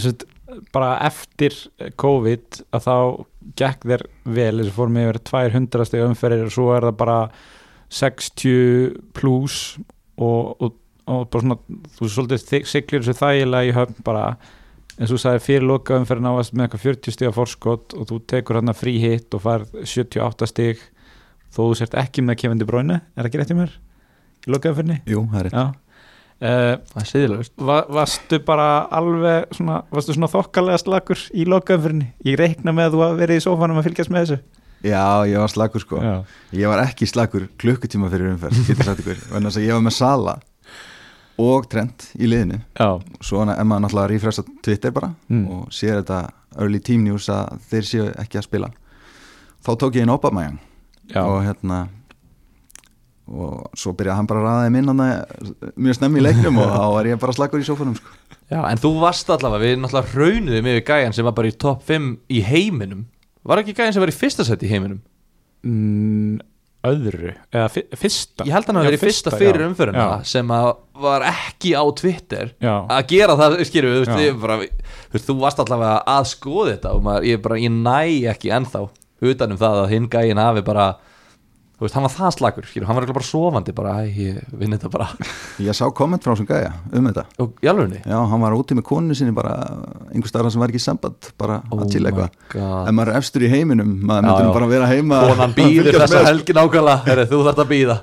Sett, 0.00 0.24
bara 0.72 0.98
eftir 1.06 1.54
COVID 1.96 2.62
að 2.74 2.80
þá 2.84 2.96
gekk 3.58 3.86
þér 3.88 4.04
vel 4.24 4.52
þess 4.60 4.70
að 4.70 4.76
fórum 4.76 5.00
yfir 5.00 5.18
200 5.30 5.88
steg 5.88 6.04
umferðir 6.04 6.46
og 6.48 6.54
svo 6.54 6.68
er 6.76 6.86
það 6.88 7.00
bara 7.00 7.18
60 7.90 8.94
pluss 9.16 9.58
og, 10.20 10.54
og, 10.60 10.76
og 11.10 11.26
bara 11.32 11.44
svona, 11.44 11.58
þú 11.96 12.10
svolítið 12.14 12.64
siglir 12.68 13.04
þessu 13.04 13.18
þægilega 13.18 13.70
í 13.70 13.76
höfn 13.76 14.06
bara 14.06 14.24
og 15.00 15.08
þú 15.08 15.20
sagði 15.22 15.44
fyrir 15.46 15.68
loka 15.68 15.96
umferðin 15.96 16.30
ávast 16.30 16.54
með 16.54 16.66
eitthvað 16.66 16.86
40 16.86 17.16
stiga 17.16 17.34
forskot 17.34 17.94
og 17.96 18.08
þú 18.10 18.22
tekur 18.30 18.60
hann 18.60 18.76
frí 18.76 18.98
hitt 19.00 19.36
og 19.36 19.44
farð 19.46 19.78
78 19.80 20.50
stig 20.50 20.82
þó 21.50 21.62
þú 21.62 21.70
sért 21.80 21.96
ekki 21.98 22.22
með 22.22 22.42
kefandi 22.42 22.68
bróinu, 22.68 23.00
er 23.00 23.22
það 23.22 23.30
ekki 23.30 23.40
rétt 23.40 23.54
í 23.54 23.56
mér? 23.58 23.78
Í 24.44 24.52
loka 24.52 24.74
umferðinni? 24.74 25.00
Jú, 25.08 25.24
það 25.32 25.40
er 25.40 25.48
rétt 25.48 25.56
Já 25.56 25.89
það 26.40 27.00
er 27.02 27.08
siðilegust 27.10 27.52
Va, 27.68 27.80
varstu 27.92 28.38
bara 28.46 28.68
alveg 28.96 29.50
svona, 29.58 29.82
varstu 29.92 30.14
svona 30.16 30.30
þokkalega 30.32 30.78
slakur 30.80 31.20
í 31.36 31.44
lokaumfyrinni 31.44 32.06
ég 32.24 32.38
reikna 32.40 32.72
með 32.72 32.86
að 32.88 32.94
þú 32.96 33.02
hafa 33.04 33.18
verið 33.20 33.40
í 33.40 33.44
sófanum 33.44 33.80
að 33.82 33.88
fylgjast 33.90 34.10
með 34.14 34.24
þessu. 34.24 34.38
Já, 34.80 35.02
ég 35.28 35.36
var 35.42 35.50
slakur 35.52 35.82
sko. 35.84 35.98
Já, 36.00 36.14
Ég 36.56 36.70
var 36.72 36.80
ekki 36.86 37.04
slakur 37.10 37.44
klukkutíma 37.60 38.08
fyrir 38.08 38.30
umferð 38.32 38.62
þess 38.70 39.58
að 39.60 39.66
ég 39.66 39.74
var 39.76 39.84
með 39.84 39.92
Sala 39.98 40.38
og 41.40 41.66
Trent 41.72 42.06
í 42.20 42.28
liðinu. 42.28 42.58
Já, 42.76 42.88
svo 43.24 43.42
er 43.44 43.52
maður 43.64 43.84
náttúrulega 43.86 44.06
að 44.06 44.10
rífresta 44.14 44.44
Twitter 44.64 44.90
bara 44.96 45.12
Mm. 45.28 45.44
og 45.52 45.68
sér 45.72 46.00
þetta 46.00 46.22
early 46.58 46.80
team 46.80 47.04
news 47.04 47.28
að 47.32 47.60
þeir 47.70 47.84
séu 47.90 48.06
ekki 48.18 48.40
að 48.40 48.46
spila. 48.48 48.70
Þá 49.60 49.70
tók 49.76 49.94
ég 50.00 50.02
inn 50.08 50.10
Obameyang 50.16 50.56
já. 51.12 51.20
og 51.22 51.42
hérna 51.44 51.88
og 53.30 53.78
svo 53.78 53.92
byrjaði 53.94 54.16
hann 54.18 54.28
bara 54.30 54.40
að 54.40 54.46
ræða 54.48 54.66
þeim 54.66 54.78
inn 54.80 54.92
mjög 55.86 55.96
snemmi 55.98 56.20
í 56.20 56.24
leiknum 56.26 56.58
og 56.60 56.72
þá 56.74 56.82
var 56.96 57.08
ég 57.10 57.20
bara 57.22 57.36
slakur 57.36 57.62
í 57.62 57.66
sófanum 57.68 57.94
sko. 57.98 58.14
Já, 58.50 58.60
en 58.66 58.80
þú 58.82 58.90
varst 58.98 59.30
allavega, 59.30 59.62
við 59.62 59.80
náttúrulega 59.84 60.18
raunuðum 60.18 60.68
yfir 60.72 60.86
gæjan 60.88 61.14
sem 61.14 61.26
var 61.28 61.36
bara 61.36 61.50
í 61.50 61.56
topp 61.62 61.84
5 61.86 62.08
í 62.34 62.40
heiminum 62.48 63.04
Var 63.46 63.62
ekki 63.62 63.72
gæjan 63.78 63.94
sem 63.94 64.02
var 64.02 64.10
í 64.12 64.16
fyrsta 64.18 64.44
seti 64.44 64.66
í 64.66 64.72
heiminum? 64.72 64.98
Mm, 65.64 66.40
öðru, 66.90 67.34
eða 67.52 67.68
fyrsta 68.00 68.46
Ég 68.48 68.54
held 68.56 68.68
hann 68.68 68.80
að 68.80 68.84
Já, 68.84 68.88
vera 68.90 68.98
í 68.98 69.02
fyrsta 69.04 69.32
fyrir 69.36 69.62
já. 69.62 69.68
umföruna 69.70 70.06
sem 70.28 70.52
að 70.56 70.70
var 71.00 71.24
ekki 71.30 71.72
á 71.78 71.84
Twitter 71.96 72.50
já, 72.60 72.74
að 72.90 73.06
gera 73.14 73.36
það, 73.38 73.56
veist, 73.60 75.28
þú 75.28 75.36
varst 75.40 75.62
allavega 75.62 76.00
að 76.18 76.26
skoða 76.32 76.74
þetta 76.74 76.94
og 76.96 77.06
maður, 77.06 77.28
ég 77.30 77.44
bara, 77.44 77.60
ég 77.62 77.72
næ 77.72 78.32
ekki 78.34 78.52
ennþá 78.58 78.82
utanum 79.30 79.60
það 79.60 79.80
að 79.84 79.94
hinn 79.94 80.08
gæjan 80.12 80.40
hafi 80.40 80.64
bara 80.66 80.88
þú 81.80 81.86
veist, 81.86 81.94
hann 81.96 82.04
var 82.04 82.12
það 82.12 82.32
slagur, 82.36 82.66
skilur, 82.68 82.84
hann 82.90 82.96
var 82.98 83.04
örugglega 83.06 83.16
bara 83.16 83.26
sofandi 83.30 83.72
bara, 83.72 83.92
æ, 84.04 84.08
ég 84.12 84.50
vinn 84.60 84.74
þetta 84.76 84.90
bara. 84.92 85.06
Ég 85.64 85.76
sá 85.76 85.86
komment 85.96 86.20
frá 86.20 86.34
þessum 86.34 86.48
gæja 86.50 86.74
um 86.92 87.06
þetta. 87.08 87.24
Og 87.40 87.62
í 87.64 87.70
alvegni 87.72 88.02
já, 88.04 88.16
hann 88.32 88.44
var 88.44 88.56
úti 88.58 88.76
með 88.76 88.84
konu 88.90 89.16
sinni 89.16 89.32
bara 89.36 89.54
einhver 90.10 90.28
starf 90.28 90.52
sem 90.52 90.60
var 90.60 90.68
ekki 90.74 90.82
í 90.82 90.84
samband 90.84 91.30
bara 91.40 91.62
Oh 91.72 91.80
að 91.80 91.94
chilla 91.94 92.12
eitthvað. 92.12 92.36
Ef 92.60 92.92
maður 92.98 93.12
er 93.14 93.20
efstur 93.22 93.46
í 93.46 93.50
heiminum 93.54 93.94
maður 94.10 94.28
myndur 94.28 94.52
bara 94.58 94.68
vera 94.74 94.90
heima 94.92 95.22
konan 95.24 95.46
að 95.48 95.56
býður 95.56 95.98
þessa 96.02 96.20
með. 96.20 96.28
helgi 96.28 96.58
nákvæmlega. 96.60 97.00
Heri, 97.08 97.26
þú 97.32 97.40
þarft 97.48 97.64
að 97.64 97.72
býða 97.72 97.98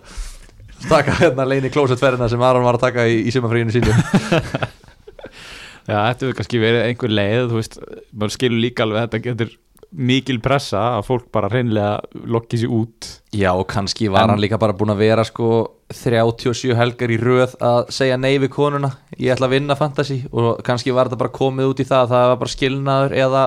taka 0.87 1.15
hérna 1.21 1.45
leini 1.49 1.71
klósettferðina 1.73 2.27
sem 2.33 2.43
Aron 2.49 2.65
var 2.65 2.77
að 2.77 2.87
taka 2.89 3.05
í, 3.09 3.21
í 3.29 3.33
sumafríinu 3.33 3.73
sínu. 3.77 3.93
Já, 5.87 6.01
þetta 6.11 6.25
hefur 6.25 6.35
kannski 6.41 6.59
verið 6.59 6.81
einhver 6.89 7.13
leið 7.15 7.45
þú 7.47 7.59
veist, 7.61 7.77
maður 8.11 8.33
skilur 8.35 8.59
líka 8.59 8.83
alveg 8.83 8.99
að 8.99 9.05
þetta 9.07 9.21
getur 9.23 9.53
mikil 9.97 10.37
pressa 10.43 10.81
að 10.97 11.05
fólk 11.07 11.25
bara 11.33 11.49
hreinlega 11.49 11.97
lokki 12.29 12.59
sér 12.61 12.73
út. 12.77 13.07
Já 13.33 13.49
og 13.57 13.65
kannski 13.71 14.09
var 14.13 14.23
En- 14.27 14.29
hann 14.35 14.41
líka 14.43 14.59
bara 14.61 14.73
búin 14.77 14.93
að 14.93 15.01
vera 15.01 15.23
sko 15.25 15.49
37 15.93 16.75
helgar 16.77 17.09
í 17.09 17.17
röð 17.17 17.55
að 17.63 17.89
segja 17.95 18.17
nei 18.19 18.37
við 18.37 18.51
konuna. 18.53 18.91
Ég 19.17 19.33
ætla 19.35 19.47
að 19.49 19.55
vinna 19.57 19.75
fantasy. 19.79 20.19
Og 20.31 20.61
kannski 20.63 20.93
var 20.93 21.07
þetta 21.09 21.17
bara 21.23 21.33
komið 21.33 21.71
út 21.71 21.79
í 21.81 21.87
það 21.87 22.03
að 22.05 22.11
það 22.15 22.27
var 22.31 22.37
bara 22.43 22.53
skilnaður 22.55 23.15
eða 23.17 23.43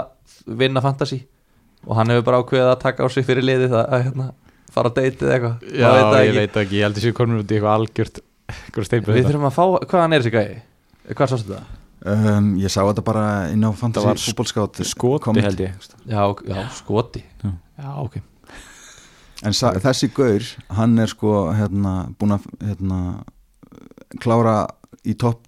vinna 0.46 0.80
fantasy. 0.84 1.20
Og 1.86 1.96
hann 1.96 2.10
hefur 2.12 2.26
bara 2.26 2.40
ákveðið 2.42 2.70
að 2.74 2.80
taka 2.82 3.04
á 3.04 3.08
sig 3.08 3.24
fyrir 3.24 3.46
liðið 3.46 3.76
að, 3.76 3.86
að 3.94 4.02
hérna, 4.08 4.26
fara 4.72 4.90
að 4.90 4.98
deytið 5.00 5.30
eitthvað. 5.36 5.54
Já, 5.70 5.86
það 5.90 6.18
ég 6.20 6.28
ekki. 6.30 6.38
veit 6.40 6.56
ekki, 6.64 6.76
ég 6.80 6.84
heldur 6.88 7.06
sér 7.06 7.14
konur 7.16 7.40
út 7.44 7.50
í 7.50 7.56
eitthvað 7.56 7.76
algjört 7.78 8.20
við 8.50 9.24
þurfum 9.26 9.46
að 9.46 9.54
fá, 9.54 9.64
hvað 9.86 10.00
hann 10.02 10.12
er 10.16 10.24
þessi 10.24 10.32
gæði? 10.34 10.58
hvað 11.14 11.30
sástu 11.32 11.54
það? 11.54 11.68
Um, 12.04 12.50
ég 12.60 12.72
sá 12.72 12.80
þetta 12.82 13.04
bara 13.04 13.24
inn 13.52 13.64
á 13.64 13.70
fantasy 13.76 14.30
fútbolskátt 14.30 14.82
skoti 14.88 15.44
held 15.44 15.62
ég. 15.64 15.88
Já, 16.06 16.22
já 16.46 16.60
skoti. 16.76 17.24
Já. 17.42 17.52
já 17.80 17.90
ok. 18.04 18.20
En 19.40 19.56
sa, 19.56 19.72
þessi 19.80 20.10
gaur, 20.12 20.44
hann 20.76 20.98
er 21.00 21.08
sko 21.08 21.48
hérna, 21.56 21.94
búin 22.20 22.36
að 22.36 22.48
hérna, 22.60 23.00
klára 24.20 24.56
í 25.08 25.14
topp 25.16 25.46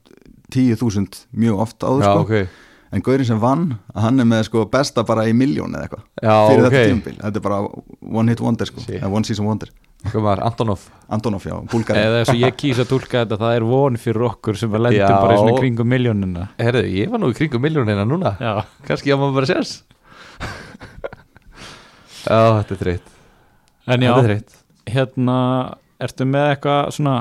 10.000 0.52 1.26
mjög 1.36 1.64
oft 1.66 1.84
áður 1.84 2.04
já 2.04 2.12
sko. 2.12 2.22
ok. 2.26 2.60
En 2.92 3.00
gaurin 3.00 3.24
sem 3.24 3.38
vann, 3.40 3.70
hann 3.96 4.20
er 4.20 4.26
með 4.28 4.46
sko 4.50 4.66
besta 4.68 5.04
bara 5.08 5.24
í 5.24 5.32
miljón 5.36 5.72
eða 5.72 5.86
eitthvað 5.86 6.02
Já, 6.20 6.34
fyrir 6.50 6.66
ok. 6.66 6.74
þetta 6.74 6.88
tímabil, 6.90 7.14
þetta 7.22 7.40
er 7.40 7.44
bara 7.46 7.60
one 8.20 8.32
hit 8.34 8.42
wonder 8.44 8.68
sko, 8.68 8.84
one 9.08 9.24
season 9.24 9.48
wonder 9.48 9.70
var 10.10 10.42
Antonov? 10.42 10.82
Antonov, 11.12 11.44
já, 11.46 11.54
Búlgari 11.70 12.00
eða 12.02 12.22
þess 12.22 12.32
að 12.34 12.40
ég 12.42 12.56
kýsa 12.58 12.84
að 12.86 12.90
tólka 12.90 13.20
þetta 13.22 13.38
það 13.42 13.56
er 13.58 13.66
von 13.68 13.98
fyrir 14.00 14.24
okkur 14.30 14.58
sem 14.58 14.72
að 14.74 14.84
lendum 14.86 15.02
Já. 15.04 15.16
bara 15.22 15.36
í 15.36 15.40
svona 15.42 15.58
kringum 15.60 15.90
miljónina 15.92 16.46
Herðu, 16.58 16.82
ég 16.96 17.12
var 17.12 17.22
nú 17.22 17.30
í 17.32 17.36
kringum 17.36 17.62
miljónina 17.62 18.06
núna. 18.08 18.34
Já, 18.40 18.52
Kannski 18.88 19.12
á 19.12 19.16
maður 19.20 19.36
bara 19.40 19.50
sérs 19.52 19.74
Já, 22.22 22.38
þetta 22.62 22.74
er 22.76 22.80
þreitt 22.84 23.10
en 23.92 24.06
já, 24.06 24.12
Þetta 24.14 24.36
er 24.36 24.94
hérna 24.96 25.36
ertu 26.02 26.26
með 26.28 26.48
eitthvað 26.54 26.94
svona 26.96 27.16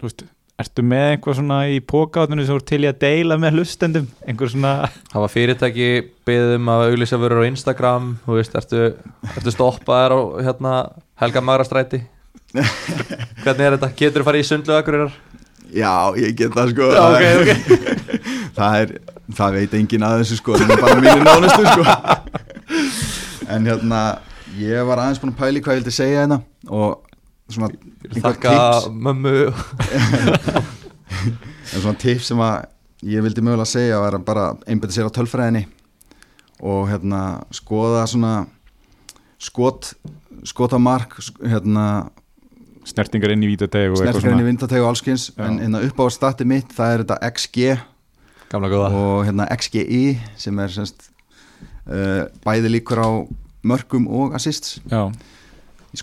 þú 0.00 0.08
veist, 0.08 0.24
ertu 0.64 0.84
með 0.88 1.06
eitthvað 1.14 1.38
svona 1.40 1.58
í 1.72 1.78
pókátunum 1.92 2.48
sem 2.48 2.56
ert 2.58 2.68
til 2.68 2.80
í 2.84 2.88
að 2.90 2.98
deila 3.04 3.38
með 3.40 3.58
hlustendum? 3.60 4.06
Einhver 4.26 4.52
svona, 4.52 4.72
Það 5.12 5.24
var 5.26 5.32
fyrirtæki 5.34 5.88
beðum 6.28 6.68
að 6.72 6.84
auglýsa 6.90 7.20
vörur 7.20 7.44
á 7.44 7.48
Instagram 7.50 8.10
Þú 8.26 8.38
veist, 8.40 8.56
ertu, 8.60 8.82
ertu 9.36 9.54
stoppaðar 9.54 10.16
á 10.16 10.20
hérna, 10.50 10.74
Helga 11.20 11.44
Magrastræti 11.44 12.02
Hvernig 13.44 13.66
er 13.66 13.76
þetta? 13.76 13.90
Getur 13.98 14.22
þú 14.22 14.26
farið 14.30 14.44
í 14.44 14.48
sundlu 14.48 14.76
akkurir? 14.76 15.12
Já, 15.76 15.92
ég 16.20 16.36
get 16.38 16.54
það 16.54 16.70
sko. 16.72 16.88
Já, 16.94 17.02
ok, 17.10 17.48
það, 18.58 18.76
er, 18.82 18.92
það 19.40 19.56
veit 19.58 19.74
engin 19.80 20.06
að 20.06 20.20
þessu 20.22 20.38
sko. 20.40 20.56
Það 20.60 20.72
er 20.76 20.84
bara 20.84 21.00
mínu 21.02 21.26
nánustu 21.26 21.62
sko. 21.72 21.82
En 23.56 23.62
hérna 23.70 24.00
ég 24.58 24.82
var 24.88 24.98
aðeins 25.04 25.20
búin 25.22 25.30
að 25.34 25.38
pæli 25.38 25.60
hvað 25.62 25.76
ég 25.76 25.82
vildi 25.84 25.92
segja 25.94 26.22
hérna 26.24 26.40
og 26.66 26.96
svona 27.54 27.68
Þakka 28.24 28.54
mömmu 28.90 29.34
en 31.70 31.80
svona 31.82 31.98
tips 32.00 32.30
sem 32.32 32.40
að 32.42 32.64
ég 33.06 33.22
vildi 33.22 33.44
mögulega 33.44 33.68
segja 33.70 34.00
var 34.02 34.16
að 34.18 34.24
bara 34.26 34.46
einbæta 34.66 34.96
sér 34.96 35.06
á 35.10 35.14
tölfræðinni 35.14 35.62
og 36.66 36.88
hérna 36.90 37.20
skoða 37.54 38.02
svona 38.10 38.32
skot 39.38 39.92
skot 40.48 40.74
á 40.74 40.78
mark 40.82 41.14
sk- 41.22 41.42
hérna 41.46 41.86
snertingar 42.86 43.32
inn 43.34 43.42
í 43.44 43.50
vítadeg 43.50 43.90
og 43.92 43.98
snertingar 44.00 44.36
inn 44.36 44.44
í 44.44 44.48
vindateg 44.48 44.82
og 44.84 44.88
allskins 44.92 45.28
Já. 45.34 45.44
en 45.48 45.58
hérna 45.64 45.82
upp 45.88 45.98
á 46.00 46.06
stati 46.14 46.46
mitt 46.48 46.70
það 46.76 46.92
er 46.94 47.04
þetta 47.04 47.18
XG 47.34 47.78
Gamla 48.52 48.68
góða. 48.70 48.90
og 48.94 49.24
hérna 49.26 49.48
XGI 49.56 50.02
sem 50.38 50.58
er 50.62 50.74
semst 50.74 51.08
uh, 51.90 52.26
bæði 52.46 52.70
líkur 52.76 53.00
á 53.02 53.10
mörgum 53.66 54.04
og 54.06 54.34
assists. 54.38 54.76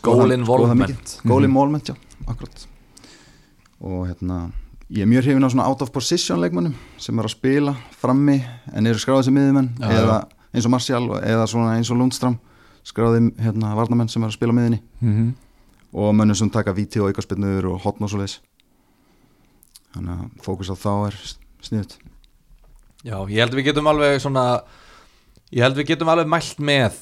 Goal 0.03 0.31
involvement. 0.35 1.19
goal 1.23 1.45
involvement, 1.47 1.87
já, 1.87 1.95
akkurat. 2.27 2.65
Og 3.79 4.07
hérna 4.09 4.49
ég 4.91 5.05
er 5.05 5.07
mjög 5.07 5.23
hrifin 5.27 5.45
á 5.45 5.49
svona 5.53 5.67
out 5.69 5.81
of 5.81 5.91
position 5.95 6.41
leikmönnum 6.41 6.73
sem 6.99 7.17
er 7.19 7.23
að 7.29 7.35
spila 7.37 7.75
frammi 8.01 8.41
en 8.73 8.87
eru 8.87 8.99
skráðið 8.99 9.29
sem 9.29 9.37
miðjumenn 9.37 9.69
eða 9.79 10.17
eins 10.53 10.65
og 10.67 10.71
Martial 10.75 11.03
og- 11.09 11.23
eða 11.23 11.47
svona 11.47 11.77
eins 11.77 11.89
og 11.91 11.97
Lundstram 11.97 12.35
skráðið 12.83 13.31
hérna 13.39 13.71
varnamenn 13.75 14.09
sem 14.11 14.23
er 14.23 14.27
að 14.29 14.35
spila 14.35 14.51
á 14.51 14.57
miðinni 14.59 14.81
mm 15.01 15.33
og 15.93 16.13
mönnum 16.17 16.37
sem 16.37 16.49
taka 16.53 16.73
víti 16.75 17.01
og 17.01 17.11
aukarspinnur 17.11 17.67
og 17.73 17.81
hotn 17.85 18.03
og 18.05 18.11
svo 18.11 18.21
leis 18.21 18.39
þannig 19.93 20.13
að 20.15 20.45
fókus 20.45 20.71
á 20.73 20.75
þá 20.77 20.91
er 21.09 21.19
sniðut 21.63 21.97
Já, 23.03 23.17
ég 23.27 23.41
held 23.43 23.57
við 23.57 23.65
getum 23.67 23.89
alveg 23.91 24.21
svona 24.23 24.45
Ég 25.53 25.61
held 25.65 25.75
við 25.77 25.89
getum 25.91 26.09
alveg 26.09 26.29
mælt 26.31 26.61
með 26.63 27.01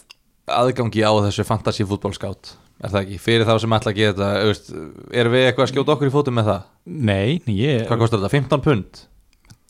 aðgangi 0.51 1.03
á 1.05 1.13
þessu 1.27 1.45
fantasy 1.47 1.85
fútbolskátt 1.87 2.55
Er 2.81 2.89
það 2.89 3.03
ekki? 3.03 3.19
Fyrir 3.21 3.45
þá 3.45 3.53
sem 3.61 3.75
ætla 3.77 3.93
að 3.93 3.99
geta 3.99 4.29
Erum 4.41 5.35
við 5.35 5.45
eitthvað 5.45 5.67
að 5.67 5.71
skjóta 5.75 5.93
okkur 5.93 6.09
í 6.09 6.13
fótum 6.15 6.35
með 6.39 6.49
það? 6.49 6.63
nei, 7.11 7.37
ég 7.53 7.85
Hvað 7.85 8.01
kostar 8.01 8.23
þetta? 8.23 8.33
15 8.41 8.65
pund? 8.65 9.03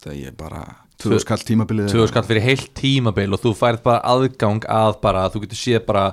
það 0.02 0.22
er 0.32 0.38
bara 0.40 0.62
tvö 1.02 1.20
skall 1.22 1.44
tímabilið 1.46 1.92
20 1.92 2.10
skall 2.10 2.24
fyrir 2.26 2.46
heilt 2.48 2.72
tímabil 2.80 3.36
og 3.36 3.42
þú 3.44 3.52
færð 3.60 3.84
bara 3.86 4.00
aðgang 4.16 4.64
að 4.72 4.96
bara 5.04 5.28
Þú 5.34 5.44
getur 5.44 5.60
séð 5.60 5.84
bara 5.92 6.06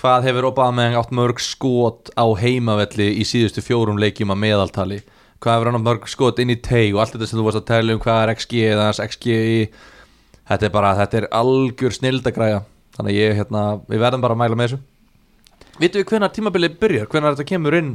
hvað 0.00 0.26
hefur 0.30 0.48
Obama 0.48 0.86
átt 0.96 1.12
mörg 1.12 1.40
skot 1.44 2.08
á 2.16 2.24
heimavelli 2.40 3.10
í 3.20 3.24
síðustu 3.28 3.60
fjórum 3.64 4.00
leikjum 4.00 4.32
að 4.32 4.42
meðaltali? 4.46 5.00
Hvað 5.40 5.56
hefur 5.56 5.70
hann 5.70 5.78
átt 5.80 5.86
mörg 5.86 6.06
skot 6.08 6.40
inn 6.40 6.52
í 6.54 6.56
teig 6.56 6.94
og 6.94 7.02
allt 7.02 7.16
þetta 7.16 7.28
sem 7.28 7.40
þú 7.40 7.46
varst 7.46 7.60
að 7.60 7.68
tala 7.68 7.96
um 7.96 8.00
hvað 8.00 8.20
er 8.22 8.32
XG 8.38 8.62
eða 8.70 8.86
hans 8.88 9.02
XGI 9.04 9.66
þetta 10.50 10.68
er 10.68 10.74
bara, 10.74 10.92
þetta 10.98 11.20
er 11.20 11.28
algjör 11.40 11.96
snildagræja. 11.96 12.62
Þannig 12.96 13.18
ég, 13.18 13.34
hérna, 13.38 13.64
við 13.88 14.02
verðum 14.02 14.24
bara 14.24 14.36
að 14.36 14.40
mæla 14.42 14.58
með 14.58 14.70
þessu. 14.70 14.80
Vitum 15.80 16.02
við 16.02 16.08
hvenær 16.10 16.32
tímabilið 16.36 16.78
byrjar, 16.80 17.10
hvenær 17.12 17.36
þetta 17.36 17.50
kemur 17.52 17.76
inn 17.78 17.92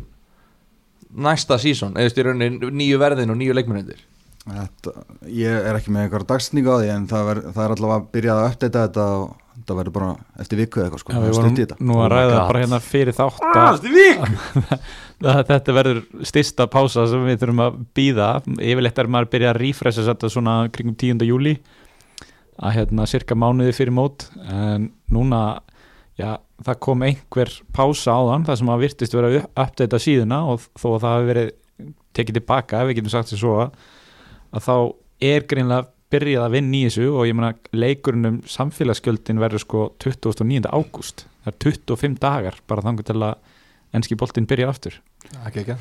næsta 1.25 1.57
sísón, 1.61 1.97
eða 1.99 2.13
styrir 2.13 2.37
nýju 2.37 2.99
verðin 3.01 3.33
og 3.33 3.39
nýju 3.39 3.55
leikmennir 3.55 4.05
Þetta, 4.45 4.91
ég 5.33 5.55
er 5.71 5.77
ekki 5.79 5.89
með 5.93 6.03
einhverja 6.05 6.29
dagsningu 6.29 6.69
á 6.69 6.77
því 6.77 6.89
en 6.93 7.05
það, 7.09 7.23
ver, 7.29 7.39
það 7.55 7.63
er 7.63 7.71
allavega 7.75 7.97
að 7.97 8.07
byrja 8.13 8.33
að 8.35 8.47
uppdata 8.51 8.83
þetta 8.85 9.05
og 9.15 9.31
það 9.65 9.79
verður 9.79 9.95
bara 9.95 10.09
eftir 10.43 10.59
viku 10.59 10.81
eða 10.81 10.85
eitthvað 10.89 11.01
sko, 11.01 11.11
Já, 11.11 11.15
það 11.15 11.23
við 11.23 11.31
er 11.31 11.37
vorum 11.39 11.55
nú 11.87 11.95
Oh 11.95 12.01
að 12.01 12.05
my 12.05 12.09
ræða 12.13 12.35
bara 12.43 12.61
hérna 12.61 12.79
fyrir 12.85 13.17
þátt 13.17 13.39
Ah, 13.41 13.55
að 13.63 13.79
þetta 13.79 13.89
er 13.89 13.95
vik! 13.97 14.85
að 15.31 15.41
þetta 15.49 15.75
verður 15.79 16.01
styrsta 16.29 16.67
pása 16.75 17.05
sem 17.09 17.25
við 17.25 17.39
þurfum 17.41 17.63
að 17.65 17.79
býða 17.97 18.27
yfirleitt 18.59 19.01
er 19.01 19.09
maður 19.15 19.29
að 19.29 19.33
byrja 19.35 19.49
að 19.53 19.59
refresha 19.63 20.05
þetta 20.11 20.31
svona 20.35 20.55
kringum 20.75 20.97
10. 21.01 21.25
júli 21.25 21.55
að 22.55 22.77
hérna 22.77 23.07
cirka 23.09 23.35
mánuði 23.39 23.73
fyrir 23.75 23.95
mót 23.95 24.27
en 24.45 24.91
núna 25.11 25.41
já, 26.19 26.35
það 26.63 26.79
kom 26.85 27.03
einhver 27.07 27.51
pása 27.75 28.13
á 28.15 28.21
þann 28.29 28.45
það 28.47 28.61
sem 28.61 28.71
að 28.75 28.85
virtist 28.85 29.17
vera 29.17 29.31
að 29.33 29.41
uppdata 29.43 29.99
síðuna 30.05 30.43
og 30.53 30.69
þó 30.77 30.87
að 30.93 31.01
það 31.01 31.15
hafi 31.15 31.29
verið 31.33 31.51
tekið 32.15 32.37
tilbaka 32.39 32.81
ef 32.83 32.89
við 32.91 32.99
getum 33.01 33.15
sagt 33.17 33.33
sér 33.33 33.41
svo 33.41 33.55
að, 33.65 33.73
að 34.55 34.65
þá 34.67 34.75
er 35.25 35.45
greinlega 35.49 35.89
byrjað 36.13 36.45
að 36.45 36.55
vinna 36.55 36.77
í 36.77 36.85
þessu 36.85 37.09
og 37.11 37.27
ég 37.27 37.35
meina 37.37 37.51
leikurinn 37.75 38.29
um 38.29 38.37
samfélagsgjöldin 38.49 39.41
verður 39.41 39.63
sko 39.63 39.83
29. 40.03 40.69
ágúst 40.69 41.25
það 41.43 41.51
er 41.51 41.59
25 41.65 42.17
dagar 42.21 42.57
bara 42.69 42.85
þangur 42.85 43.07
til 43.07 43.17
að 43.19 43.35
enski 43.95 44.17
boltinn 44.19 44.47
byrja 44.49 44.69
aftur 44.71 44.99
ekki, 45.45 45.65
ekki. 45.65 45.77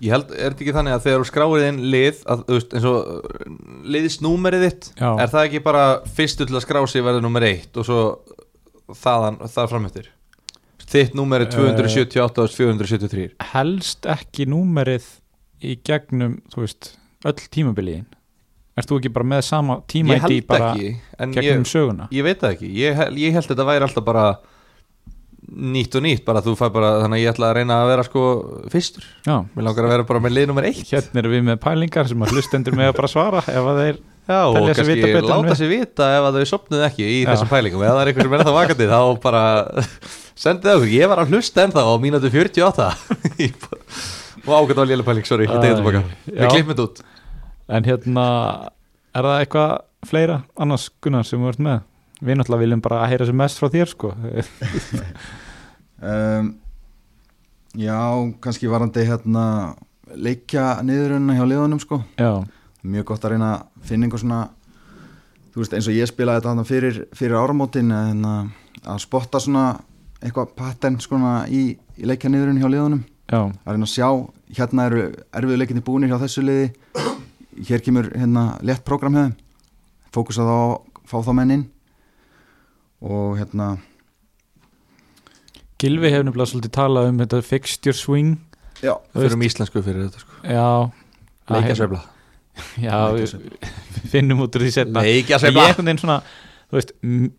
Ég 0.00 0.14
held, 0.14 0.30
er 0.32 0.54
þetta 0.54 0.64
ekki 0.64 0.74
þannig 0.74 0.94
að 0.96 1.02
þegar 1.06 1.22
þú 1.22 1.28
skráir 1.28 1.64
inn 1.66 1.80
lið 1.92 2.20
að, 2.32 2.44
veist, 2.48 2.76
eins 2.76 2.86
og 2.88 3.10
uh, 3.12 3.50
liðsnúmerið 3.94 4.64
þitt 4.64 4.86
Já. 4.96 5.10
er 5.10 5.32
það 5.34 5.48
ekki 5.48 5.64
bara 5.66 5.82
fyrstu 6.18 6.46
til 6.48 6.56
að 6.56 6.64
skrá 6.64 6.80
sig 6.88 7.04
verður 7.04 7.26
númer 7.26 7.46
eitt 7.50 7.76
og 7.76 7.86
svo 7.88 8.00
þaðan, 8.96 9.42
þar 9.44 9.70
framöttir 9.74 10.08
þitt 10.90 11.14
númer 11.14 11.44
er 11.44 11.52
278 11.52 12.46
og 12.46 12.54
473 12.56 13.28
helst 13.52 14.08
ekki 14.10 14.48
númerið 14.50 15.06
í 15.60 15.76
gegnum, 15.84 16.38
þú 16.50 16.64
veist, 16.64 16.94
öll 17.28 17.42
tímabiliðin. 17.52 18.06
Ert 18.78 18.88
þú 18.88 19.00
ekki 19.00 19.12
bara 19.12 19.28
með 19.34 19.42
sama 19.44 19.80
tíma 19.90 20.16
í 20.30 20.38
bara 20.46 20.70
ekki, 20.72 20.92
en 21.20 21.34
gegnum 21.34 21.66
söguna? 21.68 22.06
ég 22.14 22.24
veit 22.24 22.40
það 22.40 22.54
ekki. 22.54 22.70
Ég, 22.80 23.02
ég 23.20 23.34
held 23.36 23.50
þetta 23.50 23.66
væri 23.68 23.86
alltaf 23.86 24.06
bara 24.06 24.24
nýtt 25.50 25.96
og 25.98 26.04
nýtt, 26.04 26.22
bara 26.24 26.42
þú 26.44 26.54
fær 26.58 26.70
bara 26.72 26.92
þannig 27.02 27.18
að 27.18 27.24
ég 27.24 27.32
ætla 27.32 27.48
að 27.50 27.56
reyna 27.58 27.80
að 27.82 27.90
vera 27.90 28.04
sko 28.06 28.22
fyrstur. 28.72 29.08
Mér 29.26 29.66
langar 29.66 29.88
að 29.88 29.94
vera 29.96 30.06
bara 30.06 30.22
með 30.22 30.36
lið 30.36 30.48
nummer 30.50 30.68
eitt. 30.68 30.84
Hérna 30.92 31.22
erum 31.22 31.34
við 31.34 31.44
með 31.48 31.60
pælingar 31.64 32.10
sem 32.10 32.24
að 32.24 32.34
hlustendur 32.36 32.78
með 32.78 32.92
að 32.92 32.96
bara 33.00 33.10
svara 33.10 33.42
ef 33.42 33.70
að 33.72 33.82
þeir 33.84 34.00
Já, 34.30 34.44
og 34.46 34.68
kannski 34.68 34.94
en 35.10 35.26
láta 35.26 35.54
sig 35.58 35.70
vita 35.72 36.06
ef 36.14 36.26
að 36.28 36.36
þau 36.38 36.50
sopnuð 36.52 36.82
ekki 36.86 37.02
í 37.02 37.18
Já. 37.24 37.32
þessum 37.32 37.48
pælingum. 37.50 37.82
Eða 37.82 37.96
það 37.96 38.02
er 38.02 38.10
einhver 38.12 38.26
sem 38.28 38.36
er 38.36 38.44
það 38.46 38.58
vakandi 38.60 38.88
þá 38.90 39.00
bara 39.24 39.42
sendið 40.44 40.74
okkur, 40.76 40.92
ég 40.94 41.10
var 41.10 41.22
að 41.24 41.32
hlusta 41.34 41.64
ennþá 41.64 41.82
á 41.82 41.94
mínútu 42.04 42.30
48 42.30 42.90
og 44.46 44.52
ákvæmt 44.54 44.78
á 44.80 44.84
lélega 44.86 45.08
pæling, 45.08 45.26
sorry, 45.26 45.48
ég 45.48 45.64
tegði 45.64 45.80
tilbaka. 45.80 46.04
Já. 46.30 46.36
við 46.36 46.52
klippum 46.54 46.70
þetta 46.76 46.86
út 46.86 47.02
En 47.70 47.86
hérna, 47.86 48.24
er 49.14 49.26
það 49.26 49.42
eitthvað 49.44 49.76
fleira 50.10 50.40
annars 50.58 50.88
Gunnar 51.02 51.28
sem 51.28 51.38
við 51.38 51.52
vart 51.52 51.62
með? 51.66 51.84
Við 52.20 52.36
náttúrulega 52.36 52.64
viljum 52.64 52.82
bara 52.84 53.04
heyra 53.08 53.28
sem 53.28 53.38
mest 53.38 53.60
frá 53.60 53.70
þér 53.72 53.94
sko. 53.94 54.14
Um, 56.00 56.54
Já, 57.76 58.32
kannski 58.40 58.66
varandi 58.66 59.04
hérna 59.06 59.74
leikja 60.16 60.80
niðurinn 60.82 61.28
hjá 61.36 61.44
liðunum 61.46 61.78
sko. 61.82 62.00
Já, 62.18 62.42
mjög 62.82 63.04
gott 63.12 63.26
að 63.26 63.34
reyna 63.34 63.50
að 63.52 63.84
finna 63.86 64.08
einhver 64.08 64.22
svona 64.22 64.40
þú 65.52 65.62
veist 65.62 65.76
eins 65.76 65.90
og 65.90 65.94
ég 65.94 66.10
spilaði 66.10 66.42
þetta 66.42 66.64
fyrir, 66.66 66.98
fyrir 67.14 67.36
áramótin 67.38 67.92
en 67.94 68.24
að, 68.26 68.50
að 68.82 69.02
spotta 69.04 69.42
svona 69.44 69.66
eitthvað 70.18 70.54
pattern 70.58 70.98
svona 71.04 71.34
í, 71.46 71.76
í 71.94 72.08
leikja 72.10 72.32
niðurinn 72.32 72.58
hjá 72.58 72.70
liðunum. 72.72 73.04
Já, 73.30 73.44
að 73.46 73.76
reyna 73.76 73.86
að 73.86 73.94
sjá, 73.94 74.08
hérna 74.58 74.88
eru 74.90 75.04
erfiðu 75.30 75.60
leikinni 75.60 75.84
búinir 75.86 76.10
hjá 76.10 76.18
þessu 76.24 76.42
liði 76.48 76.72
hér 77.68 77.82
kemur 77.84 78.08
hérna 78.14 78.44
létt 78.64 78.84
program 78.86 79.14
hefðum 79.18 79.36
fókus 80.14 80.38
að 80.42 80.50
þá 80.50 80.58
fá 81.10 81.16
þá 81.26 81.32
menn 81.38 81.54
inn. 81.56 81.64
Og 83.00 83.38
hérna 83.40 83.72
Gilvi 85.80 86.10
hefur 86.12 86.26
nefnilega 86.28 86.50
svolítið 86.50 86.72
talað 86.76 87.08
um 87.10 87.20
þetta 87.22 87.38
fixture 87.46 87.96
swing. 87.96 88.34
Já, 88.84 88.94
Þú 89.12 89.22
fyrir 89.24 89.36
um 89.36 89.44
íslensku 89.46 89.82
fyrir 89.84 90.06
þetta 90.08 90.22
sko. 90.22 90.40
Já. 90.44 90.66
Að 91.50 91.54
leikja 91.56 91.68
hérna- 91.68 91.78
sveifla 91.80 92.00
Já, 92.80 92.96
við 93.16 93.32
við 93.32 93.68
finnum 94.12 94.40
út 94.44 94.56
úr 94.58 94.62
því 94.66 94.70
setna 94.74 95.02
leikja 95.04 95.36
Ég 95.38 95.40
sveifla 95.42 95.62
einhvern 95.70 95.86
veginn 95.88 96.00
svona 96.02 96.16
Þú 96.70 96.76
veist 96.76 96.90
m- 97.00 97.30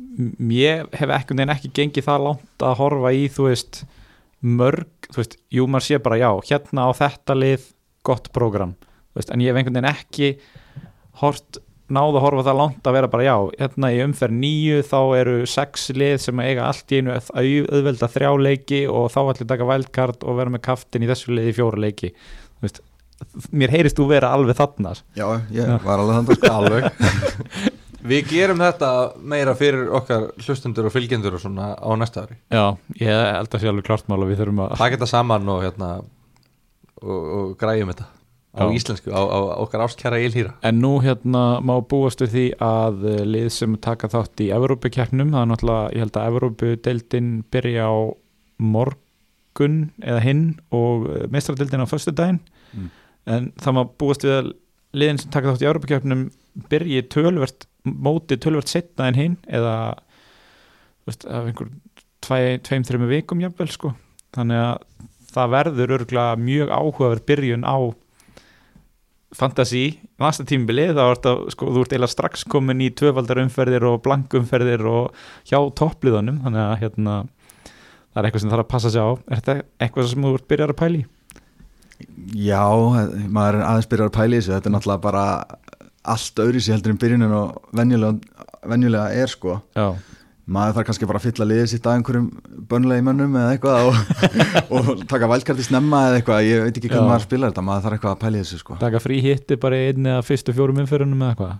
m- 0.00 0.52
Ég 0.56 0.86
hef 0.96 1.12
einhvern 1.12 1.40
veginn 1.42 1.52
ekki 1.54 1.70
gengið 1.76 2.06
það 2.08 2.24
langt 2.26 2.64
að 2.64 2.76
horfa 2.80 3.12
í 3.16 3.26
Þú 3.36 3.46
veist 3.50 3.80
Mörg, 4.46 4.88
þú 5.12 5.20
veist, 5.20 5.36
jú 5.52 5.66
maður 5.68 5.86
sé 5.88 5.98
bara 6.06 6.18
já 6.20 6.30
Hérna 6.50 6.86
á 6.88 6.90
þetta 6.96 7.36
lið, 7.36 7.64
gott 8.06 8.28
prógram. 8.36 8.74
Þú 8.76 8.95
veist, 9.16 9.32
En 9.34 9.42
ég 9.44 9.50
hef 9.52 9.60
einhvern 9.60 9.78
veginn 9.80 9.90
ekki 9.92 10.30
Hort, 11.22 11.58
náð 11.88 12.18
að 12.18 12.24
horfa 12.26 12.44
það 12.50 12.58
langt 12.60 12.88
að 12.90 12.96
vera 12.98 13.10
bara 13.12 13.26
já 13.28 13.36
Hérna 13.60 13.92
í 13.94 14.00
umferð 14.04 14.38
nýju 14.42 14.80
Þá 14.90 14.98
eru 15.20 15.36
sex 15.50 15.86
lið 15.96 16.16
sem 16.26 16.42
eiga 16.44 16.66
allt 16.70 16.92
í 16.92 17.00
einu 17.00 17.14
að 17.16 17.30
au- 17.40 17.68
auðvelda 17.78 18.10
þrjá 18.16 18.32
leiki 18.48 18.82
Og 18.90 19.06
þá 19.14 19.20
allir 19.26 19.48
taka 19.54 19.70
wildcard 19.70 20.26
og 20.26 20.36
vera 20.42 20.52
með 20.56 20.64
kaftin 20.68 21.06
í 21.06 21.10
þessu 21.10 21.32
liði 21.36 21.54
fjóra 21.56 21.80
leiki. 21.86 22.12
Þú 22.58 22.68
veist 22.68 22.82
Mér 23.56 23.72
heyrist 23.72 23.96
þú 23.96 24.10
vera 24.10 24.28
alveg 24.36 24.58
þarna. 24.58 24.90
Já, 25.16 25.24
ég 25.56 25.70
var 25.86 26.02
alveg 26.02 26.18
þannig 26.18 26.36
sko 26.36 26.50
alveg. 26.52 26.88
Við 28.12 28.26
gerum 28.28 28.60
þetta 28.60 28.90
meira 29.32 29.54
fyrir 29.56 29.88
okkar 29.96 30.26
hlustundur 30.44 30.86
og 30.90 30.92
fylgjendur 30.94 31.38
og 31.38 31.40
svona 31.42 31.70
á 31.80 31.88
næsta 31.98 32.26
ári. 32.26 32.36
Já, 32.52 32.76
ég 33.00 33.08
held 33.38 33.56
að 33.56 33.64
sé 33.64 33.70
alveg 33.72 33.86
klart 33.88 34.04
mál 34.12 34.20
og 34.20 34.28
við 34.28 34.42
þurfum 34.42 34.60
að 34.66 34.76
taka 34.76 34.98
þetta 34.98 35.08
saman 35.10 35.48
og 35.48 35.64
hérna 35.64 35.88
og, 37.00 37.24
og 37.38 37.56
græjum 37.64 37.90
þetta 37.94 38.06
á 38.56 38.64
Já. 38.64 38.72
íslensku, 38.78 39.12
á, 39.12 39.20
á 39.20 39.38
okkar 39.60 39.84
ástkjara 39.84 40.18
ilhýra 40.24 40.54
En 40.64 40.80
nú 40.80 40.96
hérna 41.04 41.60
má 41.60 41.74
búast 41.84 42.22
við 42.24 42.32
því 42.34 42.44
að 42.64 43.04
eh, 43.12 43.24
lið 43.28 43.48
sem 43.52 43.76
taka 43.76 44.08
þátt 44.08 44.40
í 44.40 44.50
Evrópukeppnum, 44.56 45.30
það 45.34 45.42
er 45.44 45.50
náttúrulega, 45.52 45.92
ég 45.92 46.04
held 46.06 46.16
að 46.16 46.28
Evrópudeildin 46.32 47.30
byrja 47.52 47.88
á 47.92 47.96
morgun 48.76 49.78
eða 50.02 50.22
hinn 50.24 50.44
og 50.74 51.06
meistradeildin 51.32 51.84
á 51.84 51.88
föstudaginn 51.90 52.40
Mm. 52.76 52.88
en 53.30 53.44
það 53.62 53.72
má 53.76 53.82
búast 53.98 54.24
við 54.26 54.32
að 54.34 54.48
liðin 54.92 55.18
sem 55.22 55.30
taka 55.30 55.52
þátt 55.52 55.62
í 55.62 55.68
Evrópukeppnum 55.70 56.24
byrji 56.68 57.02
tölvert, 57.12 57.66
móti 57.86 58.36
tölvert 58.36 58.68
setna 58.68 59.06
en 59.08 59.14
hinn 59.14 59.36
eða 59.46 59.94
veist, 61.06 61.24
af 61.24 61.46
einhver 61.46 61.70
tveim, 62.26 62.60
tveim, 62.66 62.84
þreim 62.88 63.06
vikum 63.08 63.40
jafnvel 63.44 63.68
sko 63.70 63.92
þannig 64.36 64.60
að 64.64 65.06
það 65.36 65.54
verður 65.54 65.94
örgulega 65.98 66.40
mjög 66.42 66.74
áhugaverð 66.74 67.24
byrjun 67.30 67.64
á 67.68 67.76
fantasy, 69.34 69.98
næsta 70.22 70.46
tímbilið 70.46 70.94
þá 70.96 71.02
ert 71.06 71.26
að, 71.30 71.40
sko, 71.54 71.70
þú 71.74 71.82
ert 71.82 71.94
eiginlega 71.94 72.12
strax 72.12 72.44
komin 72.50 72.84
í 72.84 72.92
tvöfaldar 72.94 73.40
umferðir 73.42 73.86
og 73.88 73.98
blankumferðir 74.04 74.86
og 74.86 75.16
hjá 75.48 75.58
toppliðunum 75.80 76.42
þannig 76.44 76.62
að 76.62 76.76
hérna 76.84 77.16
það 78.16 78.20
er 78.22 78.28
eitthvað 78.28 78.44
sem 78.44 78.52
þarf 78.54 78.64
að 78.64 78.72
passa 78.72 78.92
sig 78.94 79.04
á. 79.04 79.10
Er 79.28 79.40
þetta 79.42 79.56
eitthvað 79.84 80.10
sem 80.12 80.26
þú 80.26 80.34
ert 80.38 80.48
byrjar 80.52 80.72
að 80.72 80.80
pæli? 80.80 81.02
Já, 82.36 82.64
maður 83.28 83.58
er 83.58 83.64
aðeins 83.66 83.90
byrjar 83.90 84.10
að 84.10 84.16
pæli 84.16 84.38
þessu. 84.40 84.54
Þetta 84.54 84.70
er 84.70 84.74
náttúrulega 84.76 85.04
bara 85.04 85.24
allt 86.14 86.42
öðru 86.44 86.62
sér 86.62 86.76
heldur 86.76 86.94
en 86.94 87.00
byrjunin 87.02 87.34
og 87.36 87.74
venjulega, 87.76 88.46
venjulega 88.72 89.22
er 89.24 89.32
sko. 89.32 89.58
Já, 89.76 89.88
maður 90.46 90.76
þarf 90.76 90.86
kannski 90.88 91.06
bara 91.10 91.18
að 91.20 91.24
fylla 91.26 91.46
liðið 91.50 91.68
sitt 91.72 91.86
að 91.90 91.96
einhverjum 91.98 92.26
bönlegi 92.70 93.04
mönnum 93.06 93.32
eða 93.40 93.54
eitthvað 93.56 93.88
og, 93.88 93.96
og 94.78 94.90
taka 95.10 95.28
vælkarti 95.32 95.64
snemma 95.66 96.02
eða 96.08 96.20
eitthvað, 96.20 96.42
ég 96.46 96.66
veit 96.68 96.76
ekki 96.78 96.90
hvernig 96.92 97.10
maður 97.10 97.24
spilar 97.26 97.50
þetta 97.54 97.64
maður 97.66 97.86
þarf 97.86 97.96
eitthvað 97.98 98.14
að 98.14 98.20
pæli 98.22 98.42
þessu 98.44 98.60
sko. 98.62 98.76
Taka 98.82 99.00
frí 99.02 99.18
hitti 99.24 99.58
bara 99.64 99.80
í 99.80 99.88
einn 99.90 100.10
eða 100.12 100.26
fyrstu 100.28 100.54
fjórum 100.54 100.78
umferðunum 100.84 101.24
eða 101.26 101.32
eitthvað. 101.34 101.56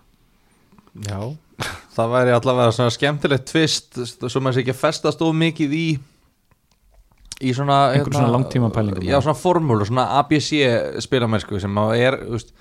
Já, 1.06 1.72
það 1.96 2.12
væri 2.14 2.36
allavega 2.36 2.76
svona 2.78 2.94
skemmtilegt 2.94 3.48
tvist 3.50 3.98
svo 4.06 4.40
maður 4.44 4.58
sé 4.60 4.62
ekki 4.64 4.76
að 4.76 4.82
festast 4.84 5.24
of 5.26 5.34
mikið 5.36 5.74
í 5.76 5.86
í 7.44 7.52
svona 7.52 7.80
hérna, 7.92 8.14
svona 8.14 8.32
langtímapælingum, 8.32 9.02
Já, 9.04 9.16
já. 9.18 9.20
svona 9.26 9.36
formúlu, 9.36 9.84
svona 9.84 10.06
ABC 10.22 11.02
spilamennsku 11.04 11.58
sem 11.60 11.74
maður 11.76 12.00
er 12.06 12.16
þú 12.22 12.38
veist, 12.38 12.54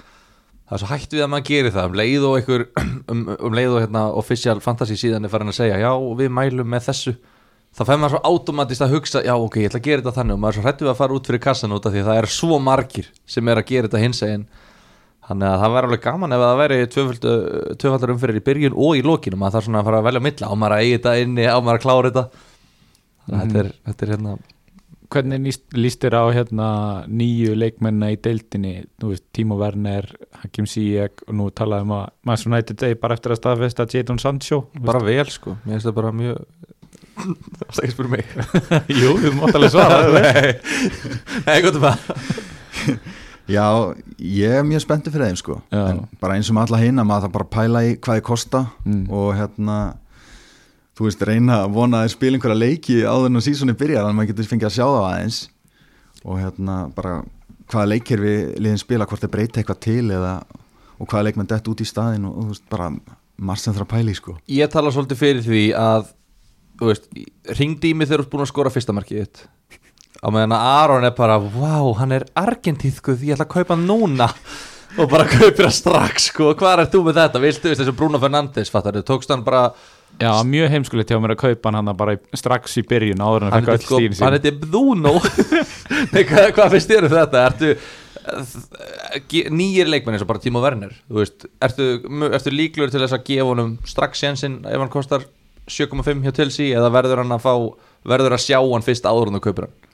það 0.65 0.75
er 0.77 0.83
svo 0.83 0.89
hægt 0.91 1.15
við 1.15 1.23
að 1.25 1.31
maður 1.33 1.47
gerir 1.51 1.75
það. 1.75 1.87
Um 1.87 1.97
leið 2.01 2.27
og 2.27 2.35
einhver 2.39 2.65
um, 3.13 3.23
um 3.37 3.55
leið 3.55 3.77
og 3.77 3.85
hérna 3.85 4.03
official 4.21 4.59
fantasy 4.65 4.99
síðan 4.99 5.27
er 5.27 5.33
farin 5.33 5.53
að 5.53 5.59
segja 5.61 5.79
já, 5.81 5.91
við 6.21 6.35
mælum 6.39 6.69
með 6.73 6.89
þessu. 6.89 7.15
Þá 7.75 7.81
fær 7.83 7.97
maður 7.99 8.15
svo 8.15 8.21
automatist 8.29 8.85
að 8.85 8.93
hugsa 8.95 9.21
já, 9.25 9.33
ok, 9.35 9.57
ég 9.61 9.71
ætla 9.71 9.81
að 9.81 9.89
gera 9.89 10.03
þetta 10.03 10.15
þannig. 10.19 10.37
Og 10.37 10.43
maður 10.43 10.53
er 10.53 10.59
svo 10.59 10.67
hrættu 10.67 10.85
við 10.85 10.93
að 10.93 11.01
fara 11.01 11.17
út 11.17 11.29
fyrir 11.29 11.43
kassan 11.43 11.75
út 11.75 11.89
af 11.89 11.95
því 11.95 12.03
að 12.03 12.11
það 12.11 12.21
er 12.21 12.29
svo 12.31 12.59
margir 12.63 13.09
sem 13.27 13.51
er 13.51 13.59
að 13.59 13.67
gera 13.73 13.89
þetta 13.89 14.03
hins 14.05 14.23
egin 14.25 14.47
Þannig 15.25 15.47
að 15.49 15.61
það 15.61 15.71
væri 15.73 15.87
alveg 15.87 16.01
gaman 16.03 16.35
ef 16.35 16.41
það 16.43 16.59
væri 16.59 16.75
tvöfaldar 17.81 18.11
umfyrir 18.13 18.37
í 18.37 18.43
byrjun 18.45 18.75
og 18.77 18.99
í 18.99 19.05
lokinu 19.05 19.39
maður 19.41 19.55
þarf 19.55 19.67
svona 19.67 19.79
að 19.81 19.87
fara 19.87 20.01
að 20.01 20.09
velja 20.09 20.21
milla 20.21 20.49
á 20.49 20.53
maður 20.53 20.75
að 20.75 20.83
eigi 20.83 20.97
þetta 20.99 21.13
inni, 21.23 21.47
á 21.49 21.57
maður 21.57 21.79
að 21.79 21.85
klára 21.85 22.11
þetta. 22.11 22.43
Að 23.25 23.39
þetta 23.39 23.59
er, 23.63 23.71
þetta 23.87 24.05
er 24.05 24.11
hérna 24.13 24.35
Hvernig 25.13 25.41
líst, 25.75 25.99
þér 26.01 26.15
á 26.17 26.23
hérna 26.33 26.67
nýju 27.07 27.53
leikmenna 27.57 28.09
í 28.13 28.17
deildinni? 28.21 28.73
Nú 29.03 29.11
veist, 29.11 29.25
Timo 29.35 29.57
Werner, 29.59 30.07
Hakim 30.41 30.65
Ziyech 30.69 31.21
og 31.27 31.35
nú 31.37 31.49
talaðum 31.53 31.91
að 31.99 32.05
Master 32.25 32.51
United 32.51 32.79
degi 32.81 32.97
bara 33.01 33.17
eftir 33.17 33.35
að 33.35 33.41
staðfesta 33.43 33.85
Jadon 33.91 34.19
Sancho. 34.21 34.63
Bara 34.81 35.03
vel 35.05 35.27
sko, 35.29 35.57
mér 35.65 35.77
finnst 35.77 35.89
það 35.91 35.97
bara 35.99 36.13
mjög 36.15 36.41
Það 37.15 37.67
var 37.69 37.83
ekki 37.85 37.93
spyrir 37.95 38.11
mig. 38.11 38.25
Jú, 39.01 39.11
þú 39.21 39.29
mátt 39.37 39.55
alveg 39.55 39.71
svara 39.71 39.99
Nei, 40.15 40.55
Nei, 41.45 41.59
gott 41.63 41.77
um 41.79 41.85
það 41.85 41.99
Já, 43.45 43.65
ég 44.25 44.55
er 44.57 44.63
mjög 44.65 44.81
spenntið 44.81 45.13
fyrir 45.13 45.27
þeim 45.29 45.37
sko. 45.37 45.55
Já. 45.69 45.81
en 45.91 45.99
bara 46.17 46.33
eins 46.39 46.47
og 46.49 46.55
með 46.57 46.63
alla 46.65 46.79
hinn 46.81 46.97
að 47.03 47.05
maður 47.11 47.27
þarf 47.27 47.35
bara 47.35 47.45
að 47.45 47.51
pæla 47.53 47.81
í 47.85 47.91
hvað 48.01 48.17
þið 48.19 48.23
kosta 48.31 48.61
Mm. 48.85 49.03
og 49.13 49.27
hérna 49.37 49.75
þú 50.95 51.07
veist, 51.07 51.23
reyna 51.27 51.61
að 51.63 51.73
vona 51.75 52.03
að 52.03 52.13
spila 52.15 52.37
einhverja 52.37 52.61
leiki 52.61 52.97
áður 53.03 53.29
en 53.29 53.39
að 53.41 53.47
sísoni 53.49 53.75
byrjar 53.77 54.05
þannig 54.05 54.13
að 54.13 54.19
maður 54.19 54.31
getur 54.31 54.51
fengið 54.51 54.69
að 54.69 54.75
sjá 54.77 54.85
það 54.85 55.07
aðeins. 55.09 55.39
Og 56.25 56.39
hérna 56.41 56.77
bara 56.95 57.15
hvaða 57.71 57.89
leikir 57.91 58.21
við 58.23 58.39
liðin 58.61 58.81
spila, 58.81 59.07
hvort 59.09 59.23
þeir 59.25 59.33
breyta 59.33 59.61
eitthvað 59.61 59.81
til 59.85 60.05
eða, 60.15 60.35
og 60.99 61.09
hvaða 61.09 61.27
leikmenn 61.27 61.49
dett 61.51 61.67
út 61.71 61.81
í 61.83 61.87
staðin 61.89 62.27
og, 62.29 62.37
þú 62.37 62.53
veist, 62.53 62.67
bara 62.71 62.91
margt 63.35 63.65
sem 63.65 63.75
þarf 63.75 63.87
að 63.87 63.97
pæla 63.97 64.13
í 64.13 64.19
sko. 64.19 64.37
Ég 64.55 64.71
tala 64.71 64.93
svolítið 64.93 65.19
fyrir 65.19 65.43
því 65.45 65.65
að 65.79 66.07
þú 66.79 66.91
veist, 66.91 67.09
ringdi 67.59 67.91
í 67.91 67.97
mig 67.97 68.09
þegar 68.09 68.23
þú 68.23 68.27
ert 68.27 68.33
búin 68.33 68.45
að 68.45 68.51
skora 68.53 68.71
fyrsta 68.73 68.95
markið 68.95 69.25
þitt. 69.25 69.43
Á 70.23 70.27
meðan 70.31 70.55
að 70.55 70.69
Aron 70.71 71.07
er 71.09 71.17
bara 71.17 71.35
wow, 71.41 71.91
hann 71.99 72.15
er 72.15 72.25
argentíðkuð, 72.39 73.27
ég 73.27 73.35
ætla 73.35 73.47
að 73.49 73.53
kaupa 73.57 73.77
núna. 73.79 74.29
Og 74.95 75.09
bara 75.11 75.27
kaupir 75.27 75.65
hann 75.65 75.75
strax 75.75 76.29
sko, 76.29 76.53
hvað 76.55 76.85
er 76.85 76.89
þú 76.93 77.01
með 77.03 77.17
þetta, 77.19 77.41
viltu 77.43 77.67
veist, 77.67 77.81
þessu 77.81 77.93
Bruno 77.99 78.21
Fernandes, 78.21 78.71
fattar 78.71 78.95
þau, 78.95 79.07
tókst 79.09 79.33
hann 79.33 79.43
bara 79.43 79.65
Já, 80.21 80.31
mjög 80.47 80.69
heimskulegt 80.71 81.11
hjá 81.11 81.17
mér 81.19 81.33
að 81.35 81.41
kaupa 81.41 81.71
hann 81.71 81.79
hann 81.81 81.97
bara 81.99 82.13
strax 82.37 82.77
í 82.79 82.83
byrjun 82.87 83.19
áður 83.25 83.45
en 83.45 83.49
að 83.49 83.55
hann 83.57 83.65
fekk 83.67 83.75
öll 83.75 83.85
stíðin 83.85 84.15
hann 84.15 84.19
sín 84.19 84.37
heitir 84.37 84.59
Bruno. 84.61 85.13
Nei, 86.13 86.21
hvað, 86.29 86.51
hvað 86.55 86.75
finnst 86.75 86.91
þér 86.93 87.07
um 87.09 87.15
þetta, 87.17 87.45
ertu 87.49 87.71
ge- 89.29 89.49
nýjir 89.53 89.89
leikmenn 89.91 90.15
eins 90.17 90.23
og 90.25 90.29
bara 90.31 90.41
Timo 90.43 90.61
Werner 90.63 90.93
ertu, 91.61 91.89
ertu 92.31 92.53
líklegur 92.53 92.93
til 92.93 93.03
þess 93.03 93.17
að 93.17 93.25
gefa 93.27 93.49
honum 93.51 93.75
strax 93.87 94.23
sénsinn 94.23 94.61
ef 94.65 94.79
hann 94.81 94.93
kostar 94.93 95.27
7,5 95.69 96.23
hjá 96.25 96.33
Chelsea 96.39 96.77
eða 96.77 96.91
verður 96.93 97.21
hann 97.23 97.35
að 97.35 97.43
fá 97.45 97.53
verður 98.05 98.35
að 98.37 98.43
sjá 98.45 98.59
hann 98.61 98.85
fyrst 98.85 99.05
áður 99.09 99.31
en 99.33 99.37
þú 99.39 99.43
kaupir 99.49 99.67
hann 99.67 99.84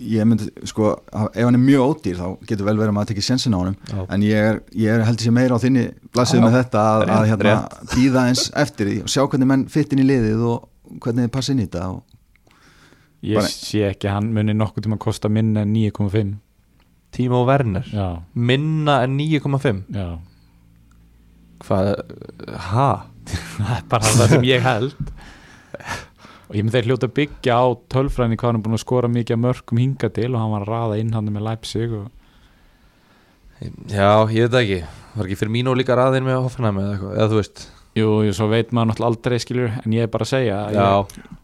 ég 0.00 0.24
myndi, 0.24 0.46
sko, 0.70 0.90
ef 1.12 1.44
hann 1.44 1.56
er 1.58 1.60
mjög 1.60 1.82
ódýr 1.90 2.16
þá 2.20 2.26
getur 2.48 2.64
vel 2.68 2.76
verið 2.78 2.88
að 2.92 2.96
maður 2.96 3.10
tekið 3.12 3.26
sensin 3.26 3.52
á 3.56 3.58
honum. 3.60 3.76
Já. 3.90 3.98
en 4.16 4.22
ég 4.24 4.46
er, 4.50 4.60
ég 4.80 4.94
er 4.94 5.04
heldur 5.04 5.26
sér 5.26 5.34
meira 5.36 5.56
á 5.56 5.62
þinni 5.62 5.82
blassið 6.14 6.40
með 6.44 6.56
þetta 6.58 6.84
að, 6.92 7.02
að 7.02 7.24
rétt, 7.26 7.30
hérna, 7.34 7.56
býða 7.94 8.22
eins 8.30 8.44
eftir 8.64 8.88
því 8.90 8.96
og 9.04 9.12
sjá 9.12 9.22
hvernig 9.26 9.50
menn 9.52 9.66
fytt 9.68 9.92
inn 9.92 10.02
í 10.04 10.08
liðið 10.08 10.46
og 10.50 10.68
hvernig 11.04 11.26
þið 11.28 11.34
passa 11.36 11.52
inn 11.54 11.60
í 11.60 11.66
þetta 11.68 11.84
og 11.92 12.00
Ég 13.20 13.36
bara- 13.36 13.52
sé 13.52 13.82
ekki 13.90 14.08
að 14.08 14.14
hann 14.16 14.30
muni 14.32 14.54
nokkuð 14.56 14.86
tíma 14.86 14.96
að 14.96 15.04
kosta 15.04 15.28
minna 15.28 15.66
en 15.66 15.74
9,5 15.76 16.34
Timo 17.12 17.42
Werner, 17.44 17.84
Já, 17.92 18.22
minna 18.34 19.02
en 19.04 19.16
9,5 19.18 19.82
já. 19.92 20.08
Hvað, 21.60 21.90
ha? 22.70 22.88
það 23.60 23.74
er 23.76 23.82
bara 23.92 24.12
það 24.16 24.30
sem 24.36 24.46
ég 24.48 24.62
held 24.64 24.94
og 26.50 26.56
ég 26.58 26.66
með 26.66 26.74
þeir 26.76 26.88
hljóta 26.88 27.06
að 27.06 27.16
byggja 27.20 27.54
á 27.62 27.66
tölfræðinni 27.94 28.38
hvað 28.40 28.48
hann 28.50 28.58
er 28.58 28.62
búin 28.64 28.74
að 28.74 28.82
skora 28.82 29.10
mikið 29.14 29.38
mörgum 29.38 29.78
hinga 29.78 30.08
til 30.16 30.30
og 30.32 30.40
hann 30.42 30.54
var 30.56 30.64
að 30.64 30.72
raða 30.72 30.96
inn 30.98 31.12
hann 31.14 31.30
með 31.30 31.46
Leipzig 31.46 31.92
og 31.94 32.08
Já, 33.92 34.24
ég 34.32 34.46
veit 34.48 34.54
það 34.54 34.62
ekki. 34.64 34.78
Var 35.14 35.26
ekki 35.26 35.36
fyrir 35.36 35.52
mínu 35.52 35.74
líka 35.76 35.96
raðin 35.98 36.24
með 36.24 36.38
Hoffenheim 36.46 36.78
eða 36.80 37.10
eða 37.12 37.26
þú 37.28 37.38
veist? 37.42 37.64
Jú, 37.98 38.06
jú, 38.24 38.34
svo 38.34 38.46
veit 38.48 38.70
maður 38.72 38.90
náttúrulega 38.90 39.10
aldrei 39.10 39.42
skilur 39.42 39.74
en 39.82 39.94
ég 39.94 40.06
er 40.06 40.12
bara 40.12 40.26
að 40.26 40.30
segja 40.32 40.60
að 40.64 40.78
Já, 40.78 40.86
ég, 40.86 41.34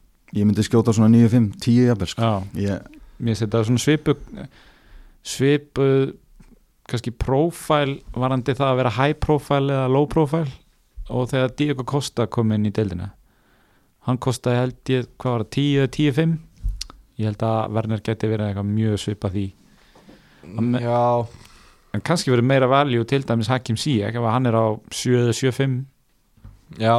ég 0.41 0.49
myndi 0.49 0.65
skjóta 0.65 0.95
svona 0.97 1.11
9-5, 1.13 1.51
10 1.67 1.91
jafnvel 1.91 2.11
sko. 2.13 2.31
já, 2.31 2.63
ég, 2.65 3.03
mér 3.21 3.39
setja 3.39 3.63
svona 3.69 3.83
svipu 3.83 4.17
svipu 5.27 5.89
kannski 6.87 7.13
profile 7.13 7.99
varandi 8.15 8.55
það 8.57 8.71
að 8.73 8.81
vera 8.81 8.95
high 8.97 9.19
profile 9.21 9.75
eða 9.75 9.93
low 9.93 10.09
profile. 10.09 10.49
Og 11.13 11.29
þegar 11.31 11.53
Diego 11.59 11.85
Costa 11.87 12.25
kom 12.27 12.51
inn 12.55 12.67
í 12.67 12.73
deildina 12.75 13.13
hann 14.07 14.19
kostaði 14.23 14.61
held 14.63 14.93
ég, 14.93 15.09
hvað 15.19 15.33
var 15.37 15.45
það, 15.45 15.51
10 15.57 15.81
eða 15.83 15.91
10-5 15.97 16.37
ég 17.17 17.27
held 17.31 17.45
að 17.49 17.75
Werner 17.77 18.03
geti 18.05 18.29
verið 18.31 18.51
eitthvað 18.51 18.71
mjög 18.77 18.97
svipa 19.03 19.31
því. 19.33 19.45
Hann- 20.57 20.81
já. 20.81 21.27
En 21.97 22.03
kannski 22.05 22.31
verið 22.31 22.45
meira 22.51 22.67
value 22.69 23.05
til 23.09 23.23
dæmis 23.25 23.49
Hakim 23.49 23.77
Ziyech 23.81 24.15
ef 24.19 24.27
hann 24.31 24.47
er 24.47 24.53
á 24.59 24.67
7 24.93 25.17
eða 25.23 25.33
7-5 25.33 25.85
Já. 26.83 26.97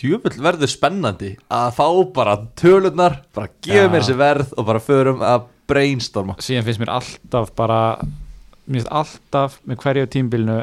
Djöfull 0.00 0.38
verður 0.40 0.70
spennandi 0.70 1.34
að 1.52 1.72
fá 1.76 1.86
bara 2.14 2.36
tölurnar, 2.56 3.18
bara 3.34 3.50
gefa 3.60 3.82
Já. 3.84 3.90
mér 3.92 4.04
sér 4.06 4.16
verð 4.16 4.54
og 4.56 4.66
bara 4.66 4.80
förum 4.80 5.20
að 5.26 5.48
brainstorma. 5.68 6.36
Síðan 6.40 6.64
finnst 6.64 6.80
mér 6.80 6.92
alltaf 6.96 7.50
bara 7.58 7.80
mér 8.66 8.80
finnst 8.80 8.92
alltaf 8.94 9.58
með 9.68 9.82
hverju 9.82 10.06
tímbilinu 10.14 10.60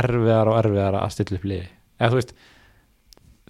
erfiðar 0.00 0.50
og 0.50 0.58
erfiðar 0.64 0.98
að 1.04 1.12
stilla 1.14 1.38
upp 1.38 1.46
liði. 1.52 1.68
Eða 2.00 2.10
þú 2.10 2.18
veist 2.18 2.34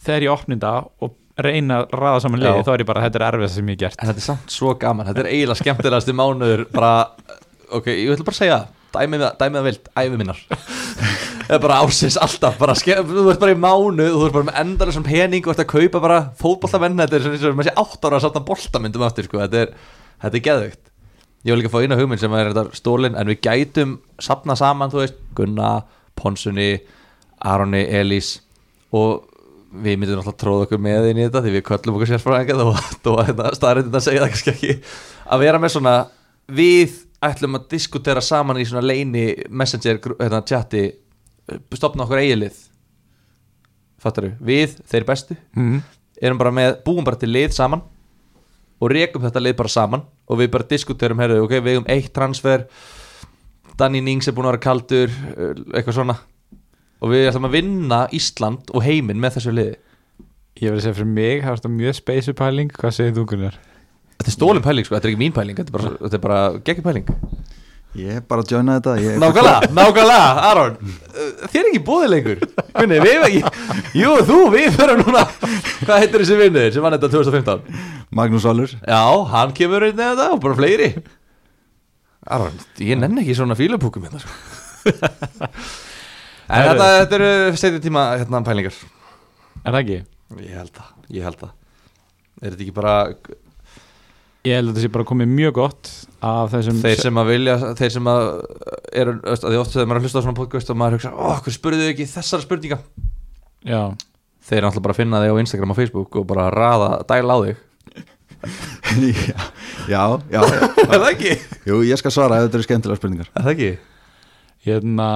þegar 0.05 0.27
ég 0.27 0.35
opni 0.35 0.59
þetta 0.59 0.75
og 1.01 1.17
reyna 1.47 1.79
að 1.83 1.95
raða 2.01 2.21
saman 2.25 2.43
liði 2.43 2.67
þá 2.67 2.73
er 2.75 2.83
ég 2.85 2.89
bara 2.91 3.05
þetta 3.07 3.21
er 3.21 3.25
erfiðast 3.29 3.59
sem 3.59 3.71
ég 3.71 3.77
hef 3.77 3.81
gert. 3.85 4.01
En 4.01 4.11
þetta 4.11 4.23
er 4.23 4.27
samt 4.27 4.55
svo 4.55 4.75
gaman, 4.81 5.09
þetta 5.09 5.23
er 5.25 5.31
eiginlega 5.31 5.61
skemmtilegasti 5.63 6.17
mánuður 6.17 6.67
bara, 6.75 6.93
ok, 7.79 7.91
ég 7.95 8.13
ætla 8.15 8.29
bara 8.29 8.37
að 8.37 8.43
segja 8.43 8.61
dæmið 8.91 9.25
það, 9.25 9.35
dæmið 9.41 9.59
það 9.61 9.69
vilt, 9.69 9.91
æfi 10.03 10.21
minnar. 10.21 10.45
Það 11.51 11.57
er 11.57 11.63
bara 11.65 11.81
ásins 11.83 12.19
alltaf, 12.23 12.59
bara 12.61 12.77
þú 12.79 13.25
ert 13.31 13.43
bara 13.43 13.55
í 13.55 13.59
mánuð 13.59 14.13
þú 14.15 14.27
ert 14.27 14.37
bara 14.37 14.49
með 14.51 14.61
endar 14.61 14.93
sem 14.95 15.07
pening 15.07 15.47
og 15.47 15.55
ert 15.55 15.65
að 15.65 15.71
kaupa 15.73 16.03
bara 16.03 16.21
fótboltamenn, 16.39 16.99
þetta 17.01 17.19
er 17.19 17.25
svona 17.25 17.39
eins 17.39 17.47
og 17.49 17.59
maður 17.59 17.71
sé 17.71 17.75
átt 17.83 18.07
ára 18.07 18.21
að 18.21 18.25
satna 18.27 18.43
boltamyndum 18.51 19.07
aftur, 19.07 19.27
sko, 19.27 19.41
þetta 19.43 19.65
er, 19.65 19.73
þetta 20.23 20.39
er 20.39 20.45
geðvögt 20.47 20.91
Ég 21.41 21.55
vil 21.55 21.63
líka 21.63 21.71
fá 21.73 21.81
eina 21.81 21.97
hugmynd 21.97 22.21
sem 22.21 22.35
er 22.37 22.51
þetta 22.51 22.77
stólin, 22.77 23.15
en 23.17 23.31
við 23.31 23.39
gætum 23.47 23.95
sapna 24.21 24.53
saman, 24.61 24.91
þú 24.93 24.99
veist, 25.01 25.21
Gunna, 25.39 25.71
Ponsunni, 26.21 26.75
Aroni, 27.49 27.81
Elís 27.97 28.35
og 28.93 29.30
við 29.71 29.99
myndum 29.99 30.19
náttúrulega 30.19 30.41
tróða 30.41 30.67
okkur 30.67 30.81
með 30.83 31.11
inn 31.11 31.21
í 31.21 31.27
þetta 31.27 31.43
því 31.45 31.53
við 31.55 31.63
köllum 31.69 31.99
okkur 31.99 32.11
sérfræðinga 32.11 32.57
þó 33.05 33.13
að 33.15 33.29
þetta 33.29 33.53
staðarindin 33.59 33.99
að 34.01 34.07
segja 34.07 34.23
það 34.25 34.33
kannski 34.35 34.53
ekki. 34.55 34.75
Að 35.31 35.45
vera 35.45 35.61
með 35.63 35.75
svona 35.77 35.95
við 36.51 36.97
ætlum 37.31 37.59
að 37.59 37.69
diskutera 37.75 38.25
saman 38.25 38.59
í 38.59 38.67
svona 38.67 38.83
leini 38.87 39.25
messenger 39.49 40.01
hérna, 40.19 40.43
chati 40.49 40.85
stopna 41.77 42.07
okkur 42.07 42.23
eigilið 42.23 42.59
fattaru, 44.01 44.33
við, 44.41 44.79
þeir 44.89 45.07
bestu. 45.09 45.37
Mm. 45.59 45.83
erum 46.21 46.41
bara 46.41 46.53
með, 46.55 46.79
búum 46.87 47.05
bara 47.05 47.21
til 47.21 47.31
lið 47.33 47.53
saman 47.57 47.83
og 48.81 48.93
rekum 48.93 49.23
þetta 49.27 49.43
lið 49.45 49.59
bara 49.59 49.73
saman 49.73 50.07
og 50.31 50.41
við 50.41 50.51
bara 50.55 50.69
diskuterum, 50.71 51.21
herru, 51.21 51.43
ok, 51.45 51.59
við 51.61 51.83
um 51.83 51.89
eitt 51.91 52.13
transfer 52.17 52.67
Danny 53.81 54.01
Nings 54.05 54.29
er 54.29 54.37
búin 54.37 54.49
að 54.49 54.57
vera 54.57 54.65
kaldur 54.65 55.13
eitthvað 55.77 55.97
svona 56.01 56.17
og 57.01 57.13
við 57.15 57.29
ætlum 57.31 57.49
að 57.49 57.57
vinna 57.57 58.01
Ísland 58.17 58.71
og 58.75 58.85
heiminn 58.85 59.21
með 59.23 59.39
þessu 59.39 59.55
liði. 59.57 59.77
Ég 60.61 60.69
verði 60.69 60.81
að 60.81 60.85
segja 60.85 60.99
fyrir 60.99 61.13
mig, 61.17 61.41
það 61.41 61.51
var 61.55 61.61
þetta 61.61 61.73
mjög 61.79 61.97
speysu 61.97 62.35
pæling. 62.37 62.73
Hvað 62.77 62.97
segir 62.97 63.15
þú 63.17 63.27
Gunnar? 63.31 63.55
Þetta 64.21 64.29
er 64.29 64.35
stólin 64.37 64.65
pæling 64.67 64.85
sko, 64.85 64.97
þetta 64.99 65.09
er 65.09 65.13
ekki 65.15 65.21
mín 65.23 65.33
pæling 65.33 65.57
Þetta 65.57 65.71
er 65.73 65.77
bara, 65.79 65.93
þetta 66.03 66.19
er 66.19 66.25
bara 66.27 66.41
geggjum 66.67 66.87
pæling. 66.91 67.13
Ég 67.99 68.19
er 68.21 68.27
bara 68.29 68.45
að 68.45 68.53
joina 68.55 68.75
þetta. 68.77 68.93
Ég, 69.03 69.17
Nákvæmlega, 69.19 69.71
nákvæmlega, 69.75 70.27
Aron. 70.51 70.77
Uh, 70.85 71.31
Þér 71.51 71.61
er 71.63 71.71
ekki 71.73 71.81
búið 71.89 72.13
lengur. 72.13 72.45
Gunni, 72.77 73.01
við 73.03 73.25
ekki 73.27 73.41
Jú, 73.99 74.13
þú, 74.29 74.37
við 74.53 74.69
fyrir 74.77 75.01
núna 75.01 75.25
Hvað 75.81 75.97
heitir 75.97 76.23
þessi 76.23 76.37
vinnuðir 76.39 76.77
sem 76.77 76.85
vann 76.87 76.95
þetta 76.95 77.11
2015? 77.17 77.81
Magnús 78.21 78.47
Valur. 78.47 78.77
Já, 78.79 79.01
hann 79.33 79.57
kemur 79.57 79.89
inn 79.89 79.97
eða 79.99 80.13
þetta 80.13 80.29
og 80.37 80.45
bara 80.45 80.59
fleiri. 80.61 80.91
Aron, 82.31 82.63
ég 82.85 83.01
nenni 83.01 83.25
ekki 83.25 83.39
svona 83.41 83.57
fílupúkum 83.59 84.07
hérna 84.07 84.21
sko. 84.23 85.49
En 86.51 86.67
þetta, 86.67 86.89
þetta 87.01 87.19
eru 87.21 87.59
setjum 87.61 87.85
tíma 87.85 88.05
hérna 88.19 88.41
pælingar. 88.47 88.75
Er 89.61 89.71
það 89.75 89.81
ekki? 89.85 89.99
Ég 90.41 90.57
held 90.59 90.75
það, 90.75 90.91
ég 91.15 91.27
held 91.29 91.39
það. 91.45 91.55
Er 92.41 92.51
þetta 92.55 92.65
ekki 92.65 92.75
bara 92.75 92.95
Ég 94.49 94.57
held 94.57 94.71
að 94.71 94.77
þetta 94.79 94.83
sé 94.87 94.91
bara 94.95 95.05
komið 95.11 95.33
mjög 95.37 95.57
gott 95.59 95.89
af 96.25 96.53
þessum 96.55 96.79
þeir 96.81 97.01
sem 97.03 97.19
að 97.21 97.31
vilja 97.35 97.57
Þeir 97.77 97.91
sem 97.93 98.07
að 98.09 98.29
eru, 99.03 99.13
því 99.43 99.59
oft 99.61 99.75
þegar 99.75 99.91
maður 99.91 99.99
að 100.01 100.07
hlusta 100.07 100.23
á 100.23 100.25
svona 100.25 100.39
podcast 100.39 100.73
og 100.73 100.79
maður 100.81 100.97
hugsa, 100.97 101.11
ó, 101.13 101.29
hvað 101.45 101.57
spurðu 101.59 101.83
þau 101.85 101.91
ekki 101.93 102.07
þessara 102.09 102.47
spurninga? 102.47 102.79
Já, 103.69 103.83
Þeir 104.49 104.57
eru 104.63 104.71
alltaf 104.71 104.85
bara 104.87 104.97
að 104.97 105.01
finna 105.03 105.21
þig 105.21 105.35
á 105.37 105.41
Instagram 105.45 105.75
og 105.75 105.79
Facebook 105.83 106.17
og 106.17 106.25
bara 106.31 106.47
raða, 106.55 106.89
dæla 107.11 107.37
á 107.37 107.39
þig. 107.45 107.67
Já, 109.21 109.37
já, 109.93 110.01
já, 110.33 110.41
Er 110.89 110.97
það 110.97 111.11
ekki? 111.11 111.33
Jú, 111.69 111.83
ég 111.85 112.01
skal 112.01 112.13
svara 112.15 112.39
ef 112.41 112.47
þetta 112.47 112.57
eru 112.59 112.65
skemmtilega 112.67 112.99
spurningar. 112.99 113.29
Er 113.37 113.45
það 113.45 113.53
ekki? 113.53 113.69
Hérna, 114.67 115.09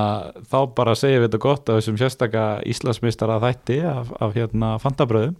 þá 0.49 0.59
bara 0.76 0.95
segjum 0.99 1.22
við 1.22 1.28
þetta 1.28 1.42
gott 1.45 1.68
af 1.68 1.80
þessum 1.80 1.99
sérstaka 2.01 2.45
Íslandsmeistara 2.70 3.40
þætti 3.42 3.80
af, 3.88 4.12
af 4.24 4.36
hérna 4.36 4.74
Fantabröðum 4.82 5.36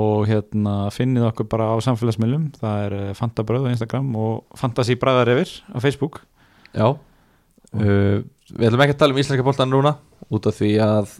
og 0.00 0.28
hérna 0.30 0.74
finnið 0.94 1.26
okkur 1.32 1.48
bara 1.50 1.72
á 1.74 1.76
samfélagsmiðlum. 1.82 2.50
Það 2.60 2.84
er 2.86 2.96
eh, 3.00 3.12
Fantabröð 3.18 3.66
á 3.66 3.72
Instagram 3.74 4.10
og 4.16 4.58
Fantasí 4.58 4.96
Bræðarefir 5.00 5.56
á 5.74 5.78
Facebook. 5.82 6.22
Já. 6.70 6.94
Uh, 7.70 8.22
Við 8.50 8.66
ætlum 8.66 8.82
ekki 8.82 8.96
að 8.96 9.02
tala 9.02 9.14
um 9.14 9.20
íslenska 9.22 9.46
boltan 9.46 9.70
núna 9.70 9.92
út 10.30 10.46
af 10.50 10.56
því 10.56 10.70
að 10.82 11.12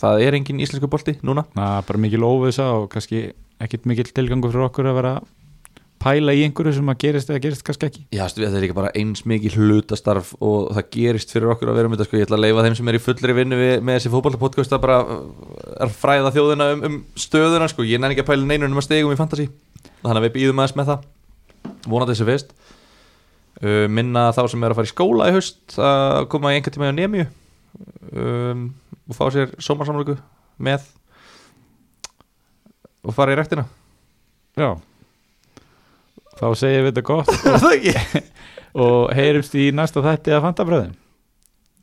það 0.00 0.22
er 0.24 0.36
engin 0.38 0.62
íslensku 0.64 0.88
bolti 0.88 1.16
núna. 1.26 1.44
Það 1.56 1.76
er 1.76 1.88
bara 1.90 2.02
mikil 2.04 2.24
óvisa 2.24 2.68
og 2.78 2.86
kannski 2.92 3.24
ekkit 3.60 3.88
mikil 3.88 4.08
tilgangur 4.08 4.52
fyrir 4.52 4.68
okkur 4.68 4.88
að 4.88 4.96
vera 5.00 5.14
pæla 6.00 6.32
í 6.36 6.42
einhverju 6.46 6.72
sem 6.78 6.90
að 6.92 6.98
gerist 7.02 7.30
eða 7.30 7.42
gerist 7.44 7.64
kannski 7.66 7.88
ekki? 7.90 8.02
Já, 8.16 8.22
þetta 8.32 8.56
er 8.56 8.66
ekki 8.66 8.76
bara 8.78 8.92
eins 8.96 9.22
mikið 9.28 9.58
hlutastarf 9.60 10.32
og 10.40 10.70
það 10.76 10.88
gerist 10.96 11.34
fyrir 11.34 11.52
okkur 11.52 11.72
að 11.72 11.78
vera 11.80 11.90
um 11.90 11.96
þetta 11.96 12.06
sko. 12.08 12.18
ég 12.18 12.26
ætla 12.28 12.38
að 12.38 12.44
leifa 12.46 12.64
þeim 12.66 12.76
sem 12.78 12.90
er 12.90 12.98
í 12.98 13.02
fullri 13.04 13.36
vinnu 13.36 13.60
við, 13.60 13.74
með 13.84 13.98
þessi 13.98 14.12
fótballtapodcast 14.14 14.76
að 14.76 14.82
bara 14.86 14.98
uh, 15.04 15.20
er 15.84 15.94
fræða 15.94 16.32
þjóðina 16.36 16.70
um, 16.74 16.84
um 16.88 16.98
stöðuna 17.20 17.68
sko. 17.70 17.84
ég 17.84 18.00
nenni 18.00 18.16
ekki 18.16 18.24
að 18.24 18.32
pæla 18.32 18.48
neinunum 18.48 18.80
að 18.80 18.88
stegum 18.88 19.12
í 19.12 19.20
fantasy. 19.20 19.48
Þannig 20.00 20.22
að 20.22 20.26
við 20.28 20.36
býðum 20.38 20.62
aðeins 20.64 20.76
með 20.80 20.92
það. 20.92 21.08
Vonandi 21.84 22.14
þessi 22.14 22.28
fyrst. 22.30 22.54
Uh, 23.60 23.84
minna 23.92 24.30
þá 24.32 24.44
sem 24.48 24.64
er 24.64 24.72
að 24.72 24.80
fara 24.80 24.88
í 24.88 24.94
skóla 24.94 25.28
í 25.28 25.34
haust 25.36 25.76
að 25.84 26.30
koma 26.32 26.54
í 26.54 26.56
einhvern 26.56 26.76
tíma 26.78 26.92
í 26.94 26.96
nemi 26.96 27.26
um, 28.16 28.70
og 29.10 29.18
fá 29.18 29.26
sér 29.34 29.52
sómarsamlöku 29.60 30.16
með 30.56 30.86
og 33.04 33.16
fara 33.16 33.34
í 33.34 33.40
rektina 33.40 33.66
Já 34.56 34.78
Þá 36.40 36.46
segjum 36.56 36.86
við 36.86 36.90
þetta 36.90 37.06
gott. 37.10 37.30
Og 38.84 39.10
heyrumst 39.18 39.54
í 39.58 39.70
næsta 39.74 40.02
þætti 40.04 40.36
að 40.36 40.44
Fantabröðum 40.46 40.96